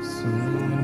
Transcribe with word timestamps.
So 0.00 0.77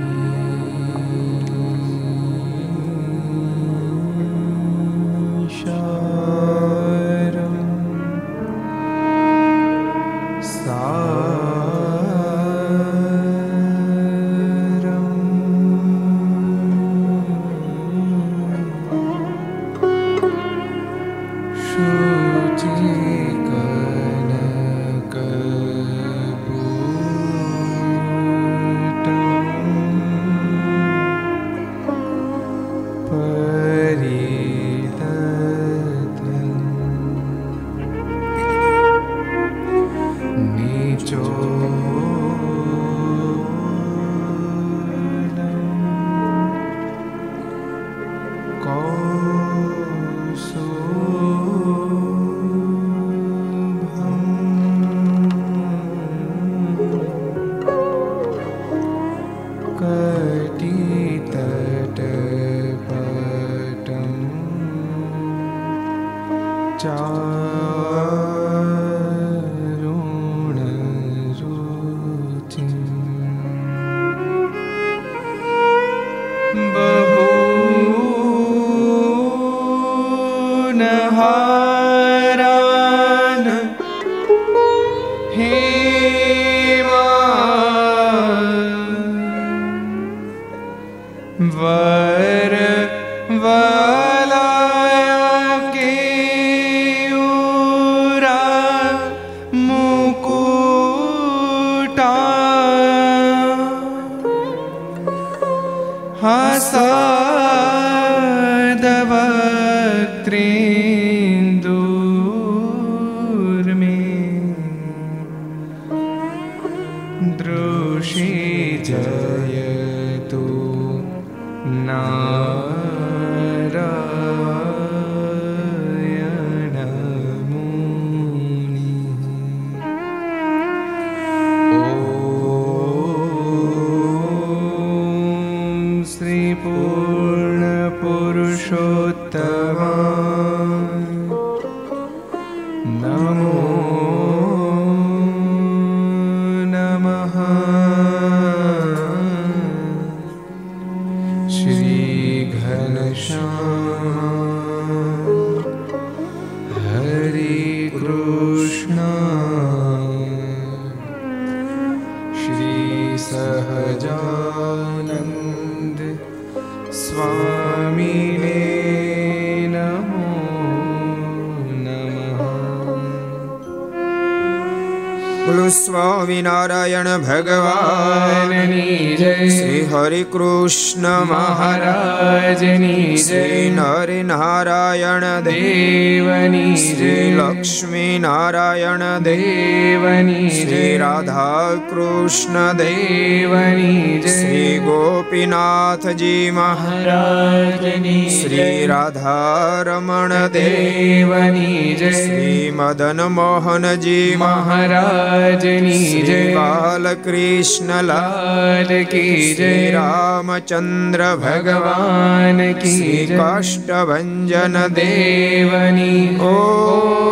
Swaminarayan 176.34 177.08
ભગવાનની 177.22 179.16
જય 179.16 179.34
શ્રી 179.48 179.82
હરિ 179.86 180.22
કૃષ્ણ 180.26 181.06
મહારાજની 181.30 183.18
શ્રી 183.18 183.68
નરે 183.70 184.18
નારાયણ 184.24 185.26
દેવની 185.46 186.72
શ્રી 186.78 187.28
લક્ષ્મી 187.36 188.18
નારાયણ 188.18 189.04
દેવની 189.22 190.50
શ્રી 190.50 190.90
રાધા 190.98 191.70
કૃષ્ણ 191.94 192.72
દેવની 192.72 194.22
શ્રી 194.22 194.78
ગોપીનાથજી 194.78 196.50
મહારાજની 196.50 198.30
શ્રી 198.30 198.86
રાધારમણ 198.86 200.48
દેવની 200.48 201.96
જય. 201.98 202.10
શ્રી 202.10 202.72
મદન 202.76 203.20
મોહનજી 203.22 204.36
મહારાજની 204.38 206.22
જય. 206.22 206.54
બાલકૃષ્ણ 206.54 208.02
લાલ 208.02 209.04
કી 209.04 209.54
જય. 209.54 209.90
રામચંદ્ર 209.90 211.36
ભગવાન 211.36 212.72
કી 212.72 213.34
કાષ્ટભન 213.36 214.88
દેવની. 214.88 216.36
ઓ 216.36 217.23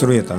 श्रूयतां 0.00 0.38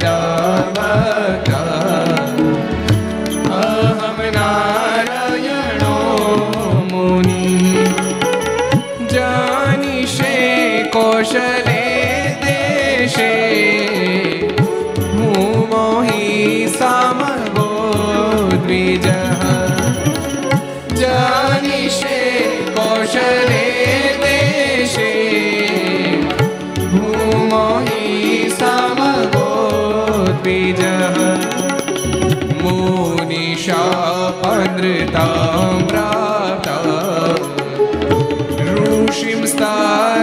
तदा 0.00 0.69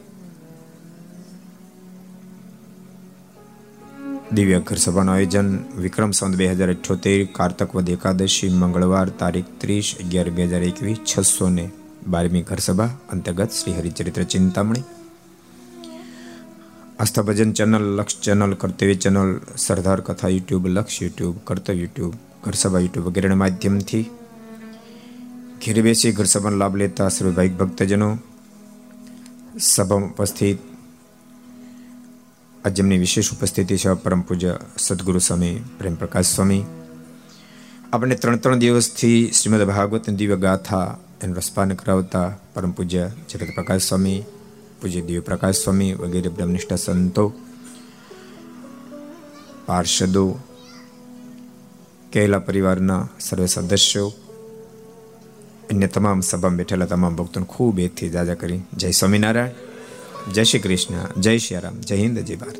દિવ્ય 4.37 4.59
ઘર 4.61 4.77
સભાનું 4.77 5.15
આયોજન 5.15 5.49
વિક્રમ 5.83 6.11
સંત 6.11 6.35
બે 6.37 6.47
હજાર 6.49 6.71
અઠ્યોતેર, 6.71 7.21
કારતક 7.33 7.71
વદ 7.75 7.89
એકાદશી, 7.89 8.51
મંગળવાર 8.61 9.09
તારીખ 9.21 9.51
ત્રીસ, 9.61 9.89
અગિયાર 10.03 10.31
બે 10.31 10.45
હજાર 10.47 10.63
એકવીસ, 10.63 10.99
છસો 11.11 11.49
ને 11.49 11.71
બારમી 12.07 12.43
ઘરસભા 12.43 12.91
અંતર્ગત 13.13 13.51
Shri 13.51 13.77
Haricharitra 13.79 14.23
Chintamani. 14.23 14.85
Aastha 16.99 17.23
Bhajan 17.23 17.53
channel, 17.53 17.87
Laksh 17.99 18.21
channel, 18.21 18.53
Kartavya 18.55 18.95
channel, 18.95 19.33
Sardar 19.57 20.01
Katha 20.01 20.29
YouTube, 20.29 20.67
Laksh 20.67 21.03
YouTube, 21.03 21.35
કર્તવ્ય 21.45 21.75
યુટ્યુબ 21.75 22.15
ઘરસભા 22.45 22.79
યુટ્યુબ 22.79 23.09
વગેરેના 23.09 23.35
માધ્યમથી 23.35 24.05
ઘેર 25.65 25.83
બેસી 25.83 26.13
ઘરસભાનો 26.13 26.57
લાભ 26.57 26.77
લેતા 26.77 27.09
સર્વે 27.09 27.33
ભાઈક 27.33 27.55
ભક્તજનો. 27.59 28.11
સભામાં 29.61 30.11
ઉપસ્થિત 30.11 30.76
આજ 32.67 32.77
જેમની 32.77 32.99
વિશેષ 32.99 33.33
ઉપસ્થિતિ 33.33 33.77
છે, 33.77 33.93
પરમ 33.93 34.21
પૂજ્ય 34.21 34.59
સદગુરુ 34.79 35.19
સ્વામી 35.19 35.61
પ્રેમ 35.79 35.95
પ્રકાશ 35.95 36.27
સ્વામી. 36.27 36.65
આપણે 37.93 38.15
ત્રણ 38.15 38.37
ત્રણ 38.37 38.59
દિવસથી 38.59 39.33
શ્રીમદ 39.33 39.63
ભાગવત 39.63 40.11
દિવ્ય 40.11 40.37
ગાથા 40.37 40.99
એનું 41.23 41.37
રસપાન 41.37 41.75
કરાવતા 41.75 42.39
પરમ 42.55 42.71
પૂજ્ય 42.71 43.11
જગત 43.29 43.47
પ્રકાશ 43.55 43.83
સ્વામી, 43.83 44.23
પૂજ્ય 44.83 45.01
દિવ્ય 45.01 45.21
પ્રકાશ 45.21 45.55
સ્વામી 45.55 45.93
વગેરે 45.93 46.29
બ્રહ્મનિષ્ઠ 46.29 46.75
સંતો, 46.75 47.35
પાર્ષદો 49.67 50.39
કેલા 52.13 52.39
પરિવારના 52.39 53.09
સર્વે 53.21 53.47
સદસ્યો, 53.47 54.13
અન્ય 55.71 55.87
તમામ 55.87 56.21
સભામાં 56.21 56.57
બેઠેલા 56.57 56.87
તમામ 56.87 57.17
ભક્તોને 57.17 57.47
ખૂબ 57.47 57.79
એકથી 57.79 58.09
જાજા 58.09 58.35
કરી. 58.35 58.61
જય 58.77 58.91
સ્વામિનારાયણ. 58.91 59.66
જય 60.33 60.45
શ્રી 60.45 60.59
કૃષ્ણ, 60.59 61.21
જય 61.21 61.39
શ્રી 61.39 61.59
રામ, 61.59 61.81
જય 61.81 61.97
હિન્દ, 61.97 62.19
જય 62.19 62.37
ભારત. 62.37 62.57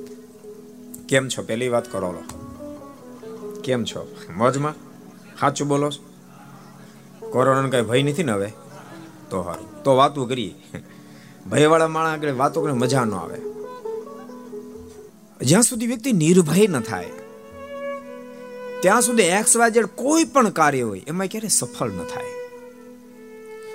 કેમ 1.09 1.29
છો? 1.29 1.43
પહેલી 1.43 1.69
વાત 1.69 1.93
કરો 1.93 2.13
લો. 2.13 2.23
કેમ 3.65 3.85
છો? 3.85 4.17
મોજમાં? 4.37 4.75
સાચું 5.41 5.69
બોલો 5.69 5.91
કોરોનાનો 7.31 7.69
કઈ 7.69 7.83
ભય 7.83 8.03
નથી 8.03 8.25
ને 8.25 8.33
હવે? 8.33 8.53
તો 9.31 9.43
સારું 9.43 9.83
તો 9.83 9.97
વાતો 9.97 10.27
કરીએ. 10.27 10.55
ભયવાળા 11.51 11.89
માણસ 11.89 12.19
આગળ 12.19 12.33
વાતો 12.33 12.63
કરીને 12.63 12.79
મજા 12.79 13.05
ન 13.05 13.15
આવે. 13.15 13.41
જ્યાં 15.43 15.63
સુધી 15.63 15.87
વ્યક્તિ 15.87 16.13
નિર્ભય 16.13 16.67
ન 16.67 16.81
થાય, 16.81 17.11
ત્યાં 18.83 19.03
સુધી 19.03 19.23
એક્સ 19.23 19.57
વાય 19.57 19.83
કોઈ 19.97 20.25
પણ 20.25 20.51
કાર્ય 20.51 20.83
હોય, 20.83 21.03
એમાં 21.07 21.27
ક્યારે 21.27 21.49
સફળ 21.49 21.91
ન 21.91 22.03
થાય. 22.15 22.36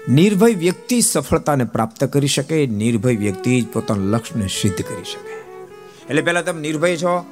નિર્ભય 0.10 0.54
વ્યક્તિ 0.54 1.02
સફળતાને 1.02 1.64
પ્રાપ્ત 1.64 2.04
કરી 2.04 2.28
શકે, 2.28 2.68
નિર્ભય 2.68 3.18
વ્યક્તિ 3.18 3.62
જ 3.62 3.68
પોતાના 3.68 4.04
લક્ષ્યને 4.04 4.48
સિદ્ધ 4.48 4.82
કરી 4.82 5.04
શકે. 5.04 5.34
એટલે 6.10 6.22
પહેલા 6.22 6.42
તમે 6.42 6.62
નિર્ભય 6.62 6.98
છો, 6.98 7.26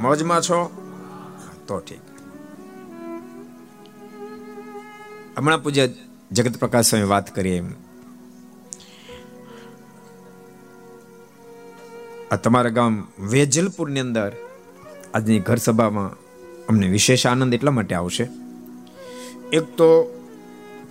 મોજમાં 0.00 0.40
છો, 0.40 0.70
તો 1.66 1.78
ઠીક. 1.78 1.98
હમણાં 5.38 5.62
પૂજ્ય 5.62 5.88
જગત 6.32 6.56
પ્રકાશ 6.56 6.90
સ્વામી 6.90 7.04
વાત 7.04 7.34
કરીએ 7.34 7.56
એમ. 7.56 7.72
આ 12.30 12.36
તમારા 12.36 12.70
ગામ 12.70 13.08
વેજલપુરની 13.18 14.00
અંદર 14.00 14.32
આજની 15.14 15.38
ઘર 15.38 15.56
સભામાં 15.56 16.10
અમને 16.66 16.88
વિશેષ 16.88 17.26
આનંદ 17.26 17.54
એટલા 17.54 17.70
માટે 17.70 17.94
આવશે. 17.94 18.28
એક 19.52 19.62
તો 19.62 20.16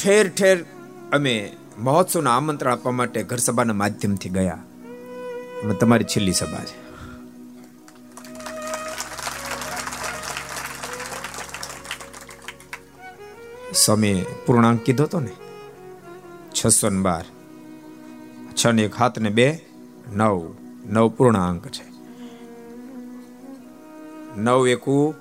ઠેર 0.04 0.30
ઠેર 0.30 0.66
અમે 1.14 1.56
મહોત્સવના 1.80 2.38
આમંત્રણ 2.38 2.72
આપવા 2.72 2.92
માટે 2.92 3.24
ઘર 3.24 3.38
સભાના 3.38 3.74
માધ્યમથી 3.74 4.30
ગયા. 4.30 4.64
તમારી 5.80 6.04
છેલ્લી 6.04 6.34
સભા 6.34 6.64
છે. 6.64 6.90
સ્વામી 13.74 14.26
પૂર્ણાંક 14.46 14.82
કીધો 14.82 15.04
હતો 15.04 15.20
ને? 15.20 15.32
છસો 16.52 16.90
ને 16.90 17.02
બાર. 17.02 17.26
છ 18.56 18.68
ને 18.68 18.82
એક 18.82 18.96
હાથ 18.96 19.20
ને 19.20 19.30
બે, 19.30 19.66
નવ. 20.16 20.54
નવ 20.86 21.10
પૂર્ણાંક 21.10 21.68
છે. 21.68 21.92
નવ 24.38 24.68
એકુ, 24.68 25.14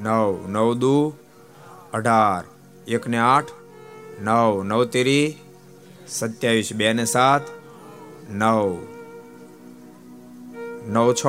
નવ. 0.00 0.48
નવ 0.48 0.74
દુ, 0.74 1.14
અઢાર. 1.92 2.44
એક 2.88 3.08
ને 3.08 3.18
આઠ 3.18 3.57
નવ 4.20 4.62
નવ 4.64 4.84
તેરી 4.84 5.36
સત્યાવીસ 6.08 6.72
બે 6.72 6.92
ને 6.92 7.04
સાત, 7.04 7.42
નવ. 8.30 8.76
નવ 10.88 11.14
છ 11.14 11.26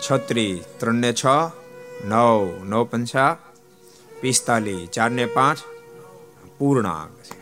છત્રીસ 0.00 0.64
ત્રણ 0.78 0.94
ને 0.94 1.12
છ, 1.12 1.26
નવ 2.04 2.64
નવ 2.64 2.84
પંચા, 2.84 3.36
પિસ્તાલીસ 4.20 4.88
ચાર 4.88 5.10
ને 5.10 5.26
પાંચ, 5.26 5.58
પૂર્ણાંક. 6.58 7.22
છે 7.22 7.36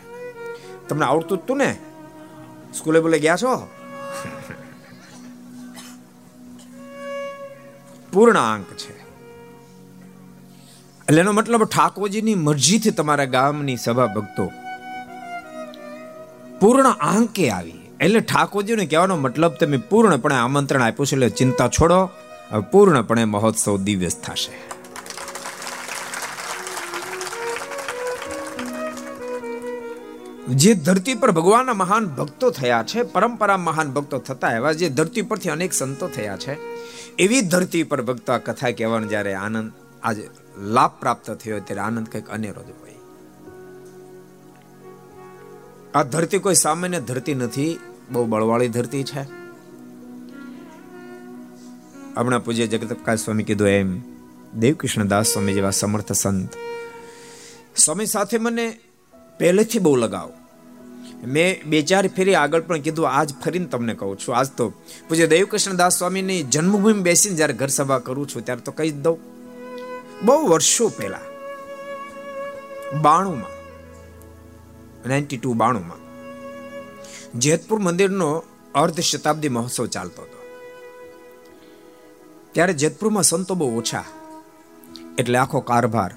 તમને 0.89 1.05
આવડતું 1.05 1.39
હતું 1.39 1.57
ને? 1.57 1.79
સ્કૂલે 2.75 3.01
બોલે 3.01 3.19
ગયા 3.19 3.37
છો? 3.37 3.69
પૂર્ણાંક 8.13 8.67
છે. 8.67 9.04
એટલે 11.09 11.21
એનો 11.21 11.33
મતલબ 11.33 11.65
ઠાકોરજીની 11.65 12.43
મરજીથી 12.45 12.93
તમારા 12.99 13.33
ગામની 13.33 13.79
સભા 13.83 14.11
ભક્તો 14.15 14.45
પૂર્ણ 16.61 16.87
આંકે 17.09 17.45
આવી. 17.51 17.81
એટલે 18.05 18.21
ઠાકોરજીને 18.21 18.85
કહેવાનો 18.91 19.17
મતલબ 19.25 19.55
તમે 19.61 19.79
પૂર્ણપણે 19.91 20.37
આમંત્રણ 20.37 20.85
આપ્યું 20.87 21.09
છે, 21.09 21.17
એટલે 21.17 21.29
ચિંતા 21.41 21.69
છોડો 21.69 21.99
પૂર્ણપણે 22.73 23.25
મહોત્સવ 23.33 23.77
દિવ્ય 23.87 24.11
થશે. 24.25 24.55
જે 30.63 30.73
ધરતી 30.87 31.17
પર 31.23 31.33
ભગવાનના 31.39 31.81
મહાન 31.83 32.07
ભક્તો 32.19 32.51
થયા 32.51 32.85
છે, 32.93 33.05
પરંપરા 33.15 33.59
મહાન 33.67 33.93
ભક્તો 33.97 34.23
થતા 34.29 34.55
એવા 34.61 34.75
જે 34.81 34.89
ધરતી 35.01 35.27
પરથી 35.33 35.53
અનેક 35.57 35.77
સંતો 35.81 36.09
થયા 36.17 36.41
છે, 36.45 36.57
એવી 37.19 37.43
ધરતી 37.53 37.85
પર 37.93 38.03
ભક્તો 38.09 38.37
આ 38.37 38.43
કથા 38.49 38.73
કહેવાનો 38.79 39.13
જ્યારે 39.13 39.37
આનંદ, 39.43 39.71
આજે 40.03 40.25
લાભ 40.59 41.01
પ્રાપ્ત 41.01 41.31
થયો 41.31 41.61
ત્યારે 41.61 41.81
આનંદ 41.81 42.09
કંઈક 42.09 42.29
અનેરો 42.29 42.63
જ 42.63 42.67
હોય. 42.67 42.99
આ 45.95 46.03
ધરતી 46.03 46.39
કોઈ 46.39 46.55
સામાન્ય 46.55 47.01
ધરતી 47.01 47.35
નથી, 47.35 47.79
બહુ 48.13 48.25
બળવાળી 48.25 48.69
ધરતી 48.69 49.05
છે. 49.05 49.23
હમણાં 52.17 52.45
પૂજ્ય 52.45 52.67
જગતપ્રકાશ 52.67 53.25
સ્વામી 53.25 53.43
કીધું 53.43 53.69
એમ 53.69 54.01
દેવકૃષ્ણદાસ 54.55 55.27
સ્વામી 55.27 55.53
જેવા 55.53 55.71
સમર્થ 55.71 56.13
સંત, 56.13 56.51
સ્વામી 57.77 58.07
સાથે 58.07 58.39
મને 58.39 58.79
પહેલેથી 59.39 59.79
બહુ 59.79 59.97
લગાવ. 59.97 60.31
મેં 61.27 61.63
બે 61.67 61.83
ચાર 61.83 62.09
ફેરી 62.09 62.35
આગળ 62.35 62.61
પણ 62.61 62.81
કીધું, 62.81 63.11
આજ 63.11 63.35
ફરીને 63.35 63.67
તમને 63.67 63.95
કહું 63.95 64.19
છું. 64.19 64.37
આજ 64.37 64.49
તો 64.57 64.71
પૂજ્ય 65.09 65.27
દેવકૃષ્ણદાસ 65.27 65.99
સ્વામીની 65.99 66.43
જન્મભૂમિ 66.43 67.01
બેસીને 67.01 67.37
જ્યારે 67.37 67.55
ઘર 67.55 67.67
સભા 67.67 67.99
કરું 67.99 68.29
છું, 68.29 68.45
ત્યારે 68.45 68.61
તો 68.61 68.73
કહી 68.73 68.91
જ 68.91 68.95
દઉં. 68.95 69.34
બહુ 70.23 70.47
વર્ષો 70.47 70.89
પહેલા, 70.89 71.21
બાણુંમાં, 73.03 73.55
નાઇન્ટી 75.09 75.37
ટુ 75.37 75.53
બાણુંમાં, 75.53 76.01
જેતપુર 77.39 77.79
મંદિરનો 77.79 78.45
અર્ધ 78.75 79.01
શતાબ્દી 79.01 79.49
મહોત્સવ 79.49 79.87
ચાલતો 79.87 80.23
હતો. 80.23 80.41
ત્યારે 82.53 82.73
જેતપુરમાં 82.73 83.23
સંતો 83.23 83.55
બહુ 83.55 83.79
ઓછા, 83.79 84.05
એટલે 85.19 85.39
આખો 85.39 85.61
કારભાર 85.61 86.15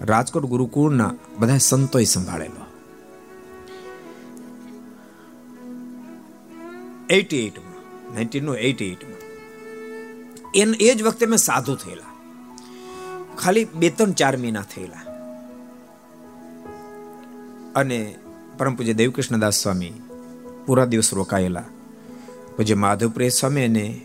રાજકોટ 0.00 0.44
ગુરુકુળના 0.44 1.14
બધા 1.38 1.58
સંતોએ 1.58 2.04
સંભાળેલો. 2.04 2.64
એટી 7.10 7.46
એટમાં 7.46 7.78
નાઇન્ટીન 8.14 8.48
એટી 8.48 8.92
એટમાં 8.92 10.74
એ 10.80 10.94
જ 10.94 11.02
વખતે 11.02 11.26
મેં 11.26 11.38
સાધુ 11.38 11.74
થયેલા. 11.74 12.05
ખાલી 13.38 13.64
બે 13.64 13.90
ત્રણ 13.90 14.12
ચાર 14.12 14.36
મહિના 14.36 14.62
થયેલા. 14.62 15.02
અને 17.76 18.14
પરમ 18.58 18.74
પૂજ્ય 18.74 18.92
દેવકૃષ્ણદાસ 18.92 19.54
સ્વામી 19.54 19.92
પૂરા 20.66 20.84
દિવસ 20.84 21.14
રોકાયેલા. 21.14 21.64
પૂજ્ય 22.56 22.74
માધવપ્રિય 22.74 23.28
સ્વામી 23.28 23.64
અને 23.64 24.00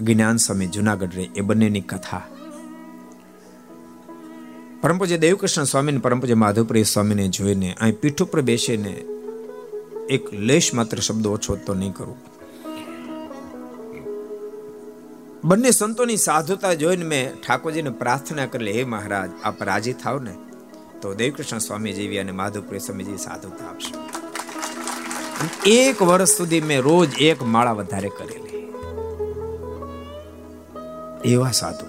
જ્ઞાન 0.00 0.36
સ્વામી 0.36 0.66
જુનાગઢ 0.66 1.14
રે 1.14 1.30
એ 1.36 1.40
બંનેની 1.40 1.80
કથા. 1.80 2.22
પરમ 4.80 4.98
પૂજ્ય 4.98 5.18
દેવકૃષ્ણ 5.18 5.64
સ્વામીને 5.64 5.98
પરમ 5.98 6.20
પૂજ્ય 6.20 6.34
માધવપ્રિય 6.34 6.82
સ્વામીને 6.82 7.28
જોઈને 7.28 7.76
અહીં 7.80 8.00
પીઠ 8.00 8.22
ઉપર 8.22 8.40
બેસીને 8.40 9.04
એક 10.10 10.32
લેશ 10.32 10.74
માત્ર 10.74 10.98
શબ્દ 10.98 11.26
ઓછો 11.26 11.56
તો 11.56 11.74
નહીં 11.74 11.92
કરું. 11.92 12.33
બંને 15.44 15.70
સંતોની 15.70 16.16
સાધુતા 16.16 16.74
જોઈને 16.74 17.04
મેં 17.04 17.34
ઠાકોરજીને 17.40 17.90
પ્રાર્થના 17.90 18.46
કરી 18.46 18.72
હે 18.72 18.84
મહારાજ, 18.84 19.30
આપ 19.44 19.62
રાજી 19.62 19.92
થાવ 19.92 20.20
ને 20.22 20.34
તો 21.02 21.14
દેવકૃષ્ણ 21.14 21.58
સ્વામી 21.58 22.18
અને 22.18 22.32
માધવપ્રિય 22.32 22.78
સ્વામીજી 22.78 23.16
સાધુતા 23.16 23.66
આપશે. 23.68 23.92
એક 25.70 26.02
વર્ષ 26.02 26.36
સુધી 26.36 26.60
મેં 26.60 26.80
રોજ 26.80 27.08
એક 27.22 27.42
માળા 27.42 27.72
વધારે 27.72 28.10
કરેલી 28.18 28.62
એવા 31.32 31.50
સાધુ. 31.50 31.86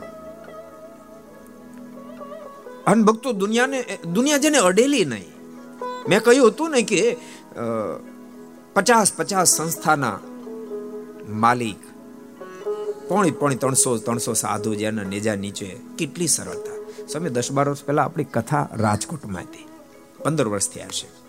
અન 2.88 3.04
ભક્તો 3.04 3.30
દુનિયાને, 3.34 3.80
દુનિયા 4.14 4.38
જેને 4.38 4.58
અડેલી 4.58 5.06
નહીં. 5.06 5.32
મેં 6.10 6.20
કહ્યું 6.24 6.48
હતું 6.48 6.70
ને 6.72 6.82
કે 6.82 7.02
પચાસ 8.74 9.10
પચાસ 9.14 9.58
સંસ્થાના 9.58 10.20
માલિક 11.30 11.82
પોણી 13.08 13.32
પોણી 13.32 13.56
ત્રણસો 13.56 13.98
ત્રણસો 13.98 14.34
સાધુ 14.34 14.76
જેના 14.76 15.04
નેજા 15.04 15.36
નીચે 15.36 15.78
કેટલી 15.98 16.28
સરળતા. 16.28 16.76
સમય 17.08 17.30
દસ 17.30 17.52
બાર 17.52 17.70
વર્ષ 17.70 17.84
પહેલા 17.84 18.04
આપણી 18.04 18.24
કથા 18.24 18.70
રાજકોટમાં 18.74 19.42
હતી. 19.42 19.68
પંદર 20.24 20.48
વર્ષ 20.48 20.70
થયા 20.70 20.88
છે. 20.88 21.26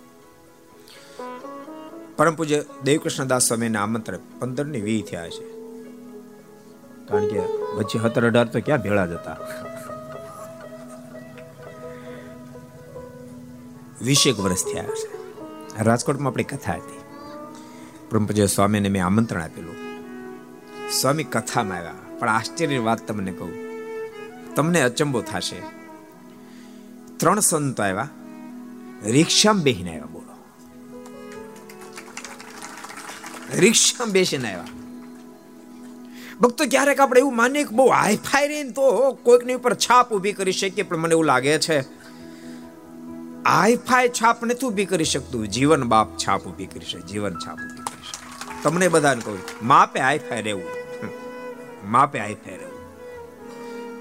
પરમ 2.16 2.34
પૂજ્ય 2.34 2.64
દેવકૃષ્ણદાસ 2.84 3.42
સ્વામીને 3.42 3.78
આમંત્રણ 3.78 4.18
પંદરની 4.40 4.80
વી 4.80 5.02
થયા 5.02 5.28
છે. 5.28 5.44
કારણ 7.08 7.28
કે 7.28 7.38
વચ્ચે 7.76 7.98
સત્તર 7.98 8.26
અઢાર 8.26 8.46
તો 8.46 8.60
ક્યાં 8.60 8.82
ભેળા 8.82 9.06
જતા? 9.06 9.36
વીસેક 14.02 14.40
વર્ષ 14.40 14.64
થયા 14.64 14.84
છે. 14.84 15.16
રાજકોટમાં 15.82 16.32
આપણી 16.32 16.44
કથા 16.44 16.72
હતી. 16.72 17.00
પરમ 18.10 18.26
પૂજ્ય 18.26 18.46
સ્વામીને 18.46 18.88
મેં 18.88 19.06
આમંત્રણ 19.06 19.42
આપેલું. 19.42 19.85
સ્વામી 20.92 21.24
કથામાં 21.24 21.78
આવ્યા. 21.78 21.94
પણ 22.18 22.28
આશ્ચર્યની 22.28 22.78
વાત 22.78 23.08
તમને 23.08 23.32
કહું. 23.32 23.52
તમને 24.54 24.80
અચંબો 24.80 25.22
થશે. 25.22 25.62
ત્રણ 27.16 27.40
સંતો 27.40 27.82
આવ્યા. 27.82 28.08
રિક્ષામાં 29.04 29.62
બેસીને 29.62 29.90
આવ્યા, 29.90 30.04
બોલો. 30.04 30.34
રિક્ષામાં 33.54 34.12
બેસીને 34.12 34.52
આવ્યા. 34.52 34.64
ભક્તો, 36.40 36.64
ક્યારેક 36.70 37.00
આપણે 37.00 37.20
એવું 37.20 37.36
માનીએ 37.36 37.64
કે 37.64 37.76
બહુ 37.76 37.86
હાઈફાઈ 37.86 38.48
રહીને 38.48 38.70
તો 38.70 39.12
કોઈકની 39.22 39.54
ઉપર 39.54 39.74
છાપ 39.74 40.12
ઊભી 40.12 40.32
કરી 40.32 40.52
શકીએ, 40.52 40.82
પણ 40.82 40.96
મને 40.96 41.12
એવું 41.12 41.24
લાગે 41.24 41.58
છે, 41.58 41.80
હાઈફાઈ 43.44 44.08
છાપ 44.08 44.44
નથી 44.44 44.66
ઊભી 44.66 44.84
કરી 44.84 45.04
શકતું. 45.04 45.48
જીવન 45.48 45.84
બાપ 45.84 46.16
છાપ 46.16 46.46
ઊભી 46.46 46.66
કરી 46.66 46.86
શકે, 46.86 47.02
જીવન 47.02 47.34
છાપ 47.34 47.58
તમને 48.66 48.86
બધાને 48.88 49.20
કહું 49.20 49.40
માપે 49.62 49.98
હાઈફાઈ 50.00 50.42
રહેવું. 50.42 50.70
માપે 51.94 52.18
હાઈફાઈ 52.18 52.56
રહેવું. 52.56 52.80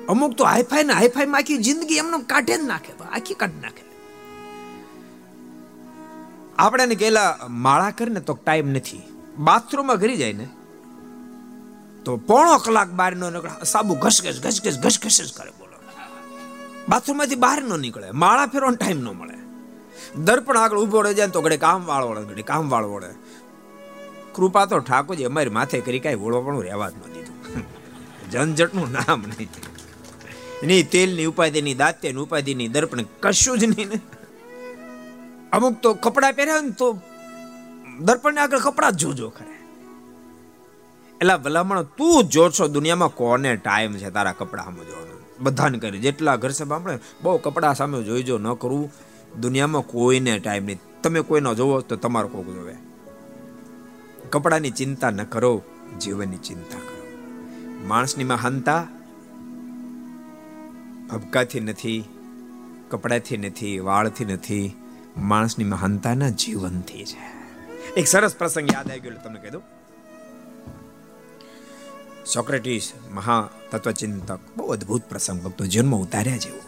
અમુક 0.10 0.38
તો 0.38 0.44
હાઈફાઈ 0.44 0.88
ને 0.90 0.94
હાઈફાઈ 0.94 1.32
માં 1.34 1.42
આખી 1.42 1.58
જિંદગી 1.68 2.00
એમનો 2.04 2.20
કાઢે 2.32 2.56
જ 2.58 2.62
નાખે 2.72 2.92
આખી 3.18 3.38
કાઢી 3.42 3.64
નાખે. 3.66 3.84
આપણે 6.58 6.84
એને 6.84 6.96
કહેલા, 6.96 7.30
માળા 7.66 7.92
કરીને 7.92 8.22
તો 8.30 8.34
ટાઈમ 8.34 8.70
નથી. 8.70 9.04
બાથરૂમમાં 9.38 9.98
ઘરી 9.98 10.18
જાય 10.18 10.34
ને, 10.34 10.48
તો 12.06 12.18
પોણો 12.18 12.58
કલાક 12.58 12.90
બહાર 13.00 13.14
નો 13.16 13.30
નીકળે, 13.30 13.52
સાબુ 13.66 13.94
ઘસઘસ 13.96 14.38
ઘસઘસ 14.44 14.78
ઘસઘસ 14.84 15.18
જ 15.22 15.32
કરે 15.38 15.52
બોલો. 15.60 15.78
બાથરૂમમાંથી 16.90 17.36
બહાર 17.36 17.60
ન 17.64 17.72
નીકળે, 17.86 18.12
માળા 18.24 18.48
ફેરવાનો 18.48 18.78
ટાઈમ 18.78 19.02
ન 19.06 19.10
મળે. 19.20 19.38
દર્પણ 20.26 20.58
આગળ 20.58 20.78
ઊભો 20.78 21.02
રહી 21.02 21.14
જાય 21.14 21.28
તો 21.28 21.42
ઘડે 21.42 21.58
કામ 21.58 21.86
વાળો 21.86 22.08
વળે 22.10 22.22
ઘડે 22.24 22.44
કામ 22.52 22.70
વાળો 22.70 22.90
વળે. 22.94 23.12
કૃપા 24.36 24.66
તો 24.66 24.80
ઠાકોરજી 24.80 25.24
અમારી 25.24 25.50
માથે 25.50 25.80
કરી 25.80 26.00
કાંઈ 26.00 26.16
વળો 26.16 26.42
પણ 26.42 26.62
રહેવા 26.62 26.90
જ 26.90 26.94
ન 26.94 27.14
દીધું. 27.14 27.38
ઝંઝટનું 28.32 28.92
નામ 28.92 29.24
નહીં 29.30 29.50
ની 30.64 30.84
તેલની 30.84 31.26
ઉપાધિની, 31.26 31.74
દાંતેની 31.74 32.22
ઉપાધિની, 32.22 32.68
દર્પણ 32.68 33.06
કશું 33.20 33.60
જ 33.60 33.64
નહીં 33.64 33.90
ને. 33.90 34.00
અમુક 35.52 35.82
તો 35.82 35.94
કપડા 35.94 36.32
પહેર્યા 36.32 36.62
ને 36.62 36.70
તો 36.70 36.88
દર્પણને 38.00 38.42
આગળ 38.42 38.60
કપડા 38.60 38.90
જ 38.90 38.96
જોજો 38.96 39.30
ખરે. 39.30 39.56
એટલે 41.22 41.36
ભલામણ, 41.38 41.84
તું 41.98 42.24
જોશો 42.24 42.68
દુનિયામાં 42.68 43.14
કોને 43.16 43.56
ટાઈમ 43.56 43.94
છે 43.98 44.10
તારા 44.10 44.32
કપડા 44.32 44.64
સામે 44.64 44.84
જોવાનો? 44.86 45.16
બધાને 45.40 45.78
કરી, 45.80 46.00
જેટલા 46.00 46.36
ઘર 46.36 46.50
સભા 46.50 46.76
આપણે 46.76 47.00
બહુ 47.24 47.38
કપડા 47.38 47.74
સામે 47.74 48.04
જોઈજો 48.04 48.38
ન 48.38 48.54
કરવું 48.54 48.92
દુનિયામાં 49.42 49.82
કોઈને 49.82 50.40
ટાઈમ 50.40 50.66
નહીં. 50.66 50.82
તમે 51.04 51.20
કોઈનો 51.22 51.56
જોવો 51.56 51.82
તો 51.82 51.96
તમારો 51.96 52.28
કોક 52.28 52.48
જોવે. 52.48 52.76
કપડાની 54.30 54.72
ચિંતા 54.72 55.10
ન 55.10 55.24
કરો, 55.24 55.64
જીવનની 56.02 56.38
ચિંતા 56.38 56.78
કરો. 56.78 57.08
માણસની 57.88 58.24
મહાનતા 58.24 58.88
ભબકાથી 61.12 61.60
નથી, 61.60 62.04
કપડાથી 62.90 63.38
નથી, 63.38 63.80
વાળથી 63.80 64.26
નથી, 64.26 64.76
માણસની 65.18 65.64
મહાનતાના 65.64 66.30
જીવનથી 66.30 67.06
છે. 67.06 67.24
એક 67.94 68.08
સરસ 68.08 68.36
પ્રસંગ 68.36 68.74
યાદ 68.74 68.90
આવી 68.90 69.00
ગયો 69.00 69.14
તમને 69.24 69.40
કહી 69.40 69.50
દઉં. 69.50 69.62
સોક્રેટિસ 72.26 72.94
મહા 73.12 73.50
તત્વચિંતક 73.72 74.40
બહુ 74.58 74.68
અદ્ભુત 74.68 75.02
પ્રસંગ 75.04 75.42
ભક્તો 75.42 75.66
જન્મ 75.66 75.96
ઉતાર્યા 75.96 76.38
જેવો. 76.38 76.62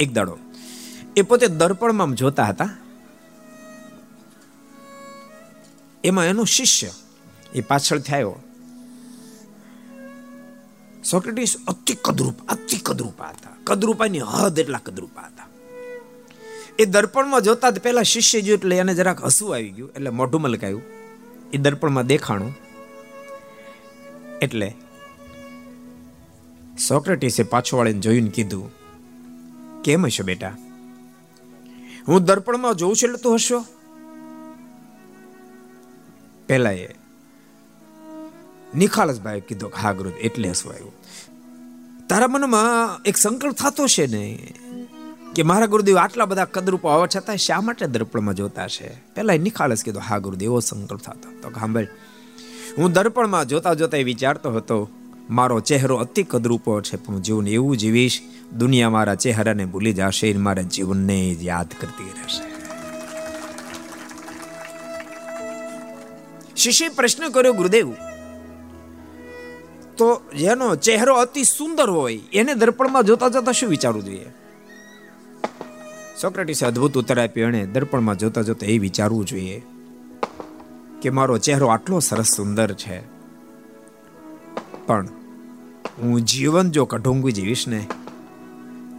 એક 0.00 0.12
દાડો, 0.12 0.38
એ 1.16 1.22
પોતે 1.22 1.46
દર્પણમાં 1.46 2.14
જોતા 2.14 2.44
હતા 2.44 2.68
એમાં 6.06 6.24
એનો 6.24 6.44
શિષ્ય 6.44 6.90
એ 7.54 7.60
પાછળ 7.60 8.00
થયો. 8.00 8.34
સોક્રેટિસ 11.04 11.56
અતિ 11.68 11.94
કદરૂપ, 12.02 12.36
અતિ 12.48 12.76
કદરૂપા 12.76 13.28
હતા. 13.28 13.54
કદરૂપાની 13.64 14.20
હદ 14.20 14.58
એટલા 14.58 14.80
કદરૂપા 14.84 15.26
હતા. 15.26 15.48
એ 16.78 16.84
દર્પણમાં 16.84 17.40
જોતા 17.40 17.70
પહેલા 17.82 18.02
શિષ્ય 18.02 18.40
જોયું 18.40 18.58
એટલે 18.58 18.76
એને 18.76 18.94
જરાક 18.94 19.24
હસવું 19.24 19.54
આવી 19.54 19.70
ગયું, 19.70 19.90
એટલે 19.90 20.10
મોઢું 20.10 20.42
મલકાયું. 20.42 20.82
એ 21.52 21.58
દર્પણમાં 21.58 22.06
દેખાણું. 22.06 22.52
એટલે 24.42 24.68
સોક્રેટિસે 26.88 27.42
પાછો 27.42 27.76
વાળીને 27.76 28.00
જોઈને 28.00 28.30
કીધું, 28.30 28.66
કેમ 29.82 30.06
હશો 30.06 30.24
બેટા? 30.24 30.54
હું 32.08 32.24
દર્પણમાં 32.24 32.74
જોઉં 32.74 32.96
છું 32.96 33.08
એટલે 33.08 33.22
તું 33.22 33.34
હશો? 33.34 33.60
પેલા 36.46 36.70
એ 36.70 36.88
નિખાલસભાઈ 38.74 39.40
કીધો 39.40 39.72
હા 39.82 39.92
ગુરુ, 39.92 40.10
એટલે 40.10 40.48
હસવું 40.50 40.72
આવ્યું. 40.72 40.94
તારા 42.08 42.28
મનમાં 42.28 43.02
એક 43.04 43.16
સંકલ્પ 43.16 43.54
થતો 43.54 43.86
છે 43.86 44.06
ને 44.06 44.52
કે 45.34 45.42
મારા 45.42 45.66
ગુરુદેવ 45.66 45.96
આટલા 45.96 46.24
બધા 46.24 46.44
કદરૂપો 46.44 46.88
આવવા 46.88 47.06
છતાં 47.06 47.36
શા 47.36 47.60
માટે 47.60 47.86
દર્પણમાં 47.86 48.34
જોતા 48.34 48.68
છે? 48.68 48.88
પેલા 49.14 49.36
નિખાલસ 49.36 49.84
કીધો, 49.84 50.00
હા 50.00 50.18
ગુરુદેવ 50.18 50.46
એવો 50.46 50.60
સંકલ્પ 50.60 51.00
થતો 51.00 51.28
તો 51.42 51.50
સાંભળ 51.50 51.88
હું 52.78 52.92
દર્પણમાં 52.92 53.46
જોતા 53.46 53.74
જોતા 53.74 53.96
વિચારતો 53.96 54.52
હતો, 54.52 54.88
મારો 55.30 55.60
ચહેરો 55.60 55.96
અતિ 55.96 56.22
કદરૂપો 56.22 56.80
છે, 56.80 56.96
પણ 56.96 57.20
જીવન 57.20 57.48
એવું 57.48 57.76
જીવીશ, 57.76 58.22
દુનિયા 58.58 58.90
મારા 58.90 59.14
ચહેરાને 59.14 59.64
ભૂલી 59.64 59.92
જશે 59.92 60.32
મારા 60.32 60.62
જીવનને 60.62 61.36
યાદ 61.40 61.70
કરતી 61.80 62.12
રહેશે. 62.16 62.55
શિષ્ય 66.56 66.88
પ્રશ્ન 66.88 67.28
કર્યો, 67.28 67.52
ગુરુદેવ, 67.52 67.92
તો 69.96 70.22
જેનો 70.38 70.74
ચહેરો 70.76 71.14
અતિ 71.14 71.44
સુંદર 71.44 71.90
હોય, 71.90 72.20
એને 72.32 72.54
દર્પણમાં 72.54 73.02
જોતા 73.02 73.28
જોતા 73.28 73.52
શું 73.52 73.68
વિચારવું 73.68 74.04
જોઈએ? 74.04 74.26
સોક્રેટિસે 76.22 76.66
અદ્ભુત 76.66 76.98
ઉત્તર 76.98 77.20
આપ્યો 77.20 77.48
એને 77.48 77.66
દર્પણમાં 77.66 78.18
જોતા 78.18 78.42
જોતા 78.42 78.66
એ 78.66 78.78
વિચારવું 78.78 79.24
જોઈએ 79.24 79.62
કે 81.02 81.10
મારો 81.10 81.38
ચહેરો 81.38 81.66
આટલો 81.66 82.00
સરસ 82.00 82.26
સુંદર 82.36 82.72
છે. 82.72 83.00
પણ 84.86 85.06
હું 86.02 86.20
જીવન 86.20 86.70
જો 86.70 86.84
કઢોંગું 86.84 87.32
જીવીશ 87.32 87.68
ને, 87.68 87.86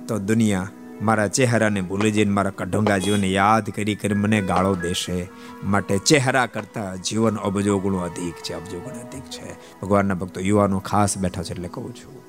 તો 0.08 0.18
દુનિયા 0.18 0.70
મારા 1.02 1.28
ચહેરાને 1.28 1.82
ભૂલી 1.82 2.12
જઈને 2.12 2.32
મારા 2.32 2.50
કઢોંગા 2.50 2.98
જીવનને 2.98 3.28
યાદ 3.28 3.70
કરી 3.70 3.96
કરી 3.96 4.14
મને 4.14 4.42
ગાળો 4.42 4.76
દેશે. 4.76 5.28
માટે 5.64 5.98
ચહેરા 5.98 6.46
કરતા 6.46 6.96
જીવન 6.96 7.36
અબજો 7.36 7.80
ગુણો 7.80 7.98
અધિક 7.98 8.34
છે 8.34 8.54
અબજો 8.54 8.80
ગુણ 8.80 8.94
અધિક 8.94 9.24
છે. 9.24 9.80
ભગવાનના 9.82 10.14
ભક્તો, 10.14 10.42
યુવાનો 10.42 10.80
ખાસ 10.80 11.18
બેઠા 11.18 11.44
છે 11.44 11.52
એટલે 11.52 11.68
કહું 11.68 11.96
છું. 11.96 12.28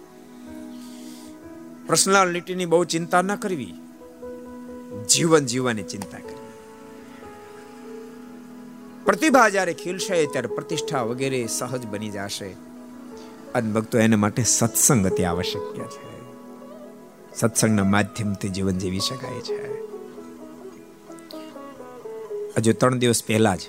પર્સનાલિટીની 1.87 2.66
બહુ 2.66 2.85
ચિંતા 2.85 3.22
ન 3.22 3.35
કરવી. 3.35 3.74
જીવન 5.11 5.46
જીવવાની 5.46 5.83
ચિંતા 5.83 6.18
કરવી. 6.18 6.38
પ્રતિભા 9.04 9.48
જ્યારે 9.48 9.74
ખીલશે 9.74 10.26
ત્યારે 10.26 10.48
પ્રતિષ્ઠા 10.48 11.02
વગેરે 11.02 11.46
સહજ 11.46 11.87
બની 11.87 12.11
જશે. 12.11 12.57
અને 13.54 13.72
ભક્તો 13.72 13.98
એને 13.98 14.16
માટે 14.16 14.42
સત્સંગ 14.42 15.07
અતિ 15.07 15.24
આવશ્યક 15.24 15.87
છે. 15.87 16.08
સત્સંગના 17.40 17.85
માધ્યમથી 17.85 18.48
જીવન 18.48 18.79
જીવી 18.79 18.98
શકાય 18.98 19.40
છે. 19.40 19.59
હજુ 22.59 22.72
ત્રણ 22.72 22.98
દિવસ 22.98 23.24
પહેલા 23.24 23.57
જ 23.57 23.61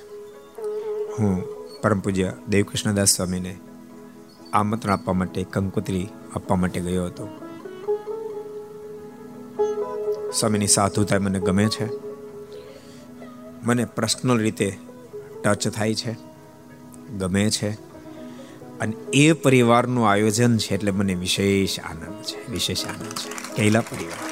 હું 1.19 1.43
પરમ 1.82 1.99
પૂજ્ય 1.99 2.34
દેવકૃષ્ણદાસ 2.49 3.08
સ્વામીને 3.08 3.58
આમંત્રણ 4.53 4.93
આપવા 4.93 5.13
માટે 5.13 5.43
કંકોત્રી 5.43 6.08
આપવા 6.36 6.58
માટે 6.58 6.79
ગયો 6.79 7.05
હતો. 7.05 7.27
સ્વામીની 10.39 10.67
સાધુતા 10.67 11.19
મને 11.19 11.39
ગમે 11.39 11.67
છે. 11.67 11.88
મને 13.63 13.86
પર્સનલ 13.86 14.38
રીતે 14.38 14.79
ટચ 15.43 15.67
થાય 15.67 15.95
છે, 15.95 16.13
ગમે 17.17 17.49
છે 17.49 17.69
અને 18.79 18.95
એ 19.13 19.32
પરિવારનું 19.34 20.10
આયોજન 20.10 20.58
છે 20.58 20.75
એટલે 20.75 20.91
મને 20.91 21.15
વિશેષ 21.15 21.79
આનંદ 21.79 22.23
છે, 22.23 22.51
વિશેષ 22.51 22.86
આનંદ 22.86 23.13
છે. 23.13 23.48
કૈલા 23.60 23.82
પરિવાર 23.82 24.30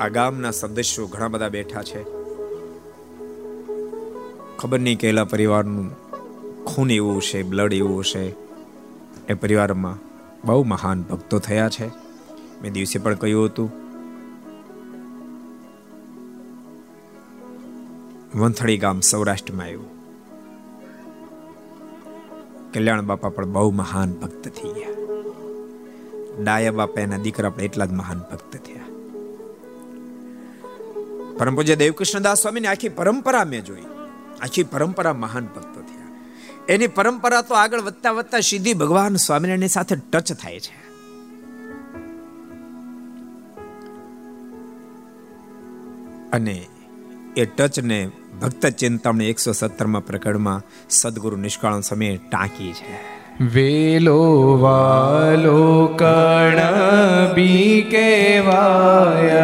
આ 0.00 0.08
ગામના 0.08 0.50
સદસ્યો 0.50 1.06
ઘણા 1.06 1.28
બધા 1.28 1.48
બેઠા 1.48 1.82
છે. 1.82 2.02
ખબર 4.58 4.80
નહીં 4.80 4.98
કેલા 4.98 5.24
પરિવારનું 5.24 5.90
ખૂન 6.64 6.90
એવું 6.90 7.22
છે 7.22 7.42
બ્લડ 7.42 7.72
એવું 7.72 8.04
છે 8.04 8.30
એ 9.26 9.34
પરિવારમાં 9.34 9.98
બહુ 10.46 10.62
મહાન 10.62 11.02
ભક્તો 11.02 11.38
થયા 11.38 11.68
છે. 11.68 11.88
મેં 12.62 12.72
દિવસે 12.72 12.98
પણ 12.98 13.14
કહ્યું 13.14 13.44
હતું. 13.44 13.70
વંથળી 18.34 18.78
ગામ 18.78 19.00
સૌરાષ્ટ્રમાં 19.00 19.66
આવ્યું. 19.66 19.93
કલ્યાણ 22.74 23.02
બાપા 23.02 23.28
પણ 23.28 23.44
બહુ 23.44 23.70
મહાન 23.70 24.12
ભક્ત 24.12 24.48
થઈ 24.48 24.68
ગયા. 24.68 24.88
ડાયા 26.42 26.72
બાપા 26.72 27.00
એના 27.00 27.16
દીકરા 27.16 27.50
પણ 27.50 27.60
એટલા 27.60 27.84
જ 27.84 27.92
મહાન 27.92 28.18
ભક્ત 28.18 28.56
થયા. 28.56 28.84
પરમ 31.38 31.54
પૂજ્ય 31.54 31.76
દેવકૃષ્ણદાસ 31.76 32.42
સ્વામીની 32.42 32.66
આખી 32.66 32.88
પરંપરા 32.88 33.44
મેં 33.44 33.64
જોઈ. 33.64 33.82
આખી 34.40 34.62
પરંપરા 34.62 35.12
મહાન 35.12 35.44
ભક્તો 35.44 35.80
થયા. 35.80 36.04
એની 36.68 36.86
પરંપરા 36.86 37.42
તો 37.42 37.54
આગળ 37.54 37.80
વધતા 37.80 38.10
વધતા 38.10 38.40
સીધી 38.40 38.74
ભગવાન 38.74 39.16
સ્વામિનારાયણની 39.16 39.68
સાથે 39.68 39.96
ટચ 39.96 40.32
થાય 40.32 40.60
છે. 40.60 40.84
અને 46.30 46.66
એ 47.36 47.44
ટચને 47.44 48.10
ભક્ત 48.40 48.66
ચિંતામણી 48.66 49.24
એકસો 49.24 49.52
સત્તરમાં 49.52 50.06
પ્રકરણમાં 50.06 50.62
સદગુરુ 50.90 51.36
નિષ્કાળ 51.36 51.80
સમયે 51.80 52.16
ટાંકી 52.16 52.72
છે. 52.72 53.14
વેલો 53.44 54.58
વાલો 54.58 55.86
કણ 55.86 56.58
બી 57.34 57.86
કેવાય 57.90 59.40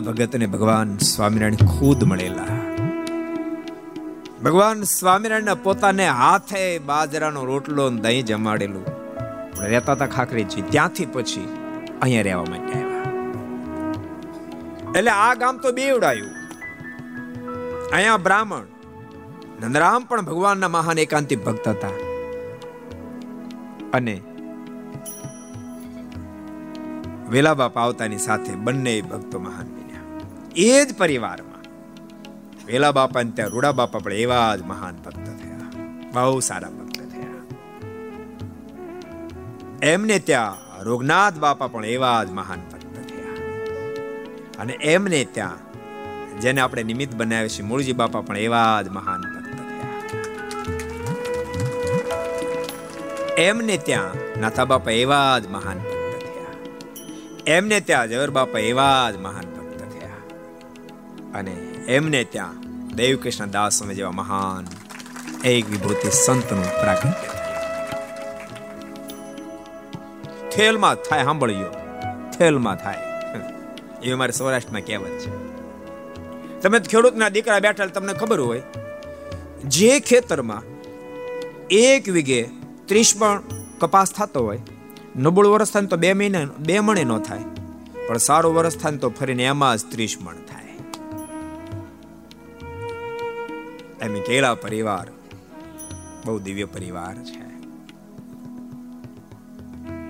વેલા 0.00 0.12
ભગતને 0.12 0.46
ભગવાન 0.46 0.98
સ્વામિનારાયણ 0.98 1.70
ખુદ 1.70 2.04
મળેલા. 2.04 2.54
ભગવાન 4.44 4.82
સ્વામિનારાયણના 4.82 5.54
પોતાને 5.54 6.06
હાથે 6.08 6.62
બાજરાનો 6.78 7.44
રોટલો 7.44 7.88
દહીં 7.90 8.24
જમાડેલું. 8.24 8.86
રહેતા 9.62 9.92
હતા 9.92 10.06
ખાખરેજી 10.06 10.62
ત્યાંથી 10.62 11.06
પછી 11.06 11.48
અહીંયા 12.02 12.22
રહેવા 12.22 12.46
માટે 12.50 12.78
એટલે 14.98 15.10
આ 15.10 15.34
ગામ 15.34 15.58
તો 15.58 15.72
બેવડાયું. 15.72 16.32
અહીંયા 17.92 18.16
બ્રાહ્મણ, 18.16 18.64
નંદરામ 19.60 20.04
પણ 20.04 20.22
ભગવાનના 20.22 20.68
મહાન 20.68 20.98
એકાંતિક 20.98 21.44
ભક્ત 21.44 21.68
હતા. 21.68 21.94
અને 23.92 24.16
વેલા 27.30 27.54
બાપ 27.54 27.78
આવતાની 27.78 28.18
સાથે 28.18 28.52
બંને 28.66 28.96
ભક્તો 29.02 29.38
મહાન 29.40 29.79
એ 30.56 30.84
જ 30.84 30.94
પરિવારમાં. 30.96 31.60
વેલા 32.66 32.92
બાપા 32.92 33.22
ને 33.22 33.30
ત્યાં 33.30 33.48
રૂડા 33.48 33.72
બાપા 33.72 33.98
પણ 33.98 34.12
એવા 34.12 34.56
જ 34.56 34.62
મહાન 34.62 34.96
ભક્ત 34.96 35.16
થયા. 35.16 35.84
બહુ 36.12 36.40
સારા 36.40 36.70
ભક્ત 36.70 37.00
થયા. 37.00 37.44
એમને 39.82 40.18
ત્યાં 40.18 40.82
રોગનાથ 40.82 41.34
બાપા 41.34 41.66
પણ 41.66 41.84
એવા 41.84 42.24
જ 42.24 42.30
મહાન 42.30 42.58
ભક્ત 42.72 43.08
થયા. 43.08 43.34
અને 44.58 44.72
એમને 44.72 45.24
ત્યાં 45.24 45.58
જેને 46.40 46.60
આપણે 46.60 46.82
નિમિત્ત 46.82 47.14
બનાવ્યા 47.14 47.48
છે 47.48 47.62
મૂળજી 47.62 47.92
બાપા 47.92 48.20
પણ 48.20 48.36
એવા 48.36 48.82
જ 48.82 48.88
મહાન 48.88 49.20
ભક્ત 49.20 49.40
એમને 53.38 53.76
ત્યાં 53.76 54.40
નાથા 54.40 54.64
બાપા 54.64 54.90
એવા 54.90 55.38
જ 55.38 55.46
મહાન 55.46 55.78
ભક્ત 55.78 56.22
થયા. 56.22 56.54
એમને 57.46 57.80
ત્યાં 57.80 58.08
જવર 58.08 58.30
બાપા 58.30 58.58
એવા 58.58 59.10
જ 59.10 59.16
મહાન 59.16 59.59
અને 61.34 61.54
એમને 61.96 62.20
ત્યાં 62.24 62.56
દેવકૃષ્ણ 62.96 63.50
દાસ 63.50 63.78
સ્વામી 63.78 63.98
જેવા 63.98 64.16
મહાન 64.20 64.64
એક 65.44 65.64
વિભૂતિ 65.70 66.08
સંતનું 66.24 66.64
પ્રાગટ્ય 66.80 67.12
થેલમાં 70.54 70.96
થાય 71.08 71.24
સાંભળ્યો 71.24 71.72
થેલમાં 72.38 72.76
થાય. 72.76 73.02
એ 74.02 74.12
અમારે 74.12 74.32
સૌરાષ્ટ્રમાં 74.32 74.84
કહેવત 74.86 75.14
છે. 75.22 75.30
તમે 76.62 76.78
ખેડૂતના 76.92 77.28
દીકરા 77.28 77.60
બેઠા 77.60 77.86
તમને 77.86 78.14
ખબર 78.14 78.40
હોય, 78.40 78.62
જે 79.68 79.92
ખેતરમાં 80.00 80.64
એક 81.70 82.04
વીઘે 82.08 82.42
ત્રીસ 82.88 83.10
પણ 83.18 83.40
કપાસ 83.80 84.10
થતો 84.12 84.40
હોય, 84.44 84.62
નબળું 85.16 85.52
વરસ 85.54 85.70
થાય 85.72 85.90
તો 85.92 85.96
બે 85.96 86.10
મહિને, 86.12 86.40
બે 86.58 86.80
મણે 86.80 87.04
ન 87.04 87.12
થાય, 87.18 87.46
પણ 88.06 88.18
સારું 88.18 88.54
વરસ 88.54 88.76
થાય 88.76 89.02
તો 89.02 89.08
ફરીને 89.10 89.44
એમાં 89.44 89.76
જ 89.76 89.92
ત્રીસ 89.92 90.16
મણ 90.20 90.49
થાય 94.00 94.10
એમ 94.10 94.20
કેળા 94.26 94.54
પરિવાર 94.54 95.06
બહુ 96.26 96.38
દિવ્ય 96.38 96.64
પરિવાર 96.64 97.14
છે. 97.24 97.44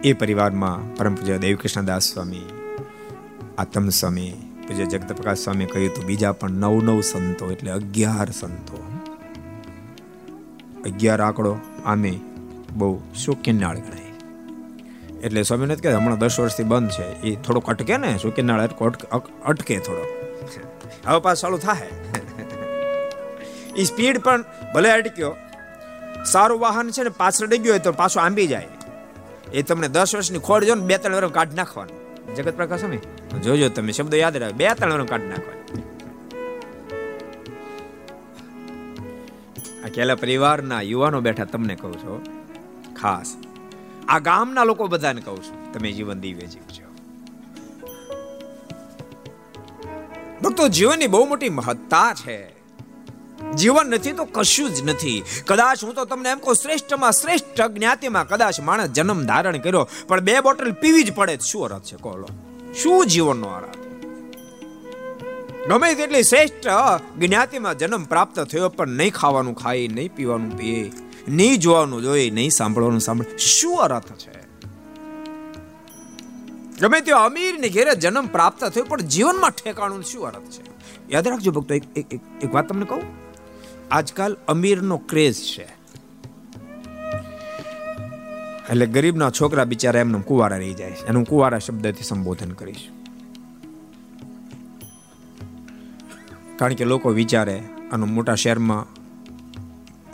એ 0.05 0.12
પરિવારમાં 0.12 0.94
પરમ 0.96 1.14
પૂજ્ય 1.14 1.38
દેવકૃષ્ણદાસ 1.38 2.03
સ્વામી, 2.03 2.46
આતમ 3.59 3.88
સ્વામી, 3.88 4.33
પૂજ્ય 4.68 4.87
જગત 4.87 5.11
પ્રકાશ 5.12 5.38
સ્વામી 5.38 5.66
કહ્યું 5.66 5.94
તો 5.94 6.03
બીજા 6.03 6.33
પણ 6.33 6.50
નવ 6.50 6.76
નવ 6.83 7.00
સંતો 7.00 7.50
એટલે 7.50 7.70
અગિયાર 7.70 8.31
સંતો. 8.31 8.79
અગિયાર 10.87 11.20
આંકડો 11.20 11.53
આમે 11.85 12.12
બહુ 12.72 12.90
શોકીનાળ 13.16 13.79
ગણાય. 13.79 14.09
એટલે 15.20 15.42
સ્વામી 15.42 15.66
નથી 15.66 15.83
કે 15.83 15.92
હમણાં 15.92 16.18
દસ 16.18 16.40
વર્ષથી 16.40 16.62
બંધ 16.64 16.90
છે, 16.90 17.09
એ 17.22 17.37
થોડોક 17.37 17.66
અટકે 17.66 17.96
ને 17.96 18.18
શોકીનાળ 18.18 18.61
અટકે 19.44 19.79
થોડો 19.79 20.05
હવે 21.07 21.20
પાછું 21.20 21.42
ચાલુ 21.42 21.59
થાય. 21.59 21.90
એ 23.76 23.85
સ્પીડ 23.85 24.18
પણ 24.26 24.44
ભલે 24.74 24.90
અટક્યો, 24.92 25.33
સારું 26.33 26.61
વાહન 26.61 26.90
છે 26.96 27.02
ને 27.02 27.12
પાછળ 27.22 27.48
ડગ્યું 27.52 27.74
હોય 27.74 27.85
તો 27.87 27.92
પાછું 28.02 28.22
આંબી 28.22 28.46
જાય. 28.46 28.70
એ 29.52 29.62
તમને 29.62 29.88
દસ 29.88 30.11
વર્ષની 30.14 30.42
ખોડ 30.48 30.62
જો 30.68 30.74
ને 30.74 30.85
બે 30.90 30.96
ત્રણ 30.98 31.16
વર્ષ 31.20 31.35
કાઢી 31.38 31.61
નાખવાનું. 31.61 31.96
જગત 32.37 32.54
પ્રકાશ 32.56 32.85
અમે 32.88 32.98
જોજો 33.44 33.68
તમે 33.68 33.92
શબ્દો 33.92 34.16
યાદ 34.16 34.37
રાખો 34.42 34.56
બે 34.56 34.66
ત્રણ 34.74 34.92
વર્ષ 34.96 35.11
કાઢી 35.12 35.33
નાખવાનું. 35.35 35.59
અકેલા 39.87 40.14
પરિવારના 40.14 40.83
યુવાનો 40.83 41.18
બેઠા 41.20 41.48
તમને 41.52 41.74
કહું 41.74 41.96
છું, 42.02 42.20
ખાસ. 43.00 43.28
આ 44.09 44.18
ગામના 44.18 44.64
લોકો 44.64 44.85
બધાને 44.88 45.20
કહું 45.20 45.42
છું, 45.46 45.59
તમે 45.72 45.88
જીવન 45.92 46.20
દિવ્ય 46.20 46.46
જીવજો. 46.46 46.87
ભક્તો, 50.42 50.68
જીવનની 50.68 51.06
બહુ 51.06 51.24
મોટી 51.26 51.48
મહત્તા 51.48 52.11
છે. 52.14 52.38
જીવન 53.59 53.87
નથી 53.90 54.12
તો 54.12 54.24
કશું 54.37 54.68
જ 54.74 54.79
નથી. 54.90 55.20
કદાચ 55.48 55.85
હું 55.85 55.94
તો 55.94 56.05
તમને 56.05 56.29
એમ 56.35 56.40
કહું, 56.44 56.55
શ્રેષ્ઠમાં 56.55 57.12
શ્રેષ્ઠ 57.12 57.61
જ્ઞાતિમાં 57.76 58.29
કદાચ 58.29 58.61
માણસ 58.68 58.90
જન્મ 58.96 59.20
ધારણ 59.26 59.59
કર્યો, 59.59 59.85
પણ 60.09 60.20
બે 60.20 60.40
બોટલ 60.40 60.72
પીવી 60.83 61.05
જ 61.05 61.14
પડે 61.14 61.38
શું 61.50 61.64
અર્થ 61.66 61.87
છે? 61.90 61.96
કોલો 61.96 62.29
શું 62.74 63.07
જીવનનો 63.07 63.48
અર્થ 63.59 63.79
ગમે 65.68 65.88
તેટલી 65.94 66.22
શ્રેષ્ઠ 66.22 66.68
જ્ઞાતિમાં 67.18 67.79
જન્મ 67.79 68.05
પ્રાપ્ત 68.05 68.37
થયો, 68.40 68.68
પણ 68.68 68.88
નહીં 68.88 69.12
ખાવાનું 69.12 69.55
ખાય, 69.55 69.88
નહીં 69.88 70.11
પીવાનું 70.16 70.53
પીએ, 70.59 70.83
નહીં 71.29 71.57
જોવાનું 71.59 72.03
જોઈએ 72.03 72.31
નહીં 72.31 72.50
સાંભળવાનું 72.50 73.00
સાંભળે, 73.00 73.38
શું 73.38 73.76
અર્થ 73.87 74.12
છે? 74.18 74.33
ગમે 76.81 77.00
તે 77.00 77.12
અમીર 77.12 77.55
ને 77.61 77.68
ઘેરે 77.68 77.94
જન્મ 77.94 78.26
પ્રાપ્ત 78.26 78.62
થયો, 78.64 78.85
પણ 78.85 79.11
જીવનમાં 79.14 79.50
ઠેકાણું 79.50 80.05
શું 80.05 80.22
અર્થ 80.26 80.48
છે? 80.55 80.62
યાદ 81.11 81.29
રાખજો 81.29 81.50
ભક્તો 81.53 81.74
એક 81.74 81.85
એક 82.44 82.55
વાત 82.55 82.68
તમને 82.68 82.87
કહું? 82.87 83.05
આજકાલ 83.90 84.37
અમીરનો 84.48 84.96
ક્રેઝ 84.96 85.35
છે. 85.35 85.68
એટલે 88.70 88.87
ગરીબના 88.87 89.31
છોકરા 89.31 89.64
બિચારા 89.64 90.00
એમને 90.00 90.18
કુવારા 90.18 90.57
રહી 90.57 90.74
જાય 90.74 90.90
છે. 90.90 91.07
એનું 91.07 91.24
કુવારા 91.24 91.59
શબ્દથી 91.59 92.05
સંબોધન 92.05 92.50
કરીશ. 92.50 92.88
કારણ 96.57 96.74
કે 96.74 96.85
લોકો 96.85 97.09
વિચારે, 97.09 97.62
આનું 97.92 98.09
મોટા 98.09 98.35
શહેરમાં 98.35 98.87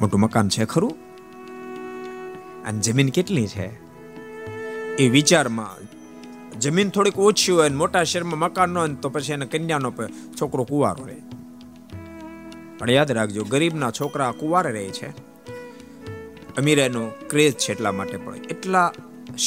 મોટું 0.01 0.21
મકાન 0.21 0.49
છે 0.49 0.65
ખરું? 0.65 0.95
અને 2.65 2.81
જમીન 2.81 3.09
કેટલી 3.09 3.47
છે? 3.47 3.67
એ 4.97 5.09
વિચારમાં 5.09 5.87
જમીન 6.61 6.91
થોડીક 6.91 7.19
ઓછી 7.19 7.53
હોય 7.53 7.69
મોટા 7.69 8.05
શહેરમાં 8.05 8.39
મકાન 8.39 8.71
ન 8.71 8.79
હોય 8.79 8.89
તો 8.89 9.09
પછી 9.09 9.33
એને 9.33 9.47
કન્યાનો 9.47 9.93
છોકરો 10.41 10.65
કુવારો 10.65 11.05
રહે. 11.05 11.36
પણ 12.79 12.91
યાદ 12.91 13.12
રાખજો, 13.12 13.45
ગરીબના 13.45 13.91
છોકરા 13.91 14.31
કુવારે 14.31 14.73
રહે 14.73 14.89
છે. 14.89 15.09
અમીર 16.57 16.89
ક્રેઝ 17.31 17.53
છે 17.53 17.73
એટલા 17.73 17.93
માટે 17.93 18.17
પણ. 18.17 18.37
એટલા 18.37 18.93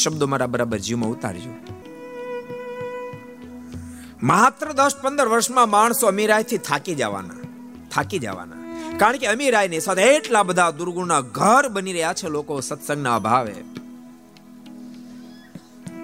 શબ્દો 0.04 0.28
મારા 0.28 0.46
બરાબર 0.46 0.78
જીવમાં 0.78 1.10
ઉતારજો. 1.10 1.54
માત્ર 4.24 4.72
દસ 4.72 4.92
પંદર 5.02 5.28
વર્ષમાં 5.28 5.70
માણસો 5.70 6.08
અમીરાયથી 6.08 6.58
થાકી 6.58 6.96
જવાના. 6.96 7.34
થાકી 7.92 8.20
જવાના. 8.20 8.60
કારણ 8.98 9.18
કે 9.18 9.28
અમીરાયની 9.28 9.80
સાથે 9.80 10.02
એટલા 10.02 10.44
બધા 10.44 10.72
દુર્ગુણના 10.72 11.22
ઘર 11.22 11.68
બની 11.68 11.92
રહ્યા 11.92 12.13
છે 12.13 12.28
લોકો 12.28 12.60
સત્સંગના 12.60 13.15
અભાવે. 13.15 13.56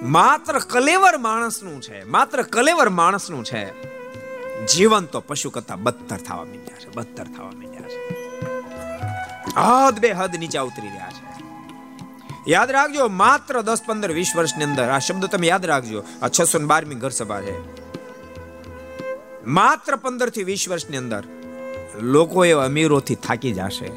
માત્ર 0.02 0.60
કલેવર 0.60 1.18
માણસનું 1.18 1.82
છે. 1.82 2.04
માત્ર 2.04 2.42
કલેવર 2.42 2.90
માણસનું 2.90 3.44
છે. 3.44 3.95
જીવન 4.74 5.06
તો 5.06 5.20
પશુ 5.20 5.50
કરતા 5.50 5.76
બદતર 5.76 6.18
થવા 6.18 6.38
માંડ્યા 6.38 6.78
છે, 6.80 6.96
બદતર 6.96 7.24
થવા 7.24 7.46
માંડ્યા 7.46 7.82
છે. 7.82 8.02
હદ 9.56 10.00
બે 10.00 10.12
હદ 10.12 10.36
નીચે 10.36 10.60
ઉતરી 10.60 10.88
રહ્યા 10.88 11.12
છે. 11.12 11.26
યાદ 12.52 12.72
રાખજો, 12.72 13.08
માત્ર 13.08 13.62
દસ 13.62 13.82
પંદર 13.86 14.12
વીસ 14.12 14.32
વર્ષની 14.36 14.64
અંદર 14.64 14.90
આ 14.90 15.00
શબ્દ 15.00 15.26
તમે 15.26 15.48
યાદ 15.48 15.66
રાખજો, 15.66 16.04
આ 16.22 16.28
છસો 16.28 16.60
ને 16.60 16.66
બારમી 16.66 16.96
ઘર 16.96 17.10
સભા 17.10 17.42
છે. 17.42 17.56
માત્ર 19.46 19.96
પંદરથી 19.96 20.44
વીસ 20.44 20.70
વર્ષની 20.70 20.98
અંદર 20.98 21.24
લોકો 22.02 22.46
એ 22.46 22.52
અમીરોથી 22.52 23.16
થાકી 23.16 23.54
જશે 23.54 23.88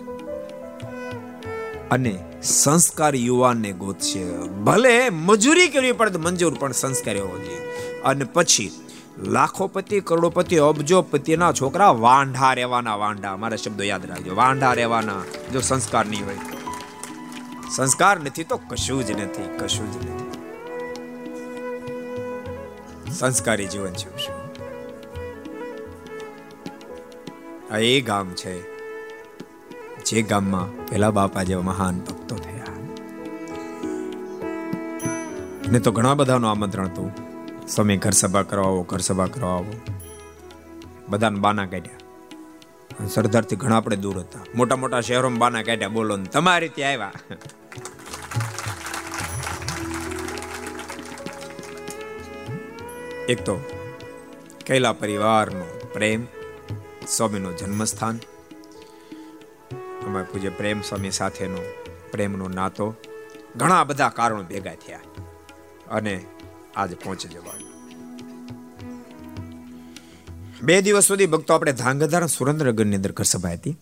અને 1.91 2.25
સંસ્કાર 2.43 3.15
યુવાનને 3.17 3.73
ગોતશે. 3.73 4.25
ભલે 4.47 5.11
મજૂરી 5.11 5.69
કરવી 5.69 5.93
પડે 5.93 6.19
મંજૂર, 6.19 6.55
પણ 6.55 6.73
સંસ્કાર 6.73 7.17
હોવો 7.17 7.39
જોઈએ. 7.39 7.61
અને 8.05 8.25
પછી 8.25 8.73
લાખોપતિ, 9.23 10.01
કરોડોપતિ, 10.01 10.57
અબજોપતિના 10.57 11.53
છોકરા 11.53 11.91
વાંઢા 11.91 12.53
રહેવાના, 12.53 12.95
વાંઢા. 12.95 13.37
મારા 13.37 13.57
શબ્દો 13.57 13.85
યાદ 13.85 14.07
રાખજો. 14.07 14.37
વાંઢા 14.37 14.73
રહેવાના, 14.73 15.23
જો 15.53 15.61
સંસ્કાર 15.61 16.07
નહીં 16.07 16.27
હોય. 16.27 16.39
સંસ્કાર 17.77 18.21
નથી 18.21 18.45
તો 18.45 18.57
કશું 18.57 19.07
જ 19.07 19.11
નથી, 19.11 19.59
કશું 19.59 19.93
જ 19.93 19.97
નથી. 19.97 20.19
સંસ્કારી 23.13 23.67
જીવન 23.67 23.93
જીવશું 23.93 24.49
આ 27.75 27.79
એ 27.79 28.01
ગામ 28.01 28.31
છે, 28.31 28.63
જે 30.05 30.23
ગામમાં 30.23 30.87
પેલા 30.87 31.11
બાપા 31.11 31.43
જેવા 31.43 31.63
મહાન 31.63 31.99
ભક્તો 31.99 32.37
થયા. 32.37 32.65
ને 35.73 35.79
તો 35.79 35.93
ઘણા 35.93 36.15
બધાનું 36.15 36.51
આમંત્રણ 36.51 36.87
હતું. 36.87 37.28
સ્વામી 37.69 37.97
ઘર 37.97 38.11
સભા 38.11 38.43
કરાવો 38.43 38.83
ઘર 38.83 38.99
સભા 38.99 39.27
કરાવો 39.27 39.73
બધાને 41.09 41.39
બાના 41.39 41.67
કાઢ્યા. 41.67 41.99
સરદારથી 43.07 43.57
ઘણા 43.57 43.77
આપણે 43.77 43.97
દૂર 43.97 44.19
હતા. 44.19 44.41
મોટા 44.55 44.77
મોટા 44.77 45.01
શહેરોમાં 45.01 45.39
બાના 45.39 45.63
કાઢ્યા, 45.63 45.89
બોલો 45.89 46.17
ને, 46.17 46.25
તમારી 46.25 46.69
ત્યાં 46.69 46.93
આવ્યા. 46.93 47.13
એક 53.29 53.45
તો 53.45 53.61
કૈલા 54.67 54.93
પરિવારનો 54.93 55.65
પ્રેમ, 55.93 56.27
સ્વામીનો 57.09 57.53
જન્મસ્થાન, 57.53 58.17
અમારા 60.07 60.27
પૂજ્ય 60.33 60.49
પ્રેમ 60.49 60.81
સ્વામી 60.81 61.11
સાથેનો 61.11 61.59
પ્રેમનો 62.13 62.49
નાતો, 62.49 62.95
ઘણા 63.57 63.85
બધા 63.85 64.09
કારણો 64.09 64.43
ભેગા 64.43 64.75
થયા. 64.75 65.01
અને 65.91 66.25
આજે 66.79 66.95
પહોંચી 66.95 67.29
જવાનું 67.29 67.69
બે 70.63 70.83
દિવસ 70.83 71.05
સુધી 71.05 71.27
ભક્તો 71.27 71.55
આપણે 71.55 71.73
ધાંગધ્રા 71.73 72.27
સુરેન્દ્રનગરની 72.27 72.97
અંદર 72.97 73.13
ઘર 73.13 73.25
સભા 73.25 73.51
હતી. 73.51 73.77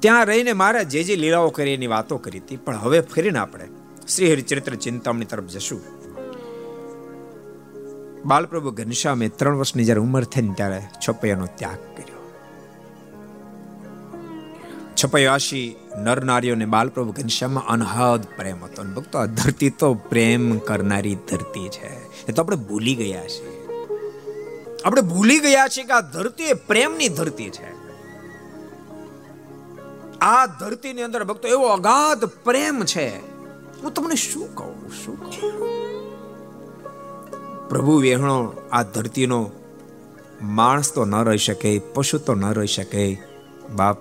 ત્યાં 0.00 0.26
રહીને 0.26 0.52
મારા 0.52 0.82
જે 0.82 1.04
જે 1.04 1.16
લીલાઓ 1.16 1.50
કરી 1.50 1.74
એની 1.74 1.86
વાતો 1.86 2.18
કરી 2.18 2.38
હતી. 2.38 2.56
પણ 2.56 2.76
હવે 2.76 3.00
ફરીને 3.00 3.38
આપણે 3.38 3.68
શ્રી 4.08 4.32
હરિચરિત્ર 4.32 4.74
ચિંતામણી 4.74 5.24
તરફ 5.24 5.44
જશું. 5.44 5.80
બાલપ્રભુ 8.26 8.70
ઘનશ્યામે 8.70 9.28
ત્રણ 9.28 9.56
વર્ષની 9.56 9.84
જયારે 9.84 10.00
ઉંમર 10.00 10.24
થઈ 10.24 10.42
ને 10.42 10.54
ત્યારે 10.56 10.82
છપૈયાનો 11.08 11.46
ત્યાગ 11.46 11.96
કર્યો. 11.96 12.32
છપૈયાશી 15.04 15.76
નર 15.96 16.24
નારીઓને 16.24 16.66
બાલપ્રભુ 16.66 17.12
ઘનશ્યામમાં 17.12 17.66
અનહદ 17.66 18.22
પ્રેમ 18.36 18.64
હતો. 18.64 18.84
ભક્તો 18.84 19.18
આ 19.18 19.26
ધરતી 19.26 19.70
તો 19.70 19.94
પ્રેમ 19.94 20.58
કરનારી 20.58 21.14
ધરતી 21.14 21.68
છે. 21.68 22.05
એ 22.28 22.32
તો 22.32 22.42
આપણે 22.42 22.56
ભૂલી 22.56 22.94
ગયા 22.94 23.28
છીએ. 23.28 23.68
આપણે 24.84 25.00
ભૂલી 25.00 25.38
ગયા 25.38 25.68
છીએ 25.68 25.84
કે 25.84 25.92
આ 25.92 26.00
ધરતી 26.00 26.44
એ 26.44 26.52
પ્રેમની 26.52 27.08
ધરતી 27.08 27.50
છે. 27.50 27.76
આ 30.20 30.46
ધરતીની 30.46 31.02
અંદર 31.02 31.24
ભક્તો, 31.24 31.48
એવો 31.48 31.66
અગાધ 31.66 32.24
પ્રેમ 32.24 32.84
છે. 32.84 33.18
હું 33.82 33.94
તમને 33.94 34.14
શું 34.14 34.54
કહું? 34.54 34.92
શું 35.04 35.24
કહું? 35.24 35.86
પ્રભુ 37.68 38.00
વેહણો, 38.00 38.52
આ 38.72 38.82
ધરતીનો 38.82 39.50
માણસ 40.42 40.92
તો 40.92 41.04
ન 41.04 41.14
રહી 41.24 41.38
શકે, 41.38 41.78
પશુ 41.78 42.18
તો 42.18 42.34
ન 42.34 42.52
રહી 42.52 42.66
શકે, 42.66 43.22
બાપ 43.74 43.96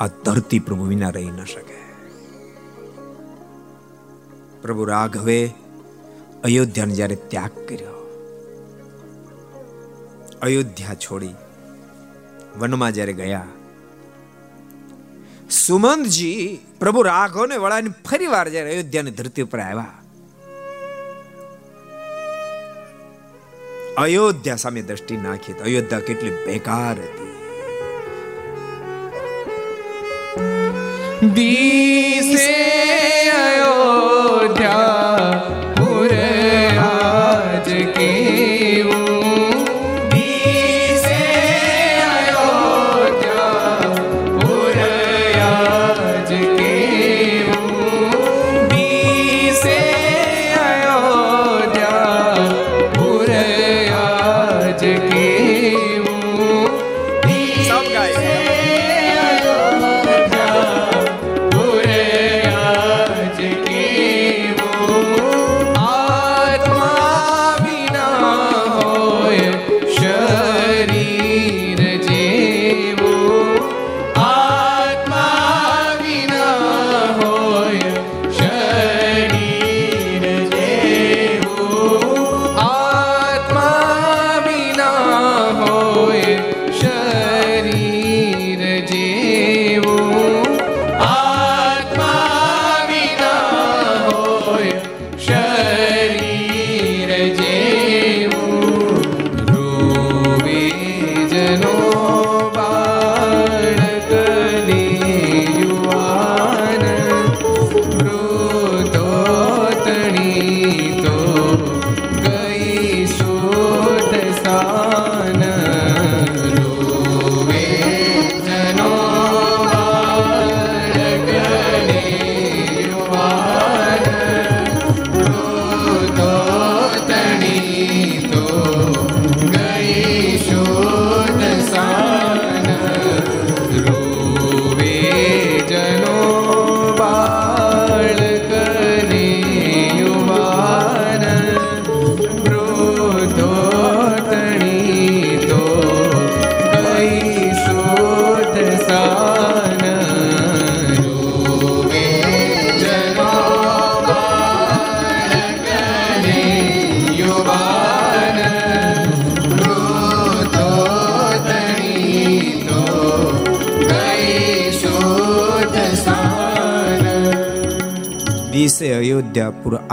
આ 0.00 0.06
ધરતી 0.06 0.58
પ્રભુ 0.58 0.84
વિના 0.84 1.10
રહી 1.10 1.24
ન 1.24 1.44
શકે. 1.44 1.80
પ્રભુ 4.62 4.84
રાઘવે 4.84 5.50
અયોધ્યાને 6.44 6.94
જ્યારે 6.98 7.16
ત્યાગ 7.32 7.54
કર્યો, 7.68 7.98
અયોધ્યા 10.46 11.00
છોડી 11.04 11.36
વનમાં 12.60 12.94
જ્યારે 12.96 13.14
ગયા, 13.20 13.48
સુમંતજી 15.58 16.44
પ્રભુ 16.80 17.00
રાઘવને 17.10 17.56
વળાને 17.64 17.90
ફરી 18.08 18.30
વાર 18.34 18.46
જ્યારે 18.54 18.70
અયોધ્યાની 18.74 19.16
ધરતી 19.18 19.46
ઉપર 19.48 19.60
આવ્યા, 19.60 19.96
અયોધ્યા 24.04 24.62
સામે 24.64 24.86
દ્રષ્ટિ 24.90 25.14
નાખી 25.26 25.54
તો 25.58 25.62
અયોધ્યા 25.70 26.08
કેટલી 26.08 26.36
બેકાર 26.46 26.96
હતી. 27.04 27.30
દિશે 31.36 32.69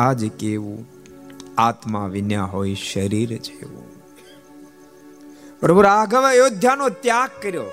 આજ 0.08 0.26
કેવું? 0.26 0.88
આત્મા 1.58 2.08
વિના 2.08 2.46
હોય 2.46 2.76
શરીર 2.76 3.38
જેવું. 3.38 3.88
પ્રભુ 5.60 5.82
રાઘવ 5.82 6.24
અયોધ્યાનો 6.28 6.89
ત્યાગ 6.89 7.30
કર્યો. 7.41 7.63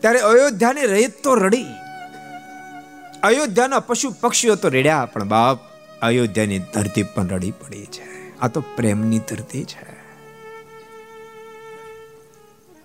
ત્યારે 0.00 0.18
અયોધ્યાની 0.18 0.80
રહીત 0.80 1.22
તો 1.24 1.34
રડી. 1.34 1.64
અયોધ્યાના 3.22 3.80
પશુ 3.80 4.14
પક્ષીઓ 4.20 4.54
તો 4.54 4.68
રેડ્યા, 4.68 5.08
પણ 5.12 5.28
બાપ, 5.28 5.58
અયોધ્યાની 6.02 6.58
ધરતી 6.58 7.02
પણ 7.02 7.28
રડી 7.28 7.50
પડી 7.50 7.84
છે. 7.84 8.38
આ 8.38 8.48
તો 8.48 8.60
પ્રેમની 8.60 9.18
ધરતી 9.18 9.64
છે. 9.64 10.02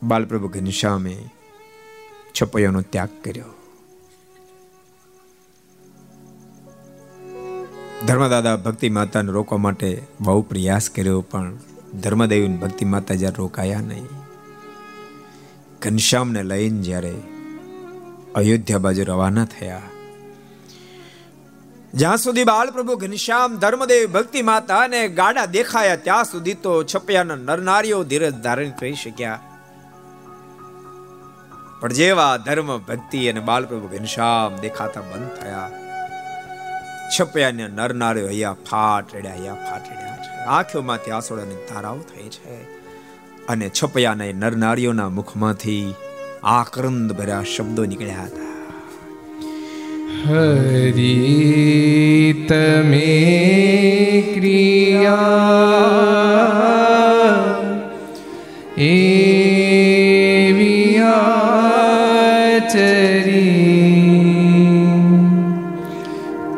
બાલપ્રભુ 0.04 0.48
ઘનશ્યામે 0.48 1.30
છપૈયાનો 2.42 2.82
ત્યાગ 2.82 3.10
કર્યો. 3.24 3.57
ધર્મદાદા 8.08 8.56
ભક્તિ 8.56 8.90
માતાને 8.90 9.32
રોકવા 9.32 9.58
માટે 9.58 10.04
બહુ 10.22 10.42
પ્રયાસ 10.42 10.90
કર્યો, 10.90 11.22
પણ 11.22 11.58
ધર્મદેવી 12.02 12.48
ભક્તિ 12.48 12.86
માતા 12.86 13.16
જ્યારે 13.16 13.36
રોકાયા 13.38 13.80
નહીં. 13.80 14.08
ઘનશ્યામને 15.82 16.44
લઈને 16.44 16.82
જ્યારે 16.82 17.14
અયોધ્યા 18.36 18.78
બાજુ 18.78 19.04
રવાના 19.04 19.46
થયા. 19.46 19.82
જ્યાં 21.94 22.18
સુધી 22.18 22.44
બાળપ્રભુ 22.44 22.96
ઘનશ્યામ 22.96 23.58
ધર્મદેવ 23.58 24.12
ભક્તિ 24.12 24.42
માતા 24.42 24.78
અને 24.78 25.08
ગાડા 25.08 25.46
દેખાયા, 25.46 25.96
ત્યાં 25.96 26.24
સુધી 26.24 26.54
તો 26.54 26.84
છપૈયાના 26.84 27.36
નરનારીઓ 27.36 28.04
ધીરજ 28.04 28.34
ધારણ 28.34 28.70
કરી 28.70 28.94
શક્યા. 28.94 29.40
પણ 31.82 31.94
જેવા 31.94 32.38
ધર્મ, 32.38 32.78
ભક્તિ 32.78 33.28
અને 33.28 33.40
બાળપ્રભુ 33.40 33.88
ઘનશ્યામ 33.98 34.56
દેખાતા 34.56 35.02
બંધ 35.02 35.44
થયા. 35.44 35.87
છપ્યાને 37.20 37.68
નરનારીઓ 37.68 38.28
અહીંયા 38.28 38.54
ફાટડ્યા 38.54 38.54
ફાટડ્યા 38.54 39.32
અહીંયા 39.32 39.54
ફાટડ્યા 39.54 40.18
છે. 40.18 40.46
આંખોમાંથી 40.46 41.12
આસોડાની 41.12 41.56
ધારાઓ 41.56 41.98
થઈ 41.98 42.30
છે. 42.30 42.78
અને 43.48 43.70
છપયાના 43.70 44.26
નરનારીઓના 44.36 45.10
મુખમાંથી 45.10 45.96
આક્રંદ 46.44 47.12
ભર્યા 47.12 47.44
શબ્દો 47.56 47.86
નીકળ્યા 47.86 48.24
હતા. 48.24 48.48
હરી 50.30 52.46
તમે 52.50 53.08
ક્રિયા 54.34 55.18
એવી 58.78 60.98
ચરી 62.74 63.48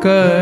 કઠણ 0.02 0.39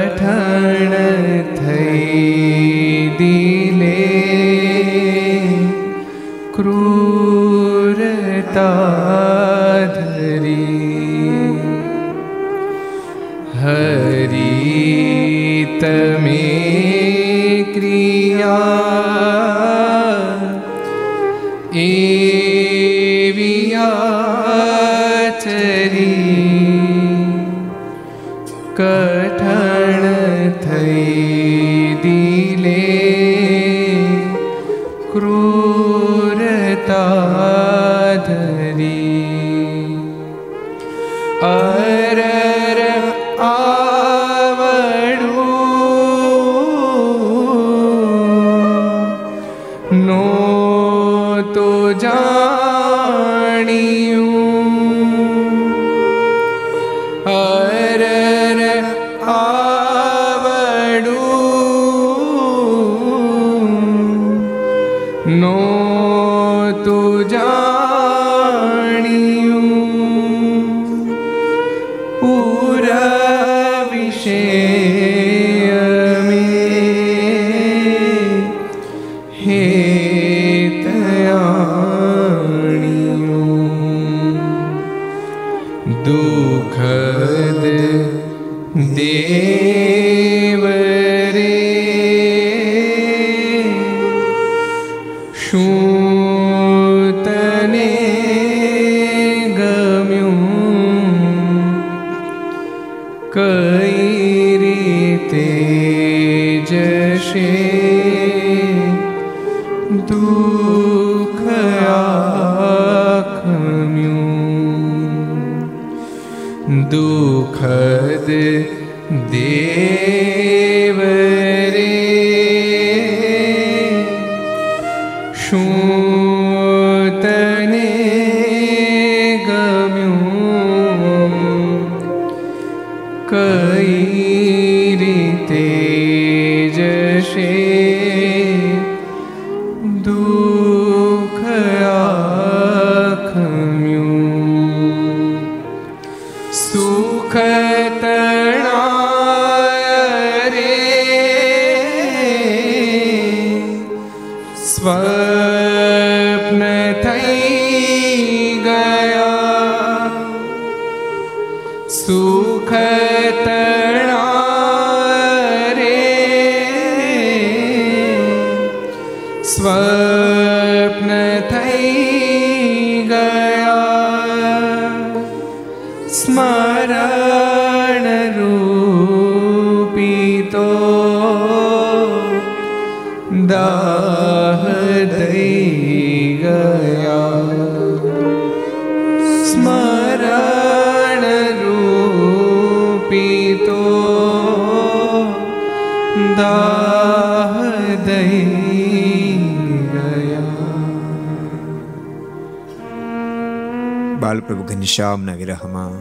ઘનશ્યામના 204.97 205.33
વિરહમાં 205.33 205.91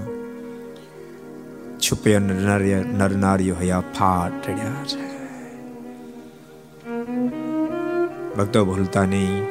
છુપે 1.78 2.18
નરનારીઓ 2.18 3.56
હયા 3.60 3.80
ફાટ 3.80 4.48
રડ્યા 4.48 4.84
છે 4.84 5.02
ભક્તો 8.34 8.64
ભૂલતા 8.64 9.04
નહીં 9.04 9.42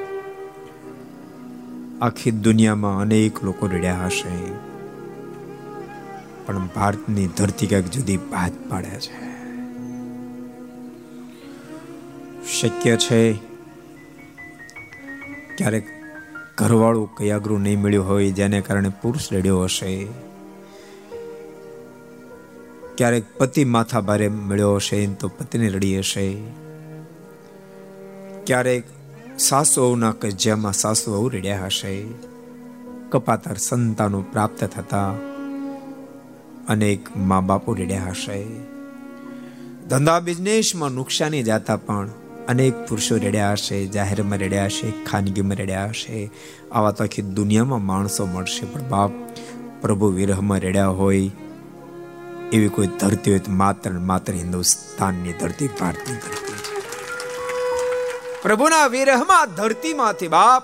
આખી 2.01 2.31
દુનિયામાં 2.31 3.01
અનેક 3.01 3.43
લોકો 3.43 3.67
રડ્યા 3.67 4.05
હશે. 4.05 4.33
પણ 6.45 6.65
ભારતની 6.75 7.27
ધરતી 7.27 7.67
કંઈક 7.67 7.85
જુદી 7.85 8.17
ભાત 8.17 8.51
પાડે 8.69 8.95
છે. 8.99 9.19
શક્ય 12.61 12.97
છે, 12.97 13.33
ક્યારેક 15.57 15.94
ઘરવાળું 16.65 17.15
કયાગરું 17.15 17.61
નહીં 17.61 17.81
મળ્યું 17.81 18.07
હોય, 18.07 18.31
જેને 18.31 18.61
કારણે 18.61 18.89
પુરુષ 18.89 19.33
રડ્યો 19.33 19.63
હશે. 19.63 20.07
ક્યારેક 22.97 23.23
પતિ 23.37 23.65
માથા 23.65 24.01
ભારે 24.01 24.27
મળ્યો 24.27 24.75
હશે, 24.75 25.07
તો 25.07 25.27
પત્ની 25.27 25.67
રડી 25.67 25.99
હશે. 25.99 26.43
ક્યારેક 28.47 28.83
સાસુઓના 29.39 30.11
કજિયામાં 30.11 30.73
સાસુ 30.73 31.29
રડ્યા 31.29 31.65
હશે. 31.65 32.05
કપાતર 33.09 33.53
સંતાનો 33.53 34.21
પ્રાપ્ત 34.21 34.63
થતા 34.63 35.09
અનેક 36.67 37.17
મા 37.17 37.39
બાપો 37.39 37.73
રડ્યા 37.73 38.03
હશે. 38.09 38.45
ધંધા 39.89 40.19
બિઝનેસમાં 40.19 40.89
નુકસાની 40.89 41.43
જાતા 41.43 41.77
પણ 41.77 42.09
અનેક 42.47 42.73
પુરુષો 42.87 43.17
રેડ્યા 43.17 43.51
હશે, 43.51 43.87
જાહેરમાં 43.87 44.39
રડ્યા 44.39 44.65
હશે, 44.65 44.91
ખાનગીમાં 45.05 45.57
રેડ્યા 45.57 45.85
હશે. 45.85 46.31
આવા 46.71 46.91
તો 46.91 47.03
આખી 47.03 47.21
દુનિયામાં 47.21 47.85
માણસો 47.85 48.25
મળશે, 48.25 48.65
પણ 48.65 48.81
બાપ, 48.81 49.11
પ્રભુ 49.81 50.07
વિરહમાં 50.07 50.59
રડ્યા 50.59 50.87
હોય, 50.87 51.31
એવી 52.53 52.67
કોઈ 52.67 52.87
ધરતી 52.87 53.31
હોય 53.31 53.39
તો 53.39 53.51
માત્ર 53.51 53.91
માત્ર 53.91 54.33
હિન્દુસ્તાનની 54.33 55.33
ધરતી 55.33 55.67
ભારતની 55.67 56.15
ધરતી 56.15 56.53
પ્રભુના 58.43 58.87
વિરહમાં 58.87 59.55
ધરતીમાંથી 59.55 60.27
બાપ, 60.27 60.63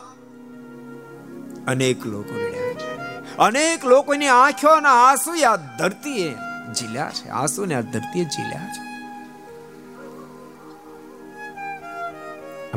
અનેક 1.68 2.06
લોકો 2.06 2.34
રેડ્યા 2.36 2.74
છે. 2.74 2.92
અનેક 3.38 3.86
લોકોની 3.86 4.28
આંખોના 4.28 4.94
આંસુ 5.10 5.32
આ 5.32 5.56
ધરતીએ 5.56 6.30
ઝીલ્યા 6.74 7.10
છે 7.10 7.30
આંસુ 7.30 7.66
ને 7.66 7.76
આ 7.76 7.82
ધરતીએ 7.82 8.24
ઝીલ્યા 8.24 8.68
છે. 8.68 8.91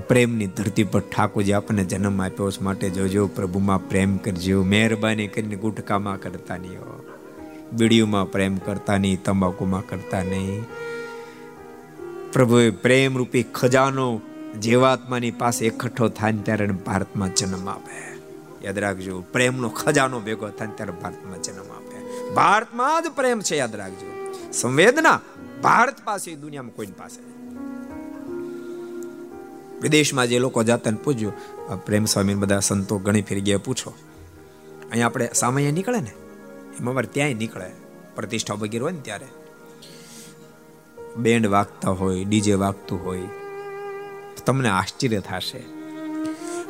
પ્રેમની 0.09 0.47
ધરતી 0.47 0.85
પર 0.85 1.01
ઠાકોરજી 1.01 1.53
આપણને 1.53 1.85
જન્મ 1.85 2.23
આપ્યો 2.23 2.51
છે 2.51 2.65
માટે 2.65 2.91
જોજો, 2.91 3.27
પ્રભુમાં 3.27 3.89
પ્રેમ 3.89 4.17
કરજો, 4.17 4.63
મહેરબાની 4.63 5.29
કરીને 5.29 5.57
ગુટકામાં 5.57 6.21
કરતા 6.21 6.57
નહીં 6.57 6.79
હો. 6.79 7.05
બીડીઓમાં 7.73 8.33
પ્રેમ 8.33 8.57
કરતા 8.57 8.99
નહીં, 8.99 9.23
તંબાકુમાં 9.23 9.89
કરતા 9.89 10.23
નહીં. 10.23 10.65
પ્રભુએ 12.33 12.71
પ્રેમ 12.71 13.19
રૂપી 13.19 13.43
ખજાનો 13.43 14.21
જીવાત્માની 14.61 15.31
પાસે 15.31 15.67
એકઠો 15.67 16.09
થાય 16.09 16.33
ત્યારે 16.33 16.67
ભારતમાં 16.67 17.35
જન્મ 17.35 17.69
આપે. 17.69 18.19
યાદ 18.67 18.79
રાખજો, 18.79 19.21
પ્રેમનો 19.21 19.69
ખજાનો 19.69 20.21
ભેગો 20.21 20.49
થાય 20.49 20.69
ત્યારે 20.77 20.93
ભારતમાં 20.93 21.43
જન્મ 21.43 21.73
આપે. 21.77 22.31
ભારતમાં 22.35 23.03
જ 23.03 23.07
પ્રેમ 23.09 23.41
છે, 23.41 23.57
યાદ 23.57 23.77
રાખજો. 23.77 24.35
સંવેદના 24.53 25.21
ભારત 25.63 26.05
પાસે, 26.05 26.35
દુનિયામાં 26.35 26.75
કોઈ 26.75 26.87
પાસે 26.87 27.44
વિદેશમાં 29.85 30.27
જે 30.27 30.39
લોકો 30.39 30.63
જાતા 30.63 30.91
પૂજ્યું 31.05 31.33
પ્રેમ 31.85 32.05
સ્વામી 32.05 32.35
બધા 32.35 32.61
સંતો 32.61 32.99
ઘણી 32.99 33.23
ફેરી 33.23 33.41
ગયા, 33.41 33.59
પૂછો. 33.59 33.91
અહીંયા 34.91 35.07
આપણે 35.07 35.29
સામાન્ય 35.35 35.73
નીકળે 35.73 36.01
ને? 36.01 36.13
એમાં 36.81 36.93
અમારે 36.93 37.09
ત્યાંય 37.13 37.35
નીકળે. 37.35 37.71
પ્રતિષ્ઠા 38.15 38.55
વગેરે 38.55 38.83
હોય 38.83 38.93
ને 38.93 39.01
ત્યારે. 39.01 39.29
બેન્ડ 41.17 41.47
વાગતા 41.47 41.91
હોય, 41.91 42.25
ડીજે 42.25 42.55
વાગતું 42.55 43.05
હોય 43.05 43.23
તમને 44.47 44.69
આશ્ચર્ય 44.69 45.21
થશે. 45.21 45.63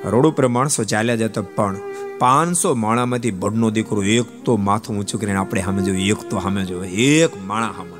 રોડ 0.04 0.26
ઉપર 0.26 0.48
માણસો 0.48 0.84
ચાલ્યા 0.84 1.16
જતા 1.16 1.42
પણ 1.56 1.76
પાંચસો 2.18 2.74
માણામાંથી 2.74 3.30
બડનો 3.30 3.70
દીકરો 3.70 4.02
એક 4.02 4.28
તો 4.44 4.56
માથું 4.56 4.98
ઊંચું 4.98 5.20
કરીને 5.20 5.38
આપણે 5.38 5.62
સામે 5.62 5.82
જોયું, 5.82 6.02
એક 6.02 6.20
તો 6.30 6.40
સામે 6.40 6.64
જોયું, 6.64 6.86
એક 6.86 7.42
માણા 7.42 7.72
સામે 7.76 7.92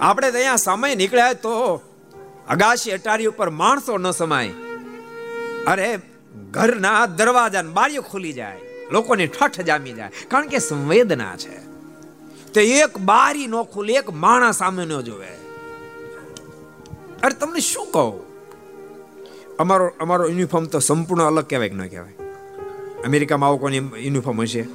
આપણે 0.00 0.30
ત્યાં 0.30 0.58
સમય 0.58 0.94
નીકળ્યા 0.94 1.32
તો 1.32 1.52
અગાશી 2.48 2.90
અટારી 2.90 3.26
ઉપર 3.26 3.50
માણસો 3.50 3.98
ન 3.98 4.10
સમાય. 4.10 4.50
અરે, 5.66 5.98
ઘરના 6.50 7.06
દરવાજા 7.06 7.62
બારીઓ 7.62 8.02
ખુલી 8.02 8.32
જાય, 8.32 8.56
લોકોને 8.92 9.26
ઠઠ 9.26 9.60
જામી 9.60 9.92
જાય, 9.92 10.10
કારણ 10.28 10.46
કે 10.46 10.58
સંવેદના 10.58 11.36
છે. 11.36 11.66
તો 12.52 12.60
એક 12.60 12.98
બારી 12.98 13.46
નો 13.46 13.64
ખુલે, 13.64 13.92
એક 13.94 14.10
માણસ 14.10 14.56
સામે 14.56 14.84
ન 14.84 15.00
જોવે. 15.00 15.26
અરે, 17.22 17.34
તમને 17.34 17.60
શું 17.60 17.86
કહો? 17.86 18.22
અમારો 19.58 19.92
અમારો 20.00 20.28
યુનિફોર્મ 20.28 20.64
તો 20.64 20.78
સંપૂર્ણ 20.78 21.22
અલગ 21.22 21.44
કહેવાય 21.44 21.68
કે 21.68 21.74
ન 21.74 21.86
કહેવાય? 21.86 22.12
અમેરિકામાં 23.06 23.48
આવો 23.48 23.56
કોની 23.56 23.76
યુનિફોર્મ 23.76 24.40
હશે? 24.40 24.66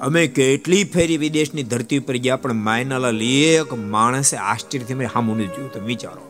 અમે 0.00 0.26
કેટલી 0.26 0.84
ફેરી 0.84 1.16
વિદેશની 1.16 1.62
ધરતી 1.62 1.98
ઉપર 1.98 2.16
ગયા, 2.16 2.36
પણ 2.36 2.52
માયનાલાલ 2.52 3.22
એક 3.22 3.72
માણસે 3.72 4.36
આશ્ચર્યથી 4.36 4.94
મેં 4.94 5.08
સામું 5.12 5.54
જોયું. 5.54 5.72
તો 5.72 5.80
વિચારો. 5.80 6.27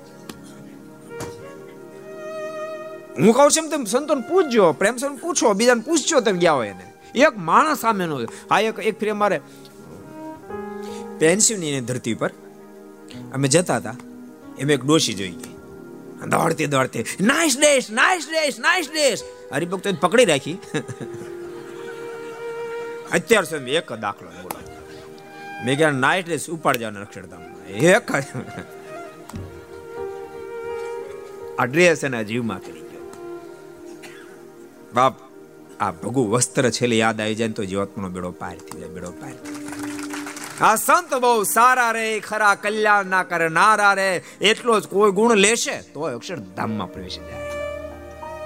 હું 3.19 3.33
કહું 3.37 3.51
છું 3.55 3.66
તમે 3.71 3.87
સંતોન 3.93 4.21
પૂછજો 4.29 4.64
પ્રેમ 4.81 4.97
પૂછો, 5.23 5.47
બીજાને 5.61 5.83
પૂછજો 5.87 6.21
તમે 6.21 6.39
ગયા 6.39 6.59
હોય 6.59 6.71
એને. 6.75 6.87
એક 7.27 7.35
માણસ 7.49 7.79
સામે 7.85 8.05
નો 8.07 8.16
આ 8.51 8.61
એક 8.61 8.77
એક 8.91 8.97
ફરી 9.01 9.14
અમારે 9.16 9.39
પેન્સિલની 11.21 11.81
ધરતી 11.89 12.16
પર 12.21 12.33
અમે 13.35 13.47
જતા 13.55 13.79
હતા. 13.81 13.97
એમ 14.59 14.69
એક 14.71 14.83
ડોશી 14.85 15.16
જોઈ 15.21 15.37
ગઈ. 15.43 15.55
દોડતી 16.35 16.69
દોડતી 16.75 17.05
નાઇસ 17.31 17.55
ડેશ 17.59 17.87
નાઇસ 17.99 18.25
ડેશ 18.31 18.57
નાઇસ 18.66 18.87
ડેશ 18.95 19.21
હરિભક્તો 19.53 19.89
પકડી 20.05 20.29
રાખી. 20.33 20.57
અત્યાર 23.16 23.45
સુધી 23.51 23.79
એક 23.81 23.89
દાખલો 24.07 24.29
બોલો. 24.43 24.59
મેં 25.64 25.75
કહ્યા 25.77 26.01
નાઇટ 26.05 26.27
ડેશ 26.31 26.49
ઉપાડ 26.57 26.77
જવાના 26.81 27.07
અક્ષરધામ 27.07 27.43
એક 27.93 28.09
આ 31.61 31.66
ડ્રેસ 31.66 32.01
એના 32.09 32.25
જીવમાં 32.31 32.62
બાપ, 34.99 35.14
આ 35.84 35.92
ભગુ 36.03 36.22
વસ્ત્ર 36.34 36.64
છેલ્લે 36.78 36.96
યાદ 37.03 37.24
આવી 37.24 37.38
જાય 37.40 37.57
તો 37.59 37.70
જીવાત્માનો 37.72 38.14
બેડો 38.16 38.30
પાર 38.42 38.57
થઈ 38.66 38.78
જાય, 38.80 38.92
બેડો 38.96 39.11
પાર 39.20 39.34
આ 40.66 40.76
સંત 40.76 41.18
બહુ 41.24 41.32
સારા 41.55 41.90
રે, 41.96 42.07
ખરા 42.28 42.55
કલ્યાણ 42.62 43.12
ના 43.14 43.26
કરે, 43.32 43.49
નારા 43.59 43.92
રે, 43.99 44.07
એટલો 44.51 44.78
જ 44.80 44.90
કોઈ 44.94 45.12
ગુણ 45.18 45.42
લેશે 45.44 45.76
તો 45.92 46.07
અક્ષરધામમાં 46.09 46.90
પ્રવેશી 46.94 47.26
જાય. 47.28 47.44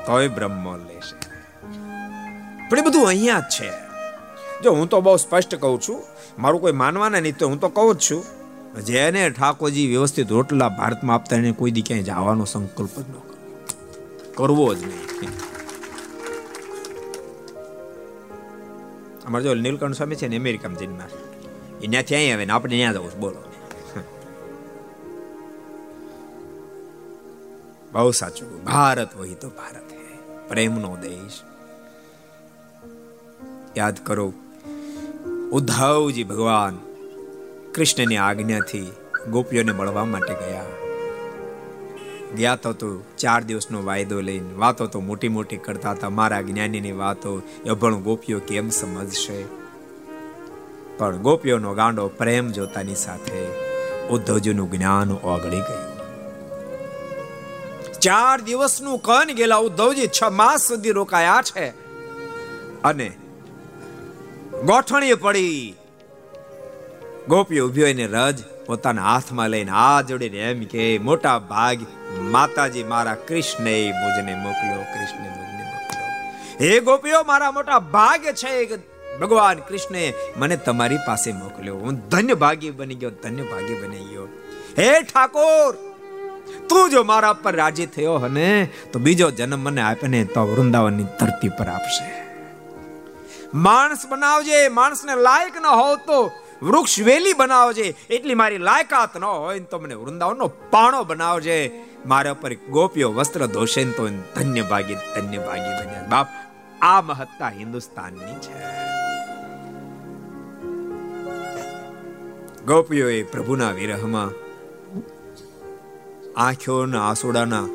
તોય 0.06 0.28
બ્રહ્મ 0.36 0.66
લેશે. 0.88 1.14
પણ 2.68 2.78
એ 2.80 2.84
બધું 2.88 3.08
અહીંયા 3.08 3.46
જ 3.46 3.54
છે. 3.54 3.70
જો 4.62 4.74
હું 4.78 4.92
તો 4.92 5.00
બહુ 5.06 5.16
સ્પષ્ટ 5.24 5.56
કહું 5.62 5.78
છું, 5.86 6.00
મારું 6.38 6.60
કોઈ 6.64 6.76
માનવાના 6.82 7.22
નહીં 7.26 7.38
તો 7.40 7.50
હું 7.52 7.58
તો 7.64 7.68
કહું 7.78 7.94
જ 7.94 8.00
છું, 8.08 8.22
જેને 8.90 9.22
ઠાકોરજી 9.30 9.86
વ્યવસ્થિત 9.94 10.36
રોટલા 10.36 10.70
ભારતમાં 10.80 11.16
આપતા 11.16 11.40
એને 11.42 11.52
કોઈ 11.62 11.74
દી 11.78 11.86
ક્યાંય 11.88 12.08
જવાનો 12.10 12.44
સંકલ્પ 12.52 12.94
જ 12.98 13.08
ન 13.08 13.14
કરવો 14.36 14.68
જ 14.74 14.80
નહીં. 14.90 15.34
અમારે 19.32 19.44
જો 19.44 19.54
નીલકંઠ 19.54 19.96
સ્વામી 19.96 20.16
છે 20.16 20.28
ને, 20.28 20.36
અમેરિકામાં 20.36 20.80
જન્મ્યા 20.80 21.10
એ 21.82 21.86
ત્યાંથી 21.86 22.16
અહીં 22.16 22.32
આવે 22.32 22.44
ને, 22.44 22.52
આપણે 22.52 22.76
ત્યાં 22.76 22.94
જવું 22.94 23.14
બોલો. 23.20 23.40
બહુ 27.92 28.10
સાચું 28.10 28.52
ભારત 28.64 29.16
વહી 29.16 29.34
તો 29.34 29.48
ભારત 29.48 29.88
હે, 29.92 30.04
પ્રેમનો 30.48 30.92
દેશ. 31.02 31.38
યાદ 33.76 34.04
કરો, 34.04 34.28
ઉદ્ધવજી 35.52 36.24
ભગવાન 36.24 36.78
કૃષ્ણની 37.74 38.22
આજ્ઞાથી 38.28 38.88
ગોપીઓને 39.30 39.72
મળવા 39.72 40.04
માટે 40.04 40.34
ગયા. 40.34 40.81
ગયા 42.36 42.56
તો 42.56 42.72
તું 42.72 43.16
ચાર 43.16 43.42
દિવસનો 43.42 43.84
વાયદો 43.84 44.20
લઈને 44.20 44.54
વાતો 44.54 44.86
તો 44.86 45.00
મોટી 45.00 45.28
મોટી 45.28 45.56
કરતા 45.56 45.90
હતા. 45.90 46.10
મારા 46.10 46.40
જ્ઞાનીની 46.40 46.92
વાતો 46.92 47.42
અભણ 47.70 47.94
ગોપીઓ 47.94 48.38
કેમ 48.38 48.70
સમજશે? 48.70 49.44
પણ 50.98 51.16
ગોપીઓનો 51.16 51.74
ગાંડો 51.74 52.08
પ્રેમ 52.08 52.48
જોતાની 52.48 52.94
સાથે 52.94 53.46
ઉદ્ધવજીનું 54.08 54.70
જ્ઞાન 54.70 55.12
ઓગળી 55.12 55.56
ગયું. 55.56 55.92
ચાર 58.00 58.40
દિવસનું 58.40 58.98
કન 58.98 59.34
ગયેલા 59.36 59.56
ઉદ્ધવજી 59.56 60.06
છ 60.06 60.24
માસ 60.24 60.68
સુધી 60.68 60.90
રોકાયા 60.90 61.42
છે. 61.42 61.68
અને 62.84 63.12
ગોઠણી 64.64 65.14
પડી. 65.14 65.74
ગોપીઓ 67.28 67.68
ઊભી 67.68 67.82
એને 67.82 68.06
રજ 68.06 68.51
પોતાના 68.66 69.02
હાથમાં 69.02 69.48
લઈને 69.48 69.72
આ 69.74 70.00
જોડીને 70.02 70.38
એમ 70.38 70.64
કે, 70.64 70.98
મોટા 70.98 71.38
ભાગ, 71.38 71.78
માતાજી 72.20 72.82
મારા 72.82 73.14
કૃષ્ણે 73.14 73.74
મુજને 74.00 74.34
મોકલ્યો 74.34 74.82
કૃષ્ણ 74.94 75.28
મુજને 75.36 75.64
મોકલ્યો. 75.72 76.10
હે 76.60 76.80
ગોપીઓ, 76.80 77.22
મારા 77.22 77.52
મોટા 77.52 77.78
ભાગ 77.78 78.20
છે 78.24 78.52
ભગવાન 79.20 79.58
કૃષ્ણે 79.58 80.14
મને 80.36 80.56
તમારી 80.56 80.98
પાસે 81.06 81.32
મોકલ્યો. 81.32 81.76
હું 81.76 82.08
ધન્ય 82.08 82.34
ભાગી 82.34 82.70
બની 82.70 82.94
ગયો 82.94 83.10
ધન્ય 83.10 83.42
ભાગી 83.42 83.74
બની 83.74 84.04
ગયો. 84.04 84.26
હે 84.78 85.02
ઠાકોર, 85.02 85.72
તું 86.68 86.90
જો 86.90 87.02
મારા 87.02 87.32
પર 87.32 87.56
રાજી 87.56 87.86
થયો 87.86 88.18
હને, 88.18 88.68
તો 88.92 88.98
બીજો 88.98 89.30
જન્મ 89.30 89.60
મને 89.60 89.82
આપે 89.82 90.06
ને 90.08 90.24
તો 90.24 90.44
વૃંદાવનની 90.44 91.08
ધરતી 91.20 91.48
પર 91.48 91.68
આપશે. 91.68 92.06
માણસ 93.54 94.06
બનાવજે, 94.06 94.68
માણસને 94.68 95.14
લાયક 95.14 95.56
ન 95.62 95.66
હોવ 95.66 95.96
તો 96.06 96.20
વૃક્ષ 96.62 97.00
વેલી 97.00 97.32
બનાવજે, 97.32 97.86
એટલી 98.10 98.34
મારી 98.34 98.58
લાયકાત 98.58 99.16
ન 99.16 99.24
હોય 99.24 99.60
તો 99.60 99.78
મને 99.78 99.94
વૃંદાવનનો 99.94 100.46
પાણો 100.70 101.00
બનાવજે. 101.04 101.56
મારા 102.06 102.34
પર 102.34 102.54
ગોપીઓ 102.54 103.08
વસ્ત્ર 103.12 103.46
ધોશે 103.46 103.84
તો 103.84 104.04
ધન્ય 104.34 104.62
ભાગી 104.62 104.98
ધન્ય 105.14 105.38
ભાગી 105.38 105.74
બન્યા 105.80 106.08
બાપ, 106.08 106.28
આ 106.82 107.00
મહત્તા 107.00 107.48
હિન્દુસ્તાનની 107.48 108.38
છે. 108.44 108.54
ગોપીઓએ 112.66 113.18
પ્રભુના 113.22 113.72
વિરહમાં 113.72 114.30
આંખોના 116.36 117.04
આસોડાના 117.08 117.66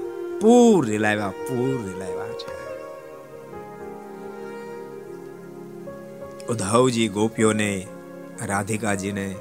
પૂર 0.42 0.86
રિલાવ્યા, 0.86 1.34
પૂર 1.48 1.78
રેલાવ્યા 1.88 2.36
છે. 2.42 2.52
ઉદ્ધવજી 6.50 7.08
ગોપીઓને 7.08 7.72
રાધિકાજીને, 8.46 9.36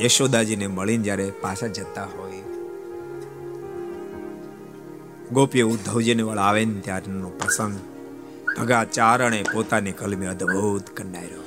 યશોદાજીને 0.00 0.66
મળીને 0.66 1.04
જ્યારે 1.04 1.30
પાછા 1.30 1.66
જતા 1.66 2.04
હોય. 2.04 2.42
ગોપીએ 5.32 5.62
ઉદ્ધવજીને 5.62 6.22
વળ 6.22 6.38
આવે 6.38 6.64
ને 6.64 6.80
ત્યારનો 6.80 7.28
પ્રસંગ. 7.28 7.74
ભગા 8.58 8.84
ચારણે 8.84 9.42
પોતાની 9.42 9.92
કલમે 9.92 10.26
અદ્ભુત 10.26 10.90
કંડાર્યો. 10.90 11.40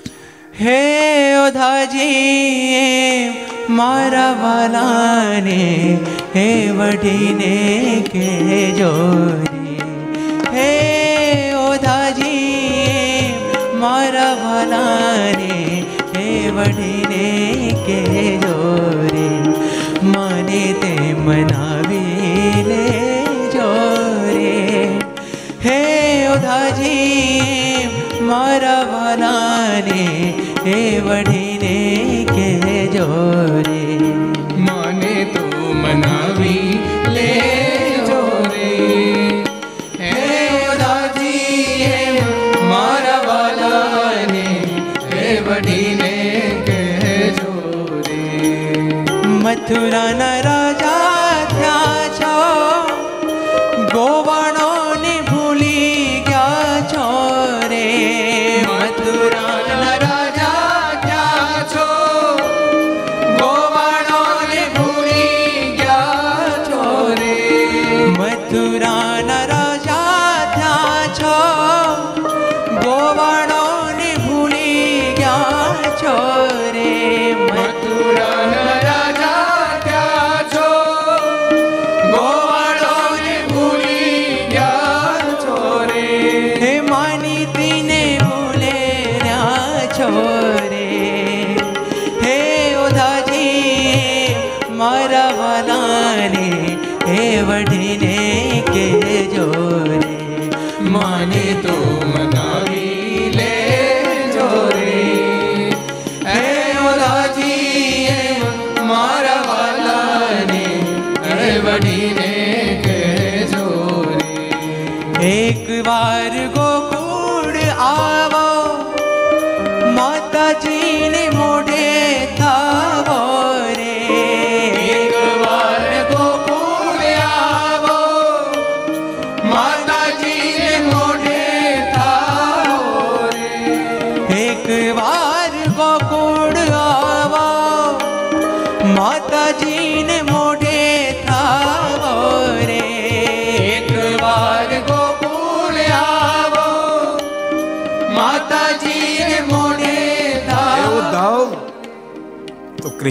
હે 0.60 1.38
ઓધાજી 1.38 3.30
મારા 3.70 4.34
વાલાને, 4.34 6.00
હે 6.36 6.72
વઢીને 6.72 8.04
કેજો 8.12 8.94
હે 10.54 11.56
ઓધાજી 11.56 13.34
મારા 13.74 14.34
વાલાને 14.34 15.83
હે 16.44 16.52
વઢીને 16.52 17.76
કેજો 17.86 18.76
રે? 19.14 19.30
મને 20.02 20.74
તે 20.74 21.14
મનાવી 21.14 22.64
લેજો 22.64 23.74
રે. 24.26 24.90
હે 25.62 26.28
ઉધાજી 26.28 27.88
મારા 28.22 28.84
વાલાને 28.84 30.34
હે 30.66 31.00
વઢીને 31.00 31.78
કેજો 32.36 33.08
રે? 33.68 34.00
મને 34.58 35.26
તો 35.26 35.74
મનાવી 35.74 36.33
મથુરાના 49.64 50.42
રાજા 50.42 50.63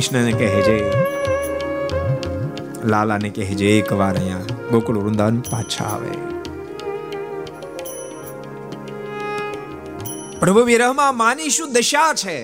કૃષ્ણને 0.03 0.32
કહે 0.32 0.48
લાલાને 2.88 3.28
કહે 3.28 3.44
છે, 3.59 3.66
એક 3.78 3.90
વાર 3.92 4.14
અહીંયા 4.16 4.38
ગોકુળ 4.70 4.96
વૃંદાવન 4.98 5.36
પાછા 5.50 5.84
આવે. 5.84 6.14
પ્રભુ 10.40 10.64
વિરહમાં 10.64 11.16
માની 11.16 11.50
શું 11.50 11.72
દશા 11.72 12.14
છે? 12.14 12.38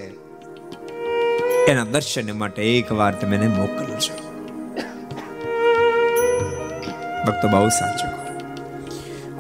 એના 1.67 1.85
દર્શન 1.85 2.31
માટે 2.39 2.63
એકવાર 2.75 3.13
તમે 3.15 3.37
એને 3.37 3.49
છે 4.05 4.15
ભક્તો, 7.27 7.47
બહુ 7.49 7.69
સાચો 7.79 8.07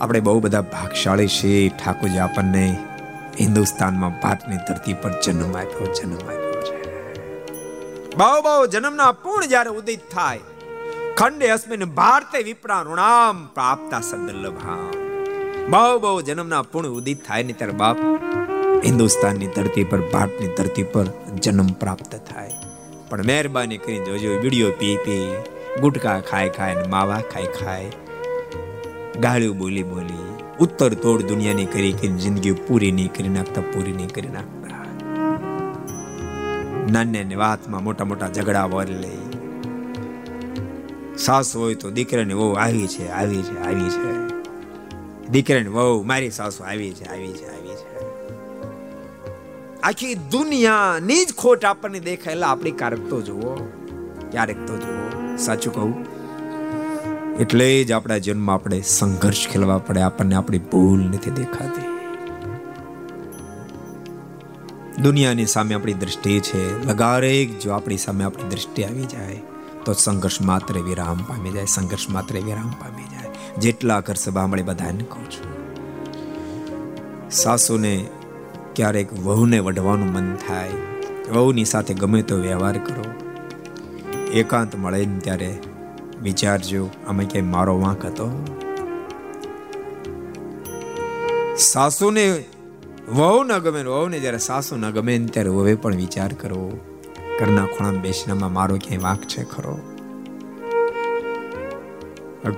આપણે 0.00 0.20
બહુ 0.20 0.40
બધા 0.40 0.64
ભાગશાળી 0.74 1.28
છીએ. 1.28 1.62
ઠાકોરજી 1.68 2.18
આપણને 2.18 2.66
હિન્દુસ્તાનમાં 3.40 4.20
ભારતની 4.20 4.56
ધરતી 4.68 4.94
પર 4.94 5.12
જન્મ 5.26 5.56
આપ્યો 5.56 5.94
જન્મ 5.94 6.20
આપ્યો. 6.26 6.37
બહુ 8.20 8.38
બહુ 8.44 8.52
જન્મના 8.74 9.08
પૂર્ણ 9.24 9.50
જ્યારે 9.50 9.72
ઉદિત 9.80 10.00
થાય, 10.12 10.40
ખંડે 11.18 11.46
અસ્મિન 11.56 11.84
ભારતે 11.98 12.38
વિપ્રા 12.48 12.78
ઋણામ 12.86 13.36
પ્રાપ્તા 13.56 14.00
સદલ્લભામ 14.08 14.96
બહુ 15.74 15.92
બહુ 16.04 16.10
જન્મના 16.28 16.62
પૂર્ણ 16.72 16.96
ઉદિત 17.00 17.20
થાય 17.28 17.48
ને 17.50 17.54
ત્યારે 17.60 17.76
બાપ 17.82 18.00
હિન્દુસ્તાનની 18.86 19.52
ધરતી 19.58 19.86
પર, 19.92 20.00
ભારતની 20.14 20.50
ધરતી 20.58 20.86
પર 20.94 21.06
જન્મ 21.44 21.70
પ્રાપ્ત 21.84 22.12
થાય. 22.30 22.58
પણ 23.08 23.24
મહેરબાની 23.30 23.80
કરી 23.86 24.00
જોજો 24.08 24.34
વીડિયો 24.42 24.74
પી 24.82 24.96
પી, 25.06 25.30
ગુટકા 25.84 26.18
ખાય 26.32 26.54
ખાય 26.58 26.82
ને 26.82 26.86
માવા 26.96 27.22
ખાય 27.32 27.56
ખાય. 27.60 27.90
ગાળ્યું 29.24 29.58
બોલી 29.64 29.88
બોલી, 29.94 30.28
ઉત્તર 30.66 30.92
તોડ 31.06 31.28
દુનિયાની 31.32 31.72
કરી 31.74 31.96
કરીને 32.02 32.22
જિંદગી 32.24 32.60
પૂરી 32.68 32.94
નહીં 33.00 33.12
કરી 33.18 33.34
નાખતા, 33.40 33.68
પૂરી 33.72 33.98
નહીં 34.00 34.14
કરી 34.18 34.34
નાખતા. 34.38 34.57
નાની 36.92 37.18
નાની 37.18 37.34
વાતમાં 37.34 37.84
મોટા 37.84 38.04
મોટા 38.04 38.28
ઝઘડા 38.28 38.64
વર 38.64 38.88
લે. 38.88 39.10
સાસુ 41.16 41.60
હોય 41.60 41.74
તો 41.74 41.90
દીકરાની 41.90 42.34
વહુ 42.34 42.52
આવી 42.52 42.86
છે 42.86 43.08
આવી 43.08 43.42
છે 43.42 43.60
આવી 43.60 43.90
છે. 43.90 44.28
દીકરાની 45.28 45.68
વહુ, 45.68 46.02
મારી 46.02 46.30
સાસુ 46.30 46.64
આવી 46.64 46.90
છે 46.90 47.04
આવી 47.04 47.32
છે 47.32 47.46
આવી 47.46 47.68
છે. 47.68 47.98
આખી 49.80 50.14
દુનિયાની 50.14 51.24
જ 51.24 51.34
ખોટ 51.34 51.64
આપણને 51.64 52.00
દેખાયેલા 52.00 52.46
આપણી 52.46 52.70
કારક 52.70 53.10
તો 53.10 53.22
જુઓ, 53.22 53.54
ક્યારેક 54.30 54.66
તો 54.66 54.76
જુઓ. 54.76 55.36
સાચું 55.36 55.74
કહું? 55.74 56.18
એટલે 57.36 57.84
જ 57.84 57.92
આપણા 57.92 58.18
જન્મ 58.18 58.50
આપણે 58.50 58.80
સંઘર્ષ 58.80 59.48
ખેલવા 59.48 59.78
પડે. 59.78 60.00
આપણને 60.00 60.34
આપણી 60.34 60.58
ભૂલ 60.58 61.00
નથી 61.00 61.30
દેખાતી. 61.30 61.87
દુનિયાની 65.02 65.46
સામે 65.46 65.74
આપણી 65.74 65.92
દ્રષ્ટિ 65.92 66.40
છે. 66.40 66.86
લગારેક 66.86 67.58
જો 67.58 67.70
આપણી 67.70 67.96
સામે 67.96 68.24
આપણી 68.24 68.48
દ્રષ્ટિ 68.48 68.84
આવી 68.84 69.04
જાય, 69.04 69.40
તો 69.84 69.92
સંઘર્ષ 69.92 70.40
માત્ર 70.40 70.78
વિરામ 70.78 71.16
પામી 71.16 71.50
જાય, 71.50 71.66
સંઘર્ષ 71.66 72.08
માત્ર 72.08 72.40
વિરામ 72.40 72.70
પામી 72.70 73.02
જાય. 73.02 73.28
જેટલા 73.58 74.00
ઘર 74.00 74.14
સભા 74.14 74.46
મળે 74.46 74.62
બધાને 74.62 75.04
કહું 75.08 75.30
છું. 75.30 75.58
સાસુને 77.30 78.06
ક્યારેક 78.76 79.12
વહુને 79.12 79.58
વઢવાનું 79.58 80.12
મન 80.12 80.36
થાય. 80.48 80.70
વહુની 81.32 81.64
સાથે 81.64 81.94
ગમે 81.94 82.22
તો 82.22 82.36
વ્યવહાર 82.36 82.78
કરો. 82.78 83.04
એકાંત 84.32 84.76
મળે 84.76 85.06
ને 85.06 85.18
ત્યારે 85.18 85.58
વિચારજો, 86.22 86.90
અમે 87.06 87.24
ક્યાંય 87.24 87.48
મારો 87.48 87.80
વાંક 87.80 88.04
હતો? 88.04 88.46
સાસુને 91.58 92.44
વહુ 93.12 93.42
ન 93.42 93.58
ગમે 93.58 93.82
વહુ 93.82 94.08
ને 94.08 94.20
જ્યારે 94.20 94.38
સાસુ 94.38 94.76
ન 94.76 94.90
ગમે 94.90 95.18
ત્યારે 95.18 95.48
વહુએ 95.48 95.74
પણ 95.74 95.96
વિચાર 95.96 96.32
કરો 96.32 96.78
ઘરના 97.40 97.66
ખૂણા 97.66 97.90
બેસનામાં 97.90 98.52
મારો 98.52 98.76
ક્યાંય 98.76 98.96
વાંક 98.96 99.24
છે 99.24 99.44
ખરો? 99.44 99.78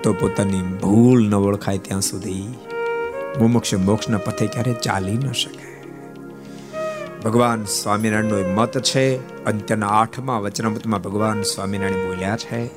તો 0.03 0.13
પોતાની 0.13 0.63
ભૂલ 0.63 1.29
ન 1.29 1.35
ઓળખાય 1.35 1.79
ત્યાં 1.79 2.01
સુધી. 2.01 2.55
મોમોક્ષ 3.41 3.75
મોક્ષના 3.75 4.19
પથે 4.19 4.47
ક્યારે 4.47 4.73
ચાલી 4.73 5.13
ન 5.13 5.33
શકે. 5.33 5.85
ભગવાન 7.25 7.65
સ્વામિનારાયણનો 7.65 8.55
મત 8.55 8.79
છે, 8.79 9.17
અંત્યના 9.45 9.89
આઠમા 9.89 10.39
વચનામૃતમાં 10.39 11.03
ભગવાન 11.03 11.43
સ્વામિનારાયણ 11.43 12.07
બોલ્યા 12.07 12.37
છે, 12.37 12.71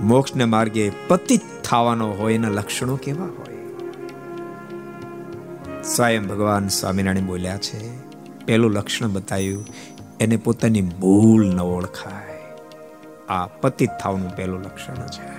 મોક્ષને 0.00 0.44
માર્ગે 0.44 0.92
પતિત 1.08 1.40
થવાનો 1.64 2.10
હોય 2.10 2.34
એના 2.34 2.48
લક્ષણો 2.48 2.96
કેવા 2.96 3.24
હોય? 3.24 3.57
સ્વયં 5.96 6.26
ભગવાન 6.26 6.68
સ્વામિનારાયણ 6.68 7.26
બોલ્યા 7.26 7.56
છે. 7.56 7.98
પહેલું 8.46 8.72
લક્ષણ 8.72 9.08
બતાવ્યું 9.08 9.66
એને 10.20 10.36
પોતાની 10.36 10.80
ભૂલ 10.80 11.54
ન 11.54 11.60
ઓળખાય. 11.60 12.38
આ 13.28 13.46
પતિત 13.46 13.90
થવાનું 14.02 14.36
પહેલું 14.36 14.60
લક્ષણ 14.60 14.94
છે. 14.94 15.38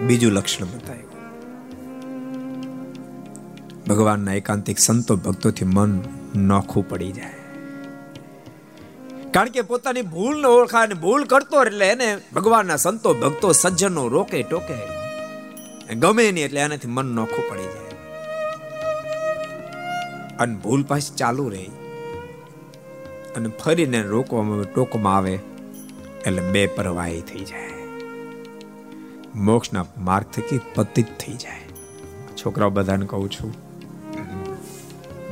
બીજું 0.00 0.32
લક્ષણ 0.32 0.66
બતાવ્યું 0.66 1.06
ભગવાનના 3.88 4.32
એકાંતિક 4.32 4.78
સંતો 4.78 5.16
ભક્તોથી 5.16 5.64
મન 5.64 6.00
નોખું 6.34 6.88
પડી 6.88 7.12
જાય. 7.12 7.32
કારણ 9.30 9.48
કે 9.48 9.60
પોતાની 9.60 10.02
ભૂલ 10.02 10.42
ન 10.42 10.46
ઓળખાય 10.46 10.86
ભૂલ 10.86 11.24
કરતો 11.24 11.64
એટલે 11.64 11.88
એને 11.88 12.18
ભગવાનના 12.34 12.76
સંતો 12.76 13.14
ભક્તો 13.14 13.52
સજ્જનો 13.52 14.08
રોકે 14.08 14.42
ટોકે. 14.42 15.05
ગમે 15.94 16.32
નહીં 16.32 16.44
એટલે 16.44 16.60
એનાથી 16.60 16.88
મન 16.88 17.06
નોખું 17.06 17.50
પડી 17.50 17.62
જાય. 17.62 17.86
અને 20.38 20.56
ભૂલ 20.56 20.82
પાછી 20.82 21.14
ચાલુ 21.14 21.48
રહે. 21.48 21.66
અને 23.36 23.48
ફરીને 23.48 24.02
રોકવામાં 24.02 24.74
ટોકમાં 24.74 25.16
આવે 25.16 25.38
એટલે 26.26 26.42
બે 26.42 26.66
પરવાહી 26.66 27.20
થઈ 27.20 27.40
જાય. 27.40 27.70
મોક્ષના 29.34 29.86
માર્ગ 29.98 30.26
થકી 30.26 30.60
પતિત 30.74 31.06
થઈ 31.18 31.32
જાય. 31.32 31.60
છોકરાઓ 32.36 32.70
બધાને 32.70 33.06
કહું 33.06 33.30
છું 33.30 33.54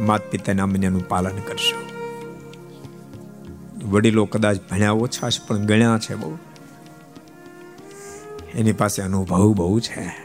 માત 0.07 0.31
પિતાના 0.31 0.63
અમન્યનું 0.63 1.09
પાલન 1.09 1.37
કરશો. 1.37 1.87
વડીલો 3.89 4.25
કદાચ 4.25 4.57
ભણ્યા 4.71 4.91
ઓછા 4.91 5.31
છે, 5.31 5.47
પણ 5.47 5.57
ગણ્યા 5.57 5.99
છે 5.99 6.15
બહુ. 6.15 6.39
એની 8.55 8.73
પાસે 8.73 9.03
અનુભવ 9.03 9.53
બહુ 9.53 9.81
છે. 9.81 10.24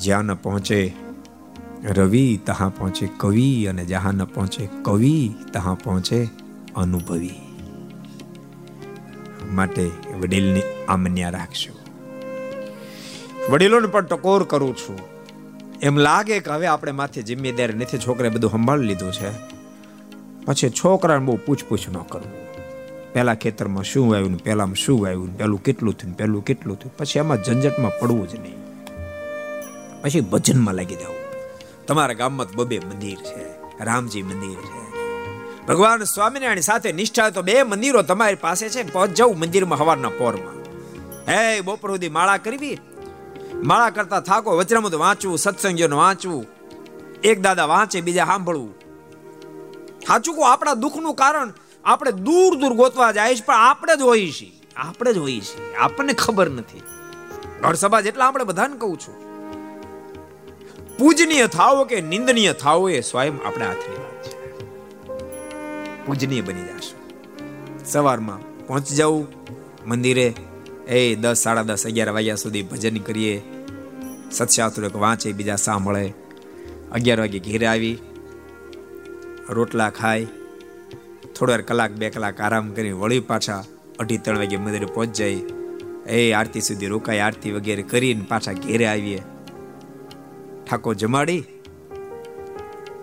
જ્યાં 0.00 0.22
ન 0.22 0.34
પહોંચે 0.34 0.92
રવિ, 1.84 2.40
તહાં 2.46 2.76
પહોંચે 2.76 3.08
કવિ 3.16 3.66
અને 3.66 3.84
જહાં 3.84 4.14
ન 4.14 4.24
પહોંચે 4.24 4.68
કવિ, 4.82 5.34
તહાં 5.52 5.78
પહોંચે 5.78 6.28
અનુભવી. 6.76 7.40
માટે 9.50 9.90
વડીલની 10.20 10.62
આમન્યા 10.88 11.30
રાખશો 11.30 11.72
વડીલોને 13.50 13.86
પણ 13.86 14.06
ટકોર 14.06 14.42
કરું 14.42 14.76
છું. 14.76 14.98
એમ 15.82 15.98
લાગે 15.98 16.40
કે 16.40 16.50
હવે 16.50 16.66
આપણે 16.66 16.92
માથે 16.92 17.22
જિમ્મેદારી 17.22 17.74
નથી, 17.74 17.98
છોકરાએ 17.98 18.30
બધું 18.30 18.50
સંભાળી 18.50 18.86
લીધું 18.86 19.12
છે. 19.12 19.30
પછી 20.44 20.70
છોકરાને 20.70 21.26
બહુ 21.26 21.38
પૂછપૂછ 21.46 21.88
ન 21.90 21.96
કરવું 22.08 22.46
પહેલા 23.12 23.34
ખેતરમાં 23.34 23.84
શું 23.84 24.14
આવ્યું 24.14 24.38
પહેલામાં 24.38 24.74
શું 24.74 25.06
આવ્યું 25.06 25.38
પહેલું 25.38 25.62
કેટલું 25.62 25.94
થયું 25.94 26.16
પહેલું 26.16 26.44
કેટલું 26.44 26.78
થયું. 26.78 26.96
પછી 26.96 27.18
એમાં 27.18 27.44
ઝંઝટમાં 27.44 27.92
પડવું 28.00 28.28
જ 28.28 28.34
નહીં. 28.34 28.65
પછી 30.06 30.20
ભજનમાં 30.20 30.74
લાગી 30.74 30.94
જવું 30.94 31.16
તમારા 31.86 32.14
ગામમાં 32.14 32.46
બબે 32.56 32.78
મંદિર 32.78 33.16
છે, 33.16 33.44
રામજી 33.84 34.22
મંદિર 34.22 34.58
છે. 34.58 34.92
ભગવાન 35.66 36.04
સ્વામિનારાયણ 36.04 36.60
સાથે 36.60 36.92
નિષ્ઠા 36.92 37.30
તો 37.30 37.42
બે 37.42 37.62
મંદિરો 37.62 38.02
તમારી 38.02 38.34
પાસે 38.34 38.68
છે, 38.68 38.92
પહોંચ 38.92 39.10
જવું 39.10 39.38
મંદિરમાં 39.38 39.78
હવારના 39.78 40.08
પોરમાં. 40.08 40.54
હે, 41.28 41.60
બપોર 41.60 41.90
સુધી 41.90 42.08
માળા 42.08 42.36
કરવી. 42.36 42.78
માળા 43.54 43.90
કરતા 43.90 44.20
થાકો 44.20 44.56
વચરામુદ 44.56 44.94
વાંચવું, 44.94 45.38
સત્સંગીઓને 45.38 45.96
વાંચવું. 45.96 46.46
એક 47.24 47.40
દાદા 47.40 47.64
વાંચે, 47.64 48.00
બીજા 48.00 48.24
સાંભળવું. 48.24 48.74
સાચું 50.06 50.34
કહું, 50.34 50.52
આપણા 50.52 50.74
દુઃખનું 50.74 51.14
કારણ 51.14 51.52
આપણે 51.84 52.12
દૂર 52.12 52.54
દૂર 52.54 52.74
ગોતવા 52.74 53.12
જાય 53.12 53.34
છે, 53.34 53.44
પણ 53.46 53.54
આપણે 53.54 53.96
જ 53.96 54.00
હોઈએ 54.00 54.32
છીએ. 54.32 54.60
આપણે 54.76 55.12
જ 55.12 55.18
હોઈએ 55.18 55.40
છીએ. 55.40 55.74
આપણને 55.74 56.12
ખબર 56.12 56.50
નથી. 56.50 56.82
ઘર 57.62 57.74
સભા 57.74 58.00
જેટલા 58.00 58.26
આપણે 58.28 58.44
બધાને 58.44 58.76
કહું 58.76 58.98
છું. 58.98 59.25
પૂજનીય 60.98 61.46
થાવો 61.46 61.84
કે 61.84 62.00
નિંદનીય 62.00 62.52
થાવો 62.52 62.88
એ 62.88 63.00
સ્વયં 63.00 63.46
આપણે 63.46 63.64
હાથની 63.64 63.96
વાત 63.96 64.26
છે. 64.26 64.36
પૂજનીય 66.06 66.40
બની 66.40 66.62
જશું. 66.62 67.06
સવારમાં 67.84 68.66
પહોંચી 68.66 68.96
જવું 68.96 69.28
મંદિરે. 69.86 70.34
એ 70.88 71.14
દસ, 71.14 71.36
સાડા 71.36 71.62
દસ, 71.62 71.86
અગિયાર 71.86 72.08
વાગ્યા 72.08 72.34
સુધી 72.34 72.62
ભજન 72.62 72.96
કરીએ. 72.96 73.42
સત્શાસ્ત્રો 74.32 75.00
વાંચે, 75.00 75.32
બીજા 75.32 75.56
સાંભળે. 75.56 76.12
અગિયાર 76.92 77.20
વાગે 77.20 77.38
ઘેરે 77.38 77.66
આવી. 77.66 77.98
રોટલા 79.48 79.90
ખાય. 79.90 80.26
થોડી 81.38 81.62
કલાક, 81.62 81.90
બે 81.90 82.10
કલાક 82.10 82.40
આરામ 82.40 82.72
કરી 82.72 82.92
વળી 82.92 83.20
પાછા 83.20 83.64
અઢી 83.98 84.18
ત્રણ 84.18 84.38
વાગે 84.38 84.56
મંદિરે 84.56 84.86
પહોંચ 84.86 85.16
જાય 85.16 85.32
એ 86.08 86.32
આરતી 86.32 86.60
સુધી 86.60 86.86
રોકાય, 86.86 87.20
આરતી 87.20 87.52
વગેરે 87.52 87.82
કરીને 87.82 88.24
પાછા 88.28 88.52
ઘેરે 88.52 88.86
આવીએ. 88.86 89.22
ઠાકોર 90.70 90.94
જમાડી 90.94 91.44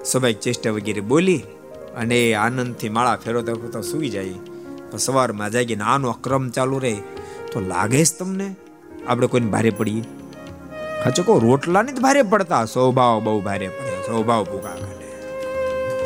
સભાઈ 0.06 0.34
ચેષ્ટા 0.34 0.72
વગેરે 0.72 1.02
બોલી 1.02 1.38
અને 1.96 2.34
આનંદથી 2.34 2.90
માળા 2.90 3.16
ફેરવતા 3.16 3.54
તો 3.54 3.82
સુઈ 3.82 4.10
જાય. 4.10 4.34
પણ 4.92 4.98
સવારમાં 4.98 5.52
જાગીને 5.52 5.84
આનો 5.84 6.10
અક્રમ 6.10 6.50
ચાલુ 6.50 6.80
રહે. 6.80 6.96
તો 7.52 7.60
લાગે 7.60 8.04
જ 8.04 8.08
તમને? 8.20 8.56
આપણે 9.08 9.28
કોઈને 9.28 9.48
ભારે 9.48 9.70
પડીએ? 9.70 10.04
હાચો 11.04 11.24
કહો, 11.24 11.40
રોટલાની 11.40 11.92
જ 11.92 12.00
ભારે 12.00 12.22
પડતા. 12.22 12.66
સ્વભાવ 12.66 13.24
બહુ 13.24 13.42
ભારે 13.42 13.68
પડે. 13.68 13.94
સ્વભાવ 14.06 14.44
ભૂગા 14.44 14.70
કાઢે 14.70 15.04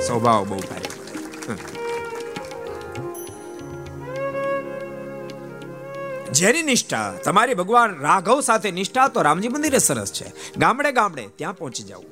સ્વભાવ 0.07 0.45
બહુ 0.49 0.57
ભારે 0.57 0.86
જેની 6.37 6.63
નિષ્ઠા? 6.63 7.13
તમારી 7.23 7.53
ભગવાન 7.53 7.99
રાઘવ 7.99 8.41
સાથે 8.41 8.71
નિષ્ઠા 8.71 9.07
તો 9.07 9.21
રામજી 9.21 9.47
મંદિરે 9.47 9.77
સરસ 9.77 10.13
છે. 10.13 10.25
ગામડે 10.57 10.91
ગામડે 10.91 11.27
ત્યાં 11.35 11.53
પહોંચી 11.53 11.83
જવું 11.83 12.05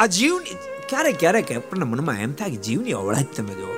આ 0.00 0.06
જીવની 0.06 0.56
ક્યારેક 0.88 1.20
ક્યારેક 1.20 1.52
આપણને 1.52 1.84
મનમાં 1.84 2.20
એમ 2.20 2.32
થાય 2.32 2.50
કે 2.50 2.56
જીવની 2.56 2.92
અવળાજ 2.92 3.26
તમે 3.36 3.54
જો 3.54 3.76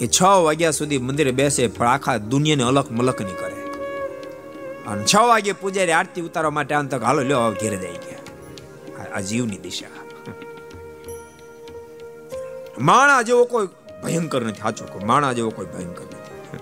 એ 0.00 0.06
છ 0.06 0.22
વાગ્યા 0.22 0.70
સુધી 0.70 0.98
મંદિરે 0.98 1.30
બેસે 1.30 1.66
પણ 1.66 1.88
આખા 1.88 2.16
દુનિયાને 2.16 2.62
અલગ 2.62 2.86
મલક 2.90 3.22
નહીં 3.22 3.36
કરે. 3.36 3.54
અને 4.86 5.04
છ 5.04 5.16
વાગે 5.16 5.52
પૂજારી 5.52 5.92
આરતી 5.92 6.20
ઉતારવા 6.20 6.50
માટે 6.50 6.74
આમ 6.74 6.86
તક 6.86 7.02
હાલો, 7.02 7.22
લ્યો 7.22 7.56
ઘેરે 7.60 7.76
જાય 7.76 7.92
ગયા. 7.92 9.14
આ 9.14 9.20
જીવની 9.20 9.56
દિશા. 9.56 9.86
માણા 12.78 13.22
જેવો 13.22 13.44
કોઈ 13.44 13.68
ભયંકર 14.04 14.42
નથી. 14.42 14.60
સાચું 14.60 14.92
કોઈ 14.92 15.04
માણા 15.04 15.32
જેવો 15.32 15.50
કોઈ 15.50 15.66
ભયંકર 15.66 16.04
નથી. 16.04 16.58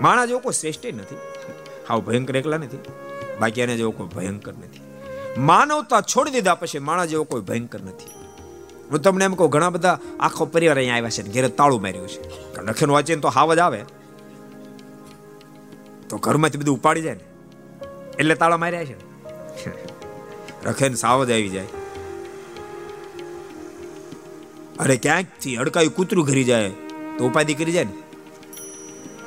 માણા 0.00 0.26
જેવો 0.26 0.38
કોઈ 0.38 0.52
શ્રેષ્ઠ 0.52 0.86
નથી. 0.86 1.16
હાવ 1.88 2.00
ભયંકર 2.00 2.36
એકલા 2.36 2.56
નથી. 2.56 2.78
બાકી 3.40 3.60
એને 3.60 3.76
જેવો 3.76 3.90
કોઈ 3.90 4.06
ભયંકર 4.06 4.52
નથી. 4.52 4.80
માનવતા 5.40 6.00
છોડી 6.00 6.30
દીધા 6.30 6.54
પછી 6.54 6.78
માણા 6.78 7.04
જેવો 7.04 7.24
કોઈ 7.24 7.40
ભયંકર 7.40 7.80
નથી. 7.80 8.10
હું 8.90 9.00
તમને 9.00 9.24
એમ 9.24 9.34
કહું, 9.34 9.50
ઘણા 9.50 9.70
બધા 9.70 9.98
આખો 10.20 10.44
પરિવાર 10.44 10.76
અહીંયા 10.76 10.94
આવ્યા 10.94 11.10
છે 11.10 11.22
ઘેરે 11.22 11.48
તાળું 11.48 11.82
માર્યું 11.82 12.08
છે. 12.08 12.22
લખેલું 12.62 12.94
વાંચીને 12.94 13.20
તો 13.20 13.28
હાવ 13.28 13.54
જ 13.54 13.58
આવે. 13.58 13.84
તો 16.08 16.16
ઘરમાંથી 16.16 16.58
બધું 16.58 16.76
ઉપાડી 16.76 17.02
જાય 17.02 17.14
ને. 17.14 17.24
એટલે 18.18 18.34
તાળા 18.34 18.56
માર્યા 18.56 18.84
છે. 18.84 18.96
રખેન 20.64 20.94
સાવ 20.94 21.22
આવી 21.22 21.48
જાય. 21.48 21.66
અરે 24.80 24.96
ક્યાંકથી? 24.96 25.56
અડકાયું 25.56 25.94
કૂતરું 25.94 26.26
ઘરી 26.26 26.44
જાય. 26.44 26.68
તો 27.18 27.26
ઉપાધિ 27.26 27.54
કરી 27.54 27.72
જાય 27.72 27.84
ને? 27.84 27.92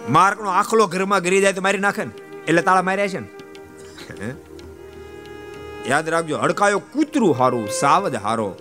માર્કનો 0.09 0.49
આખલો 0.49 0.87
ઘરમાં 0.87 1.19
ઘરી 1.19 1.41
જાય 1.41 1.53
તો 1.53 1.61
મારી 1.61 1.77
નાખે 1.77 2.03
ને? 2.03 2.11
એટલે 2.47 2.61
તાળા 2.61 2.81
માર્યા 2.81 3.07
છે 3.07 3.19
ને? 3.19 4.35
યાદ 5.87 6.09
રાખજો, 6.09 6.37
હડકાયો 6.37 6.79
કૂતરું 6.79 7.35
હારું, 7.35 7.67
સાવધ 7.67 8.15
હારો. 8.15 8.55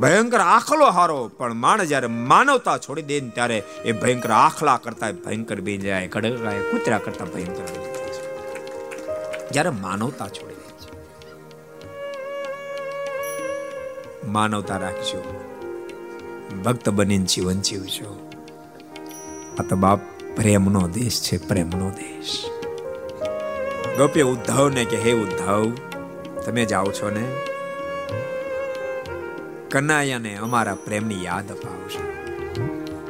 ભયંકર 0.00 0.40
આખલો 0.40 0.86
હારો, 0.86 1.28
પણ 1.28 1.54
માણસ 1.54 1.88
જ્યારે 1.88 2.06
માનવતા 2.06 2.78
છોડી 2.78 3.02
દે 3.02 3.20
ને 3.20 3.28
ત્યારે 3.28 3.62
એ 3.84 3.92
ભયંકર 3.92 4.30
આખલા 4.30 4.76
કરતા 4.76 5.12
ભયંકર 5.12 5.60
બની 5.60 5.78
જાય 5.78 6.08
કડકાય 6.08 6.60
કૂતરા 6.60 6.98
કરતા 6.98 7.24
ભયંકર 7.24 7.66
જ્યારે 9.52 9.70
માનવતા 9.70 10.28
છોડી 10.28 10.47
માનવતા 14.28 14.76
રાખજો. 14.76 15.20
ભક્ત 16.64 16.88
બનીને 16.88 17.24
જીવન 17.24 17.60
જીવજો. 17.60 18.10
આ 19.58 19.62
તો 19.62 19.76
બાપ 19.76 20.00
પ્રેમનો 20.36 20.88
દેશ 20.88 21.18
છે, 21.22 21.36
પ્રેમનો 21.48 21.90
દેશ. 21.90 22.34
ગોપીએ 23.98 24.22
ઉદ્ધવને 24.22 24.84
કે 24.84 24.96
હે 24.96 25.12
ઉદ્ધવ, 25.12 25.70
તમે 26.46 26.64
જાઓ 26.64 26.90
છો 26.92 27.10
ને? 27.10 27.24
કનાયાને 29.70 30.36
અમારા 30.36 30.74
પ્રેમની 30.74 31.24
યાદ 31.24 31.48
અપાવશો 31.52 32.04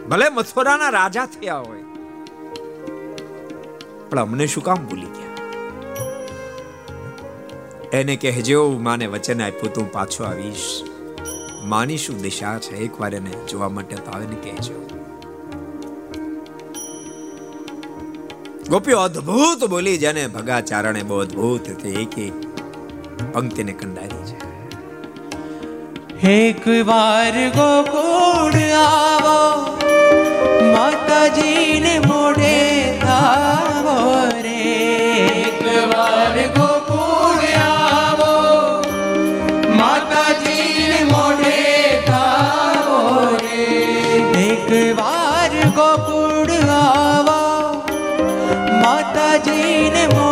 ભલે 0.09 0.29
મથુરાના 0.29 0.91
રાજા 0.91 1.27
થયા 1.27 1.59
હોય, 1.59 1.85
પણ 4.11 4.21
અમને 4.21 4.47
શું 4.47 4.65
કામ 4.65 4.87
ભૂલી 4.87 5.07
ગયા? 5.07 5.37
એને 7.93 8.17
કહેજો 8.17 8.61
માને 8.79 9.07
વચન 9.07 9.43
આપ્યું, 9.43 9.73
તું 9.73 9.93
પાછો 9.93 10.25
આવીશ. 10.25 10.88
માની 11.69 11.97
શું 11.97 12.19
દિશા 12.19 12.59
છે? 12.59 12.77
એકવાર 12.77 13.15
એને 13.15 13.31
જોવા 13.31 13.69
માટે 13.69 13.97
તો 13.97 14.11
આવીને 14.11 14.37
કહેજો. 14.45 14.77
ગોપીઓ, 18.69 18.99
અદ્ભુત 18.99 19.65
બોલી 19.65 19.99
જેને 19.99 20.27
ભગાચારણે 20.27 21.03
બહુ 21.03 21.19
અદ્ભુત 21.19 21.69
રીતે 21.69 21.89
એક 21.89 22.19
એક 22.19 22.33
પંક્તિને 23.33 23.73
કંડારી 23.73 24.25
છે. 24.25 24.39
એક 26.29 26.87
વાર 26.87 27.49
ગોકુળ 27.49 28.57
આવો, 28.73 29.39
માતાજીને 30.73 31.99
મોઢે 31.99 32.99
આવો 33.01 34.29
રે. 34.43 34.63
એક 35.27 35.63
વાર 35.67 36.47
ગોકુળ 36.47 36.78
માતાજીને 49.39 50.03
મોઢે 50.09 50.28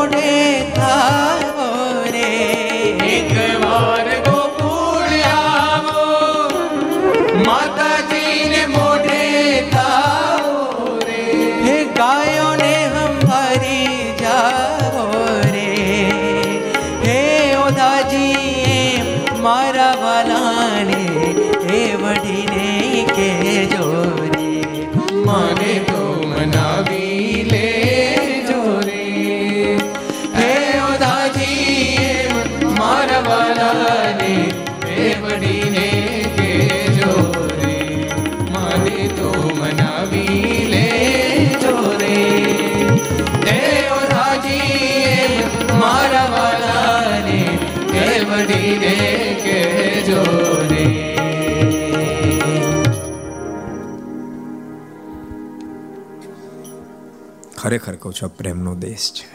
ખરેખર 57.78 57.96
કહું 58.02 58.14
છું 58.14 58.36
પ્રેમનો 58.36 58.74
દેશ 58.74 59.12
છે. 59.14 59.26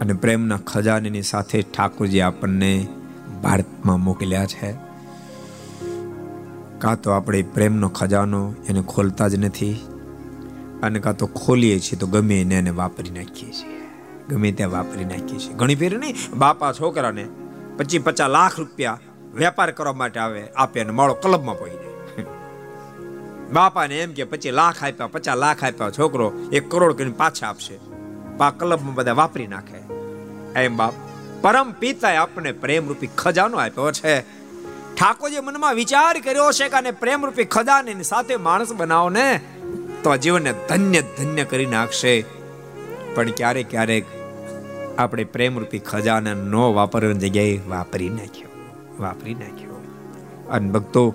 અને 0.00 0.12
પ્રેમના 0.12 0.58
ખજાનાની 0.66 1.22
સાથે 1.22 1.62
ઠાકોરજી 1.62 2.20
આપણને 2.20 2.86
ભારતમાં 3.42 4.00
મોકલ્યા 4.00 4.46
છે. 4.46 4.72
કાં 6.78 7.00
તો 7.00 7.10
આપણે 7.10 7.42
પ્રેમનો 7.42 7.88
ખજાનો 7.88 8.54
એને 8.68 8.82
ખોલતા 8.82 9.28
જ 9.28 9.34
નથી, 9.34 9.72
અને 10.82 10.98
કાં 10.98 11.16
તો 11.16 11.26
ખોલીએ 11.26 11.78
છીએ 11.80 11.98
તો 11.98 12.06
ગમે 12.06 12.40
એને 12.40 12.54
એને 12.54 12.70
વાપરી 12.70 13.10
નાખીએ 13.10 13.52
છીએ. 13.52 13.80
ગમે 14.28 14.52
ત્યાં 14.52 14.70
વાપરી 14.70 15.04
નાખીએ 15.04 15.38
છીએ. 15.38 15.54
ઘણી 15.54 15.74
ફેર 15.74 15.98
નહીં, 15.98 16.38
બાપા 16.38 16.72
છોકરાને 16.72 17.26
પચીસ 17.76 18.02
પચાસ 18.02 18.30
લાખ 18.30 18.58
રૂપિયા 18.58 18.98
વેપાર 19.34 19.70
કરવા 19.70 19.92
માટે 19.92 20.20
આવે, 20.20 20.48
આપે 20.56 20.80
અને 20.80 20.92
માળો 20.92 21.14
ક્લબમાં 21.14 21.58
પડી 21.58 21.70
જાય. 21.70 21.93
બાપાને 23.54 24.00
એમ 24.00 24.12
કે, 24.12 24.24
પછી 24.24 24.50
લાખ 24.50 24.84
આપ્યા 24.84 25.06
પચાસ 25.06 25.36
લાખ 25.36 25.64
આપ્યા 25.64 25.90
છોકરો 25.90 26.32
એક 26.52 26.70
કરોડ 26.70 26.96
કરીને 26.96 27.12
પાછા 27.12 27.48
આપશે. 27.48 27.78
પા 28.38 28.50
ક્લબમાં 28.50 28.94
બધા 28.94 29.12
વાપરી 29.12 29.46
નાખે. 29.46 29.80
એમ 30.60 30.76
બાપ, 30.76 30.92
પરમ 31.42 31.72
પિતાએ 31.72 32.16
આપણને 32.16 32.52
પ્રેમરૂપી 32.52 33.06
ખજાનો 33.06 33.56
આપ્યો 33.56 33.92
છે. 33.92 34.20
ઠાકોરજી 34.94 35.40
મનમાં 35.40 35.74
વિચાર 35.74 36.20
કર્યો 36.20 36.52
છે 36.52 36.68
કે 36.68 36.76
આને 36.76 36.90
પ્રેમરૂપી 36.90 37.44
ખજાને 37.44 38.02
સાથે 38.02 38.36
માણસ 38.36 38.72
બનાવો 38.72 39.08
ને, 39.08 39.40
તો 40.02 40.10
આ 40.10 40.16
જીવનને 40.16 40.54
ધન્ય 40.68 41.00
ધન્ય 41.00 41.44
કરી 41.44 41.66
નાખશે. 41.66 42.24
પણ 43.14 43.30
ક્યારેક 43.30 43.70
ક્યારેક 43.70 44.04
આપણે 44.98 45.24
પ્રેમરૂપી 45.24 45.78
ખજાના 45.78 46.34
ન 46.34 46.54
વાપરવાની 46.54 47.18
જગ્યાએ 47.18 47.60
વાપરી 47.68 48.08
નાખ્યો 48.08 48.48
વાપરી 48.98 49.34
નાખ્યો. 49.34 49.84
અને 50.50 50.70
ભક્તો 50.70 51.14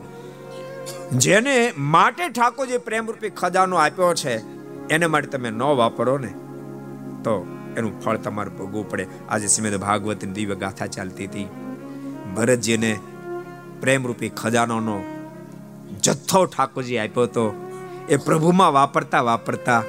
જેને 1.11 1.73
માટે 1.77 2.29
ઠાકોરજી 2.29 2.71
જે 2.71 2.77
પ્રેમરૂપી 2.77 3.29
ખજાનો 3.29 3.75
આપ્યો 3.75 4.13
છે, 4.13 4.37
એને 4.87 5.05
માટે 5.05 5.27
તમે 5.27 5.49
ન 5.49 5.61
વાપરો 5.61 6.17
ને. 6.17 6.33
તો 7.23 7.47
એનું 7.77 8.01
ફળ 8.01 8.17
તમારે 8.17 8.49
ભોગવું 8.49 8.89
પડે. 8.89 9.07
આજે 9.29 9.47
શ્રીમદ 9.47 9.77
ભાગવતની 9.77 10.31
દિવ્ય 10.31 10.55
ગાથા 10.55 10.85
ચાલતી 10.85 11.25
હતી. 11.25 11.47
ભરતજીને 12.35 12.99
પ્રેમરૂપી 13.81 14.29
ખજાનોનો 14.29 15.03
જથ્થો 16.01 16.45
ઠાકોરજી 16.45 16.97
આપ્યો 16.97 17.25
તો 17.25 17.45
એ 18.09 18.17
પ્રભુમાં 18.17 18.73
વાપરતા 18.73 19.21
વાપરતા 19.21 19.83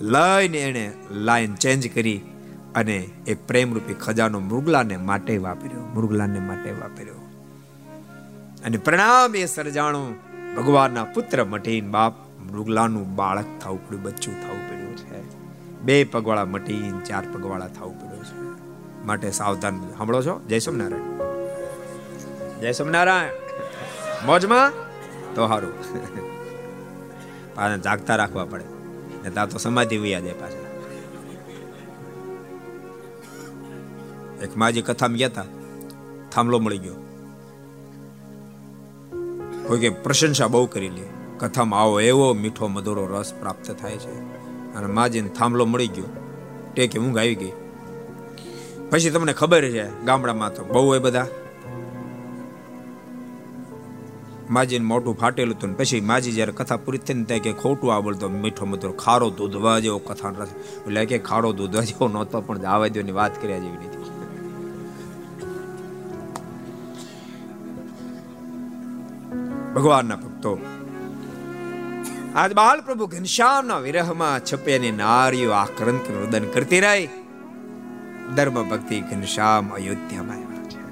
લઈને 0.00 0.58
એને 0.58 0.92
લાઈન 1.10 1.54
ચેન્જ 1.54 1.94
કરી 1.94 2.20
અને 2.74 3.08
એ 3.26 3.34
પ્રેમરૂપી 3.34 3.94
ખજાનો 3.94 4.40
મૃગલાને 4.40 4.96
માટે 4.96 5.38
વાપર્યો, 5.38 5.80
મૃગલાને 5.94 6.40
માટે 6.40 6.70
વાપર્યો. 6.70 7.15
અને 8.64 8.76
પ્રણામ 8.76 9.36
એ 9.36 9.46
સર્જાણું 9.46 10.14
ભગવાનના 10.56 11.04
પુત્ર 11.04 11.44
મટીન 11.44 11.90
બાપ. 11.90 12.14
મૃગલાનું 12.52 13.14
બાળક 13.14 13.44
થવું 13.60 13.88
પડ્યું, 13.88 14.02
બચ્ચું 14.02 14.34
થવું 14.34 14.70
પડ્યું 14.70 14.96
છે. 14.96 15.38
બે 15.80 16.04
પગવાળા 16.04 16.44
મટીન, 16.44 17.00
ચાર 17.00 17.24
પગવાળા 17.32 17.68
થવું 17.68 18.00
પડ્યું 18.00 18.24
છે. 18.24 18.60
માટે 19.06 19.30
સાવધાન 19.30 19.80
સાંભળો 19.80 20.22
છો, 20.22 20.40
જય 20.48 20.58
સોમનારાયણ 20.58 21.16
જય 22.60 22.72
સોમનારાયણ 22.72 23.30
મોજમાં? 24.26 24.72
તો 25.34 25.48
સારું 25.48 25.72
પાછા 27.54 27.76
જાગતા 27.76 28.16
રાખવા 28.16 28.44
પડે. 28.44 28.64
ને 29.22 29.30
ત્યાં 29.30 29.48
તો 29.48 29.58
સમાધિ 29.58 29.96
વૈયા 29.96 30.20
જાય 30.20 30.32
પાછા. 30.32 30.66
એક 34.42 34.56
માજી 34.56 34.82
કથામાં 34.82 35.16
ગયા 35.16 35.28
હતા 35.28 35.44
થાંભલો 36.32 36.58
મળી 36.58 36.78
ગયો. 36.78 37.05
કોઈ 39.68 39.78
કે 39.78 39.88
પ્રશંસા 39.88 40.46
બહુ 40.46 40.66
કરી 40.66 40.88
લે. 40.88 41.02
કથામાં 41.38 41.82
આવો 41.82 42.00
એવો 42.00 42.34
મીઠો 42.34 42.66
મધુરો 42.66 43.06
રસ 43.06 43.34
પ્રાપ્ત 43.40 43.70
થાય 43.70 43.96
છે. 43.96 44.14
અને 44.74 44.86
માજીને 44.86 45.28
થાંભલો 45.28 45.66
મળી 45.66 45.88
ગયો. 45.88 46.04
ટેકે 46.74 46.98
ઊંઘ 46.98 47.18
આવી 47.18 47.34
ગઈ. 47.34 47.52
પછી 48.90 49.10
તમને 49.10 49.32
ખબર 49.32 49.64
છે, 49.64 50.04
ગામડામાં 50.04 50.54
તો 50.54 50.64
બહુ 50.64 50.86
હોય 50.86 50.98
બધા. 50.98 51.26
માજીને 54.50 54.84
મોટું 54.84 55.18
ફાટેલું 55.18 55.56
હતું 55.56 55.76
પછી 55.76 56.00
માજી 56.00 56.32
જ્યારે 56.32 56.52
કથા 56.52 56.76
પૂરી 56.76 56.98
થઈને 56.98 57.24
ત્યાં 57.24 57.40
કે 57.40 57.52
ખોટું 57.52 57.94
આવડતો 57.94 58.28
મીઠો 58.28 58.66
મધુર, 58.66 58.92
ખારો 58.92 59.30
દૂધવા 59.30 59.78
જેવો 59.78 59.98
કથા 59.98 60.30
એટલે 60.30 61.04
કે 61.04 61.18
ખારો 61.18 61.52
દૂધવા 61.52 61.82
જેવો 61.82 62.08
નહોતો, 62.08 62.40
પણ 62.40 62.64
આવા 62.64 62.86
દેવાની 62.86 63.12
વાત 63.12 63.42
કર્યા 63.42 63.58
જેવી 63.58 63.76
નથી 63.76 64.05
ભગવાનના 69.76 70.16
ભક્તો. 70.16 70.58
આજ 72.34 72.52
બાલ 72.52 72.80
પ્રભુ 72.80 73.06
ઘનશ્યામના 73.06 73.78
વિરહમાં 73.78 74.40
છપેની 74.44 74.92
નારીઓ 74.92 75.50
આક્રંત 75.50 76.00
રુદન 76.00 76.44
કરતી 76.44 76.80
રહી. 76.80 77.08
ધર્મ 78.36 78.68
ભક્તિ 78.68 79.00
ઘનશ્યામ 79.00 79.68
અયોધ્યામાં 79.68 80.36
આવ્યા 80.36 80.62
છે. 80.62 80.82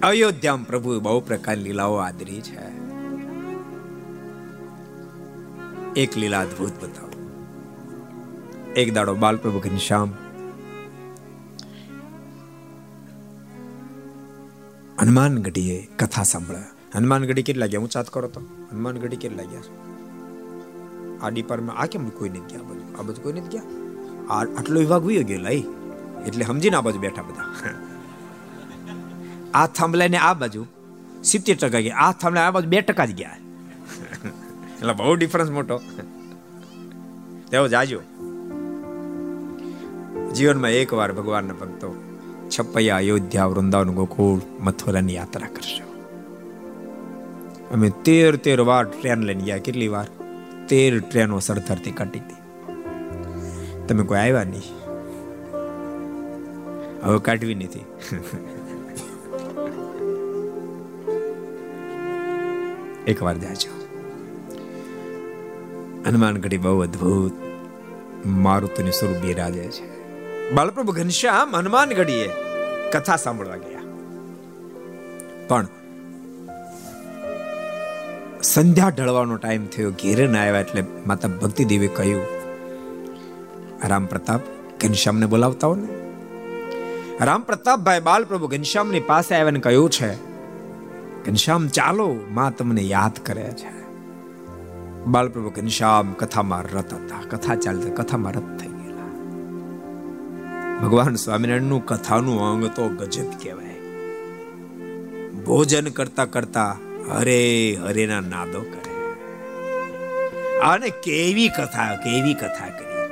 અયોધ્યામાં 0.00 0.66
પ્રભુ 0.66 1.00
બહુ 1.00 1.20
પ્રકાર 1.20 1.56
લીલાઓ 1.56 1.96
આદરી 1.96 2.40
છે. 2.40 2.76
એક 6.00 6.16
લીલા 6.16 6.40
અદભુત 6.40 6.84
બતાવો. 6.84 7.42
એક 8.76 8.94
દાડો 8.94 9.14
બાલ 9.14 9.36
પ્રભુ 9.36 9.58
ઘનશ્યામ 9.58 10.12
હનુમાનગઢીએ 15.06 15.88
કથા 15.98 16.22
સાંભળ્યા 16.22 16.62
હનુમાનગઢી 16.94 17.42
કેટલા 17.42 17.66
ગયા? 17.66 17.80
હું 17.80 17.90
ચાત 17.90 18.08
કરો 18.10 18.28
તો. 18.28 18.40
હનુમાનગઢી 18.40 19.16
કેટલા 19.16 19.42
ગયા? 19.42 19.60
આ 21.22 21.28
ડિપાર્ટમેન્ટ 21.28 21.80
આ 21.80 21.86
કેમ 21.86 22.08
કોઈ 22.08 22.28
નથી 22.28 22.40
ગયા 22.40 22.62
બધું 22.62 22.98
આ 22.98 23.02
બાજુ 23.02 23.22
કોઈ 23.22 23.32
નથી 23.32 23.48
ગયા? 23.48 23.62
આ 24.30 24.40
આટલો 24.40 24.80
વિભાગ 24.80 25.04
વયો 25.04 25.22
ગયો 25.22 25.38
લઈ. 25.38 25.60
એટલે 26.26 26.44
સમજીને 26.44 26.76
આ 26.76 26.80
બાજુ 26.80 26.98
બેઠા 26.98 27.22
બધા. 27.22 27.44
આ 29.54 29.66
થાંભલાને 29.66 30.16
આ 30.16 30.34
બાજુ 30.34 30.66
સિત્તેર 31.24 31.56
ટકા 31.56 31.80
ગયા. 31.80 31.96
આ 31.96 32.12
થાંભલા 32.12 32.42
આ 32.42 32.50
બાજુ 32.50 32.68
બે 32.68 32.80
ટકા 32.80 33.04
જ 33.04 33.14
ગયા. 33.14 33.36
એટલે 34.78 34.92
બહુ 34.92 35.14
ડિફરન્સ 35.14 35.50
મોટો. 35.50 35.80
તેવો 37.50 37.68
જાજો. 37.68 38.00
જીવનમાં 40.34 40.70
એકવાર 40.70 41.12
ભગવાનના 41.12 41.54
ભક્તો 41.54 42.15
છપૈયા 42.50 42.96
અયોધ્યા, 42.96 43.46
વૃંદાવન, 43.46 43.90
ગોકુળ, 43.90 44.40
મથુરાની 44.60 45.14
યાત્રા 45.14 45.48
કરશો 45.48 45.86
અમે 47.72 47.90
તેર 47.90 48.36
તેર 48.36 48.60
વાર 48.60 48.84
ટ્રેન 48.84 49.20
લઈને 49.20 49.44
ગયા. 49.44 49.58
કેટલી 49.58 49.88
વાર? 49.88 50.06
તેર 50.68 51.00
ટ્રેનો 51.00 51.38
સરદારથી 51.38 51.90
કાઢી 51.90 52.18
હતી 52.18 52.36
તમે 53.88 54.02
કોઈ 54.02 54.18
આવ્યા 54.18 54.44
નહીં? 54.44 54.62
હવે 57.04 57.18
કાઢવી 57.18 57.54
નથી. 57.54 57.78
એક 63.06 63.22
વાર 63.22 63.38
જાજો. 63.38 63.70
હનુમાનગઢી 66.06 66.56
બહુ 66.56 66.80
અદ્ભુત. 66.80 67.32
મારુતિની 68.26 68.90
સ્વરૂપ 68.90 69.16
બિરાજે 69.16 69.64
છે. 69.64 69.95
બાલપ્રભુ 70.54 70.92
ઘનશ્યામ 70.92 71.56
હનુમાનગઢીએ 71.56 72.30
કથા 72.92 73.16
સાંભળવા 73.16 73.56
ગયા. 73.56 73.80
પણ 75.48 75.66
સંધ્યા 78.42 78.88
ઢળવાનો 78.88 79.36
ટાઈમ 79.36 79.66
થયો, 79.66 79.90
ઘેરે 79.90 80.26
ના 80.26 80.40
આવ્યા 80.40 80.60
એટલે 80.60 80.84
માતા 81.06 81.28
ભક્તિ 81.28 81.64
દેવી 81.64 81.88
કહ્યું 81.88 82.26
રામ 83.84 84.06
પ્રતાપ 84.06 84.40
ઘનશ્યામને 84.80 85.26
બોલાવતા 85.26 85.66
હો 85.66 85.74
ને. 85.74 85.88
રામ 87.24 87.42
પ્રતાપભાઈ 87.42 88.00
બાલ 88.00 88.24
પ્રભુ 88.24 88.46
ઘનશ્યામની 88.46 89.00
પાસે 89.00 89.34
આવ્યા 89.34 89.60
કહ્યું 89.60 89.90
છે, 89.90 90.14
ઘનશ્યામ, 91.24 91.68
ચાલો, 91.68 92.16
માં 92.30 92.56
તમને 92.56 92.80
યાદ 92.80 93.26
કરે 93.26 93.42
છે. 93.42 93.86
બાલપ્રભુ 95.04 95.50
ઘનશ્યામ 95.50 96.12
કથામાં 96.12 96.62
રત 96.62 96.94
હતા, 96.94 97.36
કથા 97.36 97.54
ચાલતી, 97.54 97.90
કથામાં 97.90 98.32
રત 98.32 98.60
થઈ. 98.60 98.75
ભગવાન 100.82 101.14
સ્વામિનારાયણનું 101.14 101.86
કથાનું 101.86 102.40
અંગ 102.40 102.66
તો 102.66 102.88
ગજબ 102.88 103.30
કહેવાય. 103.42 103.80
ભોજન 105.32 105.88
કરતા 105.88 106.24
કરતા 106.24 106.76
હરે 107.10 107.76
હરેના 107.82 108.20
નાદો 108.20 108.60
કરે. 108.60 108.96
અને 110.58 110.90
કેવી 110.90 111.48
કથા 111.48 111.96
કેવી 111.96 112.34
કથા 112.34 112.68
કરી? 112.68 113.08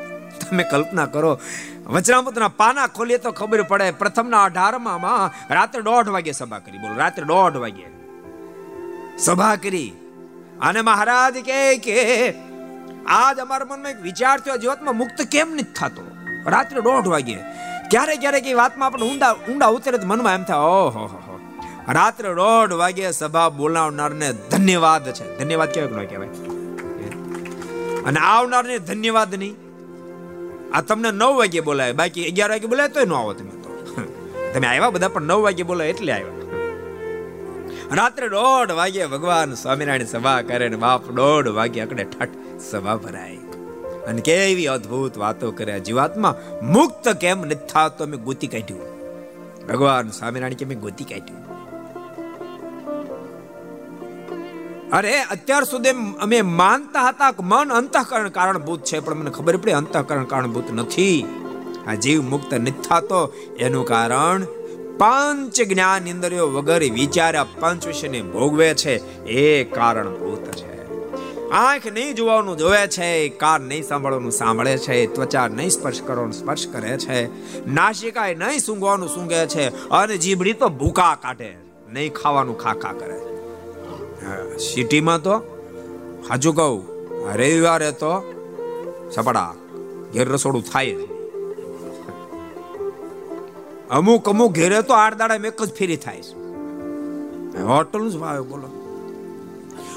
તમે 0.50 0.62
કલ્પના 0.62 1.06
કરો 1.06 1.40
વચનામૃતના 1.86 2.48
પાના 2.48 2.86
ખોલીએ 2.86 3.18
તો 3.18 3.32
ખબર 3.32 3.62
પડે, 3.62 3.90
પ્રથમના 3.90 4.42
અઢારમાં 4.42 5.30
રાત્રે 5.54 5.82
દોઢ 5.82 6.08
વાગે 6.08 6.32
સભા 6.32 6.58
કરી. 6.58 6.78
બોલો, 6.78 6.94
રાત્રે 6.94 7.24
દોઢ 7.24 7.56
વાગે. 7.56 7.86
સભા 9.18 9.56
કરી. 9.56 9.92
અને 10.60 10.80
મહારાજ 10.80 11.34
કે 11.34 11.76
કે, 11.76 12.30
આજ 13.06 13.38
અમારા 13.38 13.64
મનમાં 13.64 13.90
એક 13.90 14.02
વિચાર 14.02 14.40
થયો, 14.40 14.56
જીવતમાં 14.56 14.96
મુક્ત 14.96 15.22
કેમ 15.22 15.54
નથી 15.54 15.62
થતો? 15.62 16.13
રાત્રે 16.52 16.80
દોઢ 16.80 17.08
વાગે 17.14 17.36
ક્યારે 17.90 18.14
ક્યારેક 18.22 18.46
એ 18.46 18.54
વાતમાં 18.62 18.86
આપણે 18.88 19.06
ઊંડા 19.10 19.32
ઊંડા 19.50 19.70
ઉતરે 19.76 19.98
તો 19.98 20.06
મનમાં 20.06 20.34
એમ 20.34 20.44
થાય, 20.44 20.58
ઓહો, 20.58 21.02
હો 21.12 21.40
રાત્રે 21.88 22.30
દોઢ 22.34 22.72
વાગે 22.82 23.04
સભા 23.12 23.48
બોલાવનારને 23.58 24.28
ધન્યવાદ 24.52 25.06
છે. 25.12 25.26
ધન્યવાદ 25.38 25.70
કેવાય 25.74 26.06
કહેવાય 26.06 26.32
અને 28.06 28.20
આવનારને 28.20 28.78
ધન્યવાદ 28.78 29.34
નહીં. 29.34 29.56
આ 30.74 30.82
તમને 30.88 31.10
નવ 31.10 31.32
વાગે 31.40 31.60
બોલાય. 31.60 31.92
બાકી 31.92 32.24
અગિયાર 32.30 32.50
વાગે 32.50 32.66
બોલાય 32.66 32.88
તોય 32.88 33.04
ન 33.04 33.12
આવો 33.12 33.32
તમે 33.32 33.52
તો. 33.64 33.70
તમે 34.54 34.66
આવ્યા 34.66 34.90
બધા, 34.90 35.08
પણ 35.08 35.22
નવ 35.22 35.40
વાગે 35.46 35.62
બોલાય 35.62 35.88
એટલે 35.88 36.12
આવ્યા. 36.12 36.42
રાત્રે 37.92 38.28
દોઢ 38.28 38.72
વાગે 38.80 39.02
ભગવાન 39.06 39.54
સ્વામિનારાયણ 39.54 40.12
સભા 40.14 40.40
કરે 40.42 40.68
ને 40.68 40.76
બાપ 40.76 41.04
દોઢ 41.20 41.48
વાગે 41.58 41.80
અકડે 41.80 42.04
ઠઠ 42.04 42.36
સભા 42.70 42.96
ભરાય. 42.96 43.43
અને 44.06 44.20
કેવી 44.20 44.66
અદ્ભુત 44.66 45.18
વાતો 45.18 45.50
કર્યા. 45.50 45.78
જીવાત્મા, 45.78 46.34
મુક્ત 46.62 47.08
કેમ 47.08 47.40
નથી 47.40 47.54
થતો? 47.54 48.06
મેં 48.06 48.22
ગોતી 48.22 48.46
કાઢ્યું. 48.46 48.94
ભગવાન 49.66 50.08
સ્વામિનારાયણ 50.08 50.54
કે, 50.54 50.64
મેં 50.64 50.80
ગોતી 50.80 51.04
કાઢ્યું. 51.04 51.44
અરે, 54.90 55.22
અત્યાર 55.22 55.64
સુધી 55.64 55.88
અમે 56.20 56.42
માનતા 56.42 57.08
હતા 57.08 57.30
કે 57.30 57.42
મન 57.42 57.72
અંતઃકરણ 57.72 58.28
કારણભૂત 58.28 58.84
છે, 58.84 58.98
પણ 58.98 59.14
મને 59.14 59.30
ખબર 59.30 59.56
પડી, 59.56 59.72
અંતઃકરણ 59.72 60.24
કારણભૂત 60.24 60.72
નથી. 60.72 61.26
આ 61.86 61.94
જીવ 61.94 62.22
મુક્ત 62.22 62.54
નથી 62.54 62.70
થતો. 62.70 63.34
એનું 63.58 63.86
કારણ, 63.86 64.42
પાંચ 64.98 65.60
જ્ઞાન 65.60 66.08
ઇન્દ્રિયો 66.08 66.46
વગર 66.46 66.78
વિચાર્યા 66.78 67.46
પંચ 67.60 67.86
વિષયને 67.86 68.22
ભોગવે 68.22 68.74
છે. 68.74 69.24
એ 69.24 69.64
કારણભૂત 69.64 70.42
છે. 70.42 70.73
આંખ 71.54 71.86
નહીં 71.96 72.16
જોવાનું 72.18 72.56
જોવે 72.60 72.82
છે, 72.94 73.08
કાન 73.42 73.68
નહીં 73.70 73.84
સાંભળવાનું 73.88 74.34
સાંભળે 74.38 74.72
છે, 74.86 74.96
ત્વચા 75.14 75.46
નહીં 75.58 75.72
સ્પર્શ 75.76 76.00
કરવાનું 76.06 76.36
સ્પર્શ 76.40 76.66
કરે 76.72 76.94
છે, 77.04 77.18
નાસિકાએ 77.76 78.34
નહીં 78.42 78.64
સૂંઘવાનું 78.66 79.10
સૂંઘે 79.14 79.42
છે 79.54 79.64
અને 79.98 80.14
જીભડી 80.24 80.56
તો 80.62 80.68
ભૂકા 80.80 81.14
કાઢે, 81.24 81.50
નહીં 81.94 82.12
ખાવાનું 82.18 82.58
ખાખા 82.64 82.94
કરે 83.00 83.18
સિટીમાં 84.66 85.20
તો 85.26 85.34
હાજુ 86.28 86.50
કહું, 86.58 86.82
રવિવારે 87.38 87.90
તો 88.02 88.12
સપડા 89.14 89.50
ઘેર 90.14 90.28
રસોડું 90.34 90.64
થાય 90.72 90.96
અમુક 93.98 94.32
અમુક 94.32 94.50
ઘેરે 94.60 94.80
તો 94.88 95.02
આઠ 95.02 95.18
દાડા 95.20 95.44
એક 95.50 95.60
જ 95.68 95.70
ફેરી 95.78 96.00
થાય 96.06 96.22
છે. 96.28 96.34
હોટલનું 97.70 98.10
જ 98.14 98.16
ભાવે 98.24 98.42
બોલો. 98.52 98.73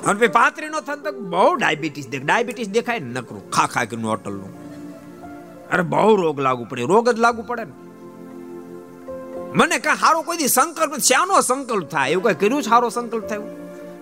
અને 0.06 0.20
પછી 0.20 0.28
પાત્રી 0.28 0.70
નો 0.70 0.82
થાય 0.82 0.95
તો 0.95 1.12
બહુ 1.12 1.56
ડાયાબિટીસ 1.56 2.08
દેખ, 2.08 2.24
ડાયાબિટીસ 2.24 2.70
દેખાય 2.70 3.00
ને 3.00 3.20
નકરું 3.20 3.52
ખા 3.52 3.68
ખા 3.68 3.86
કે 3.86 3.95
હોટલનું. 3.95 4.52
અરે 5.72 5.82
બહુ 5.82 6.16
રોગ 6.16 6.39
લાગુ 6.39 6.66
પડે, 6.66 6.82
રોગ 6.82 7.10
જ 7.10 7.20
લાગુ 7.20 7.41
પડે 7.41 7.64
ને. 7.64 7.72
મને 9.54 9.80
કઈ 9.80 9.95
સારો 9.95 10.22
કોઈ 10.22 10.38
દી 10.38 10.48
સંકલ્પ 10.48 10.93
શ્યાનો 10.98 11.41
સંકલ્પ 11.41 11.89
થાય? 11.89 12.12
એવું 12.12 12.24
કઈ 12.24 12.34
કર્યું 12.34 12.62
સારો 12.62 12.89
સંકલ્પ 12.89 13.28
થયો 13.28 13.43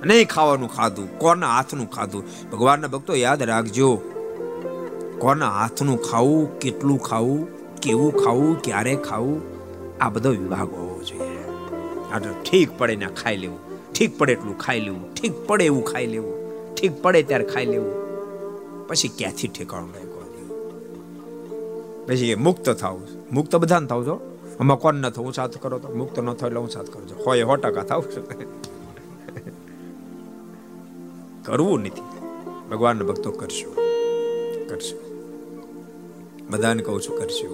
નહીં 0.06 0.28
ખાવાનું 0.28 0.70
ખાધું, 0.70 1.08
કોના 1.20 1.48
હાથનું 1.48 1.92
ખાધું? 1.92 2.24
ભગવાનના 2.52 2.88
ભક્તો 2.88 3.16
યાદ 3.16 3.42
રાખજો, 3.44 4.02
કોના 5.20 5.50
હાથનું 5.50 6.02
ખાવું, 6.02 6.60
કેટલું 6.60 7.00
ખાવું, 7.00 7.48
કેવું 7.80 8.12
ખાવું, 8.24 8.62
ક્યારે 8.62 8.96
ખાવું, 8.96 9.42
આ 10.02 10.10
બધો 10.10 10.30
વિભાગ 10.30 10.70
હોવો 10.70 11.04
જોઈએ. 11.04 11.44
આ 12.14 12.20
ઠીક 12.20 12.78
પડે 12.78 12.96
ને 12.96 13.06
ખાઈ 13.06 13.38
લેવું. 13.38 13.75
ઠીક 13.96 14.18
પડે 14.18 14.32
એટલું 14.34 14.58
ખાઈ 14.58 14.80
લેવું, 14.80 15.16
ઠીક 15.16 15.34
પડે 15.48 15.66
એવું 15.66 15.86
ખાઈ 15.86 16.08
લેવું, 16.08 16.36
ઠીક 16.76 17.02
પડે 17.02 17.24
ત્યારે 17.24 17.46
ખાઈ 17.46 17.66
લેવું. 17.66 17.96
પછી 18.88 19.08
ક્યાંથી 19.08 19.48
ઠેકાણું 19.48 19.94
લાગ્યો 19.94 20.16
પછી 22.08 22.32
એ 22.32 22.36
મુક્ત 22.36 22.70
થાવ, 22.70 22.98
મુક્ત 23.32 23.56
બધાને 23.56 23.88
થાવ 23.88 24.04
છો? 24.06 24.16
આમાં 24.60 24.80
કોણ 24.80 24.96
ન 24.96 25.10
થવું 25.10 25.34
સાથ 25.34 25.58
કરો 25.58 25.80
તો? 25.80 25.88
મુક્ત 25.90 26.20
ન 26.20 26.34
થાય 26.34 26.50
એટલે 26.50 26.60
હું 26.60 26.70
સાથ 26.70 26.90
કરજો 26.90 27.16
હોય 27.26 27.44
સો 27.44 27.56
ટકા 27.56 27.84
થાવ 27.84 28.02
છો? 28.02 28.22
કરવું 31.46 31.80
નથી. 31.80 32.08
ભગવાનના 32.70 33.08
ભક્તો 33.10 33.32
કરશો 33.32 33.70
કરશો. 34.70 34.98
બધાને 36.50 36.82
કહું 36.84 37.02
છું 37.02 37.16
કરશો 37.20 37.48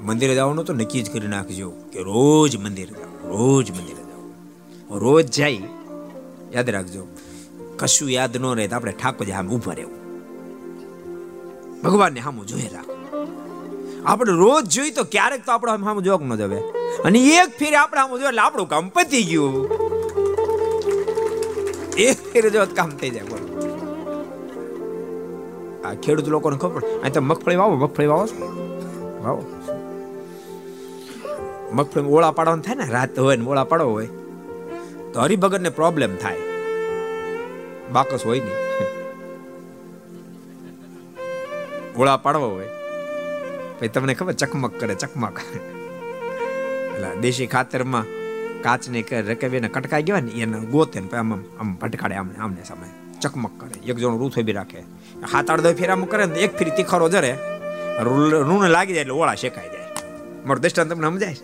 મંદિરે 0.00 0.34
જવાનું 0.34 0.64
તો 0.64 0.72
નક્કી 0.72 1.02
જ 1.02 1.10
કરી 1.12 1.26
નાખજો 1.26 1.70
કે 1.92 2.00
રોજ 2.02 2.56
મંદિરે 2.56 2.92
જાઓ, 3.00 3.14
રોજ 3.28 3.70
મંદિરે 3.70 4.03
રોજ 4.94 5.26
જાય, 5.26 5.62
યાદ 6.52 6.70
રાખજો, 6.70 7.06
કશું 7.76 8.10
યાદ 8.10 8.36
ન 8.36 8.54
રહે 8.54 8.68
તો 8.68 8.76
આપણે 8.76 8.92
ઠાકોરજી 8.92 9.32
સામે 9.32 9.50
ઊભા 9.50 9.72
રહેવું. 9.72 10.04
ભગવાનને 11.82 12.20
સામું 12.20 12.46
જોઈ 12.46 12.68
રાખો. 12.72 12.94
આપણે 14.06 14.32
રોજ 14.32 14.64
જોઈ 14.64 14.90
તો 14.90 15.04
ક્યારેક 15.04 15.46
તો 15.46 15.52
આપણો 15.52 15.76
સામું 15.76 16.02
જોક 16.02 16.22
ન 16.22 16.34
જવે. 16.34 16.58
અને 17.04 17.18
એક 17.18 17.58
ફેરે 17.58 17.76
આપણે 17.76 18.00
સામું 18.00 18.18
જોઈએ 18.18 18.28
એટલે 18.28 18.40
આપણું 18.40 18.68
કામ 18.68 18.88
પતી 18.88 19.22
ગયું. 19.22 19.68
એક 21.96 22.32
ફેરે 22.32 22.50
જો 22.50 22.66
કામ 22.74 22.90
થઈ 22.90 23.10
જાય 23.10 23.22
બોલો. 23.22 23.46
આ 25.84 25.94
ખેડૂત 25.94 26.28
લોકોને 26.28 26.56
ખબર 26.56 26.82
અહીં 26.82 27.12
તો 27.12 27.20
મગફળી 27.20 27.56
વાવો 27.56 27.76
મગફળી 27.76 28.06
વાવો 28.06 28.28
વાવ. 29.22 29.44
મગફળી 31.72 32.06
ઓળા 32.06 32.30
પાડવાનું 32.30 32.64
થાય 32.64 32.74
ને? 32.74 32.84
રાત 32.90 33.18
હોય 33.18 33.36
ને 33.36 33.44
ઓળા 33.44 33.64
પાડવો 33.64 33.90
હોય. 33.90 34.08
તો 35.14 35.20
હરિભગત 35.20 35.60
ને 35.60 35.68
પ્રોબ્લેમ 35.68 36.16
થાય. 36.16 36.36
બાકસ 37.92 38.26
હોય 38.26 38.40
નહીં. 38.40 38.56
ઓળા 41.96 42.16
પાડવો 42.16 42.48
હોય. 42.48 42.68
પછી 43.78 43.88
તમને 43.88 44.14
ખબર 44.14 44.32
ચકમક 44.32 44.80
કરે, 44.80 44.94
ચકમક. 44.94 45.40
એટલે 46.94 47.20
દેશી 47.20 47.46
ખાતરમાં 47.46 48.04
કાચને 48.62 49.04
રકેવીને 49.10 49.68
કટકાઈ 49.68 50.02
ગયા 50.02 50.20
ને 50.20 50.30
એને 50.30 50.58
ગોતે 50.58 51.00
ને 51.00 51.16
આમ 51.16 51.34
આમ 51.34 51.74
ભટકાડે 51.74 52.14
આમને 52.14 52.38
આમને 52.38 52.64
સામે. 52.64 53.18
ચકમક 53.20 53.60
કરે. 53.60 53.80
એક 53.86 53.96
જણો 53.96 54.16
રૂથો 54.16 54.42
બી 54.42 54.52
રાખે. 54.52 54.80
હાથ 55.32 55.50
આડ 55.50 55.60
દો 55.60 55.74
ફેરામાં 55.74 56.08
કરે 56.08 56.24
ને 56.24 56.38
એક 56.38 56.58
ફેરી 56.58 56.70
તીખારો 56.70 57.08
જરે. 57.08 57.38
રૂણ 58.44 58.68
લાગી 58.68 58.92
જાય 58.92 59.00
એટલે 59.00 59.14
ઓળા 59.14 59.34
શેકાઈ 59.34 59.68
જાય. 59.68 59.86
મારું 60.46 60.60
દ્રષ્ટાંત 60.60 60.90
તમને 60.90 61.06
સમજાય? 61.06 61.36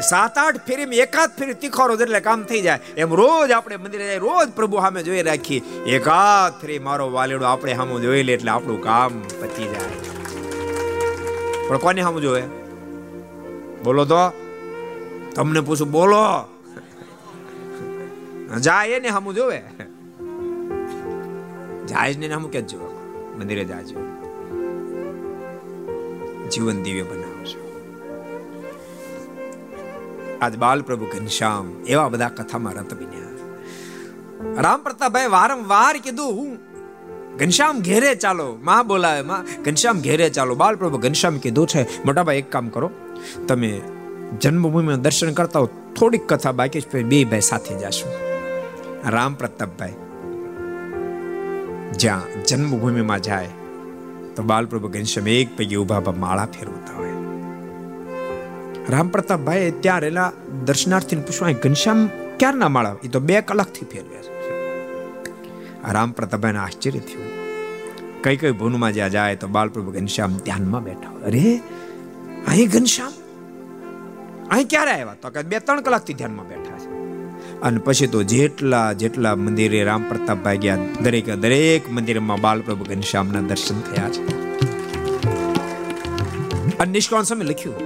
સાત 0.00 0.38
આઠ 0.38 0.56
ફેરી 0.66 0.96
એકાદ 0.96 1.30
ફેરી 1.38 1.54
તીખારો 1.54 1.94
એટલે 1.94 2.20
કામ 2.20 2.44
થઈ 2.44 2.60
જાય, 2.60 2.80
એમ 2.96 3.14
રોજ 3.14 3.50
આપણે 3.50 3.76
મંદિરે 3.76 4.06
જાય, 4.06 4.18
રોજ 4.18 4.48
પ્રભુ 4.48 4.76
સામે 4.76 5.02
જોઈ 5.02 5.22
રાખીએ. 5.22 5.60
એકાદ 5.86 6.60
ફેરી 6.60 6.78
મારો 6.78 7.12
વાલીડો 7.12 7.44
આપણે 7.44 7.74
સામે 7.74 8.00
જોઈ 8.00 8.22
લે 8.22 8.32
એટલે 8.32 8.50
આપણું 8.50 8.82
કામ 8.82 9.20
પતી 9.20 9.64
જાય. 9.64 10.16
પણ 11.68 11.76
કોને 11.76 12.02
સામે 12.02 12.20
જોવે? 12.20 12.42
બોલો 13.84 14.04
તો. 14.04 14.32
તમને 15.34 15.60
પૂછું, 15.60 15.90
બોલો. 15.90 16.56
જાય 18.60 18.88
એને 18.88 19.08
સામે 19.08 19.32
જોવે. 19.32 19.62
જાય 21.86 22.14
ને 22.14 22.28
સામે 22.28 22.48
કે 22.48 22.60
જ 22.60 22.66
જોવે? 22.66 22.96
મંદિરે 23.38 23.64
જાજો 23.64 24.00
જીવન 26.48 26.82
દિવ્ય 26.82 27.02
બનાવજો 27.02 27.65
આજ 30.42 30.56
બાલ 30.56 30.82
પ્રભુ 30.82 31.06
ઘનશ્યામ 31.06 31.72
એવા 31.86 32.08
બધા 32.08 32.28
કથામાં 32.28 32.74
રત 32.74 32.94
બન્યા 32.94 33.26
રામ 34.62 34.82
પ્રતાપભાઈ 34.82 35.26
વારંવાર 35.26 35.96
કીધું, 35.96 36.32
હું 36.32 36.58
ઘનશ્યામ 37.36 37.80
ઘેરે 37.80 38.14
ચાલો. 38.14 38.58
માં 38.62 38.86
બોલાવે, 38.86 39.22
માં, 39.22 39.62
ઘનશ્યામ 39.62 40.00
ઘેરે 40.00 40.28
ચાલો. 40.30 40.54
બાલ 40.54 40.74
પ્રભુ 40.76 40.98
ઘનશ્યામ 40.98 41.38
કીધું 41.38 41.66
છે 41.66 41.82
મોટાભાઈ 42.04 42.36
એક 42.36 42.52
કામ 42.52 42.68
કરો. 42.68 42.90
તમે 43.48 43.80
જન્મભૂમિમાં 44.40 45.02
દર્શન 45.02 45.32
કરતા 45.32 45.60
હો, 45.60 45.68
થોડીક 45.98 46.26
કથા 46.28 46.52
બાકી 46.52 46.80
છે 46.80 47.02
બે 47.02 47.24
ભાઈ 47.24 47.40
સાથે 47.40 47.74
જશો. 47.78 48.10
રામ 49.10 49.34
પ્રતાપભાઈ 49.34 49.94
જ્યાં 51.92 52.44
જન્મભૂમિમાં 52.44 53.20
જાય, 53.20 53.48
તો 54.36 54.42
બાલપ્રભુ 54.42 54.88
ઘનશ્યામ 54.88 55.28
એક 55.28 55.56
પૈકી 55.56 55.76
ઊભા 55.76 56.12
માળા 56.16 56.46
ફેરવતા 56.46 56.96
હોય. 56.96 57.15
રામ 58.88 59.08
પ્રતાપભાઈ 59.08 59.72
ત્યાં 59.80 60.00
રહેલા 60.00 60.32
દર્શનાર્થીને 60.64 61.22
પૂછવા 61.22 61.52
ઘનશ્યામ 61.52 62.06
ક્યારના 62.38 62.68
માળા 62.68 62.96
એ 63.04 63.08
તો 63.08 63.20
બે 63.20 63.40
કલાકથી 63.40 63.86
ફેરવ્યા 63.86 64.22
છે. 64.22 64.52
રામ 65.92 66.12
પ્રતાપભાઈને 66.12 66.58
આશ્ચર્ય 66.58 66.98
થયું. 66.98 67.26
કઈ 68.22 68.36
કઈ 68.36 68.50
ભૂનમાં 68.50 68.92
જ્યાં 68.92 69.10
જાય 69.10 69.36
તો 69.36 69.46
બાલપ્રભુ 69.46 69.90
ઘનશ્યામ 69.90 70.36
ધ્યાનમાં 70.36 70.84
બેઠા 70.84 71.10
અરે, 71.26 71.60
અહીં 72.48 72.68
ઘનશ્યામ? 72.68 73.12
અહીં 74.50 74.66
ક્યારે 74.68 74.90
આવ્યા? 74.90 75.14
તો 75.22 75.30
કે 75.30 75.42
બે 75.42 75.58
ત્રણ 75.58 75.80
કલાકથી 75.80 76.14
ધ્યાનમાં 76.14 76.48
બેઠા 76.48 76.78
છે. 76.78 76.88
અને 77.60 77.78
પછી 77.78 78.06
તો 78.06 78.22
જેટલા 78.22 78.92
જેટલા 78.92 79.36
મંદિરે 79.36 79.84
રામ 79.84 80.08
પ્રતાપભાઈ 80.08 80.58
ગયા, 80.58 80.78
દરેક 81.02 81.34
દરેક 81.34 81.92
મંદિરમાં 81.92 82.40
બાલપ્રભુ 82.40 82.84
ઘનશ્યામના 82.84 83.40
દર્શન 83.40 83.80
થયા 83.80 84.08
છે. 84.08 84.28
અને 86.78 86.92
નિષ્કાળ 86.92 87.22
સમય 87.22 87.44
લખ્યું. 87.44 87.85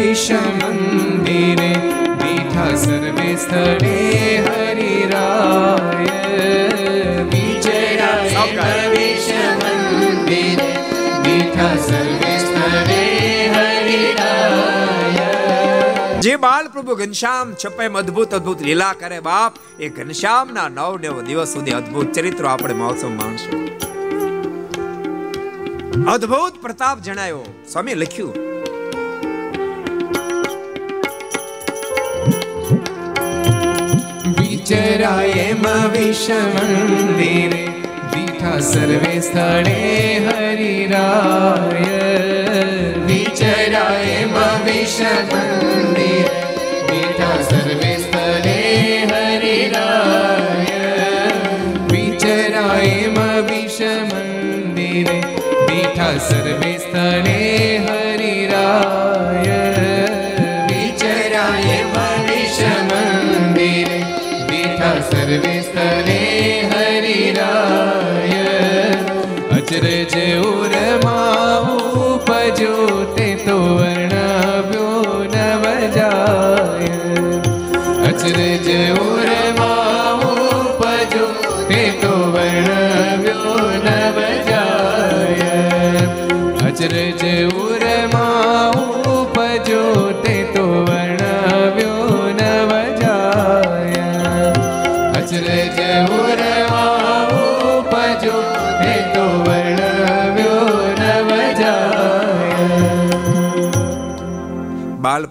વિચરાય 0.00 0.40
મંદિરે 0.40 1.74
બીઠા 2.14 2.74
સર્વે 2.74 3.36
સ્થળે 3.36 4.36
હરિરાય 4.36 5.80
સ્થળે 12.38 13.00
જે 16.20 16.36
બાળ 16.36 16.68
પ્રભુ 16.68 16.94
ઘનશ્યામ 16.94 17.54
છપાઈ 17.54 17.86
અદભુત 17.86 18.34
અદભુત 18.34 18.62
લીલા 18.62 18.92
કરે 18.92 19.20
બાપ, 19.20 19.54
એ 19.80 19.88
ઘનશ્યામના 19.88 20.68
નવ 20.68 20.98
નેવ 20.98 21.22
દિવસ 21.22 21.48
સુધી 21.48 21.70
અદભુત 21.70 22.12
ચરિત્રો 22.12 22.48
આપણે 22.48 22.74
મહોત્સવ 22.74 23.08
માણશું. 23.08 23.70
અદભુત 26.04 26.62
પ્રતાપ 26.62 26.98
જણાયો. 26.98 27.44
સ્વામી 27.72 27.94
લખ્યું 27.94 28.49
વિચરાય 34.70 35.46
વિષમ 35.92 36.52
મંદિરે 36.56 37.62
દીઠા 38.10 38.58
સર્વે 38.62 39.14
સ્થળે 39.18 39.78
હરિરાય 40.26 41.96
વિચરાય 43.08 44.44
વિષમ 44.66 45.32
મંદિરે 45.32 46.36
દીઠા 46.86 47.40
સર્વે 47.48 47.92
સ્થળે 47.96 48.54
હરિરાય 49.10 50.84
વિચરાય 51.90 53.26
વિષમ 53.50 54.14
મંદિરે 54.14 55.18
દીઠા 55.66 56.14
સર્વે 56.20 56.72
સ્થળે 56.78 57.69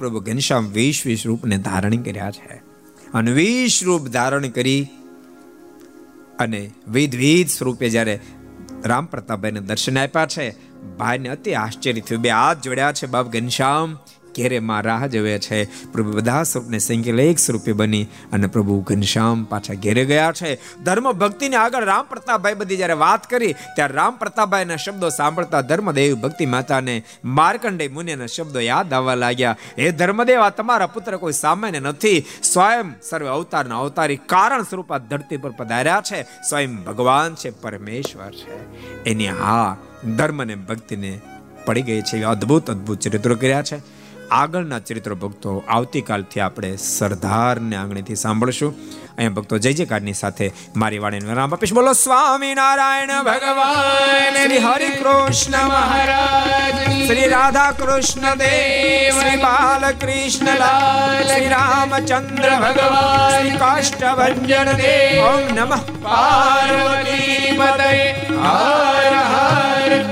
પ્રભુ 0.10 0.20
ઘનશ્યામ 0.20 0.68
વીસ 0.68 1.04
વીસ 1.06 1.28
રૂપને 1.28 1.58
ધારણ 1.58 1.96
કર્યા 1.96 2.32
છે. 2.32 2.62
અને 3.14 3.32
વીસ 3.32 3.84
રૂપ 3.84 4.08
ધારણ 4.08 4.48
કરી 4.48 4.88
અને 6.40 6.72
વિધ 6.88 7.16
વિધ 7.16 7.48
સ્વરૂપે 7.48 7.90
જ્યારે 7.90 8.20
રામ 8.86 9.06
પ્રતાપભાઈને 9.06 9.60
દર્શન 9.60 9.98
આપ્યા 9.98 10.26
છે, 10.26 10.56
ભાઈને 10.98 11.30
અતિ 11.30 11.54
આશ્ચર્ય 11.54 12.02
થયું. 12.02 12.22
બે 12.22 12.30
હાથ 12.30 12.62
જોડ્યા 12.62 12.92
છે 12.92 13.08
બાપ 13.08 13.28
ઘનશ્યામ. 13.28 14.00
ઘેરે 14.40 14.60
માં 14.60 14.82
રાહ 14.82 15.08
જવે 15.08 15.38
છે. 15.40 15.64
પ્રભુ 15.92 16.12
બધા 16.12 16.44
સ્વરૂપને 16.44 16.80
સંકેલ 16.80 17.20
એક 17.20 17.40
સ્વરૂપે 17.40 17.72
બની 17.74 18.04
અને 18.32 18.48
પ્રભુ 18.48 18.80
ઘનશ્યામ 18.82 19.44
પાછા 19.44 19.74
ઘેરે 19.74 20.06
ગયા 20.06 20.32
છે. 20.32 20.56
ધર્મ 20.84 21.12
ભક્તિને 21.12 21.56
આગળ 21.56 21.86
રામ 21.86 22.06
પ્રતાપભાઈ 22.06 22.54
બધી 22.54 22.78
જ્યારે 22.78 22.94
વાત 22.94 23.30
કરી, 23.30 23.54
ત્યારે 23.76 23.94
રામ 23.94 24.18
પ્રતાપભાઈના 24.18 24.76
શબ્દો 24.76 25.10
સાંભળતા 25.10 25.62
ધર્મદેવ 25.62 26.16
ભક્તિ 26.16 26.46
માતાને 26.46 26.96
માર્કંડેય 27.26 27.88
મુનિના 27.88 28.26
શબ્દો 28.26 28.60
યાદ 28.60 28.94
આવવા 28.94 29.16
લાગ્યા. 29.16 29.58
હે 29.80 29.92
ધર્મદેવ, 29.92 30.40
આ 30.40 30.50
તમારા 30.50 30.88
પુત્ર 30.88 31.18
કોઈ 31.18 31.34
સામાન્ય 31.34 31.80
નથી. 31.80 32.20
સ્વયં 32.44 32.96
સર્વ 33.02 33.28
અવતારના 33.28 33.80
અવતારી 33.80 34.20
કારણ 34.26 34.64
સ્વરૂપ 34.64 34.98
ધરતી 34.98 35.38
પર 35.38 35.52
પધાર્યા 35.52 36.02
છે. 36.12 36.24
સ્વયં 36.50 36.76
ભગવાન 36.84 37.36
છે, 37.36 37.50
પરમેશ્વર 37.62 38.32
છે. 38.32 38.58
એની 39.04 39.28
હા 39.28 39.78
ધર્મને 40.18 40.56
ભક્તિને 40.56 41.20
પડી 41.66 41.82
ગઈ 41.82 42.02
છે. 42.02 42.24
અદ્ભુત 42.24 42.70
અદ્ભુત 42.72 43.00
ચરિત્રો 43.00 43.36
કર્યા 43.36 43.62
છે. 43.62 43.99
આગળના 44.32 44.80
ચરિત્ર 44.80 45.14
ભક્તો 45.14 45.64
આવતીકાલથી 45.68 46.40
આપણે 46.40 46.76
સરદારને 46.76 47.76
આંગણેથી 47.76 48.16
સાંભળશું. 48.16 48.76
અહીંયા 49.18 49.32
ભક્તો 49.32 49.58
જય 49.58 49.74
જયકારની 49.74 50.14
સાથે 50.14 50.52
મારી 50.76 51.00
વાણીને 51.00 51.30
વિરામ 51.30 51.54
આપીશ. 51.54 51.74
બોલો 51.74 51.94
સ્વામી 51.94 52.54
નારાયણ 52.56 53.08
ભગવાન 53.08 54.44
શ્રી 54.44 54.58
હરિ 54.58 54.90
કૃષ્ણ 54.90 55.68
મહારાજ 55.68 57.08
શ્રી 57.08 57.28
રાધા 57.28 57.72
કૃષ્ણ 57.72 58.36
દેવ 58.36 59.22
શ્રી 59.22 59.38
બાલકૃષ્ણ 59.38 60.46
લાલ 60.46 61.28
શ્રી 61.28 61.48
રામચંદ્ર 61.48 62.50
ભગવાન 62.50 63.38
શ્રી 63.38 63.58
કાષ્ટભંજન 63.58 64.72
દેવ. 64.72 65.24
ઓમ 65.24 65.56
નમઃ. 65.56 65.80
પાર્વતી 66.02 67.58
પતય 67.58 68.12
હર 68.12 69.14
હર 69.16 70.06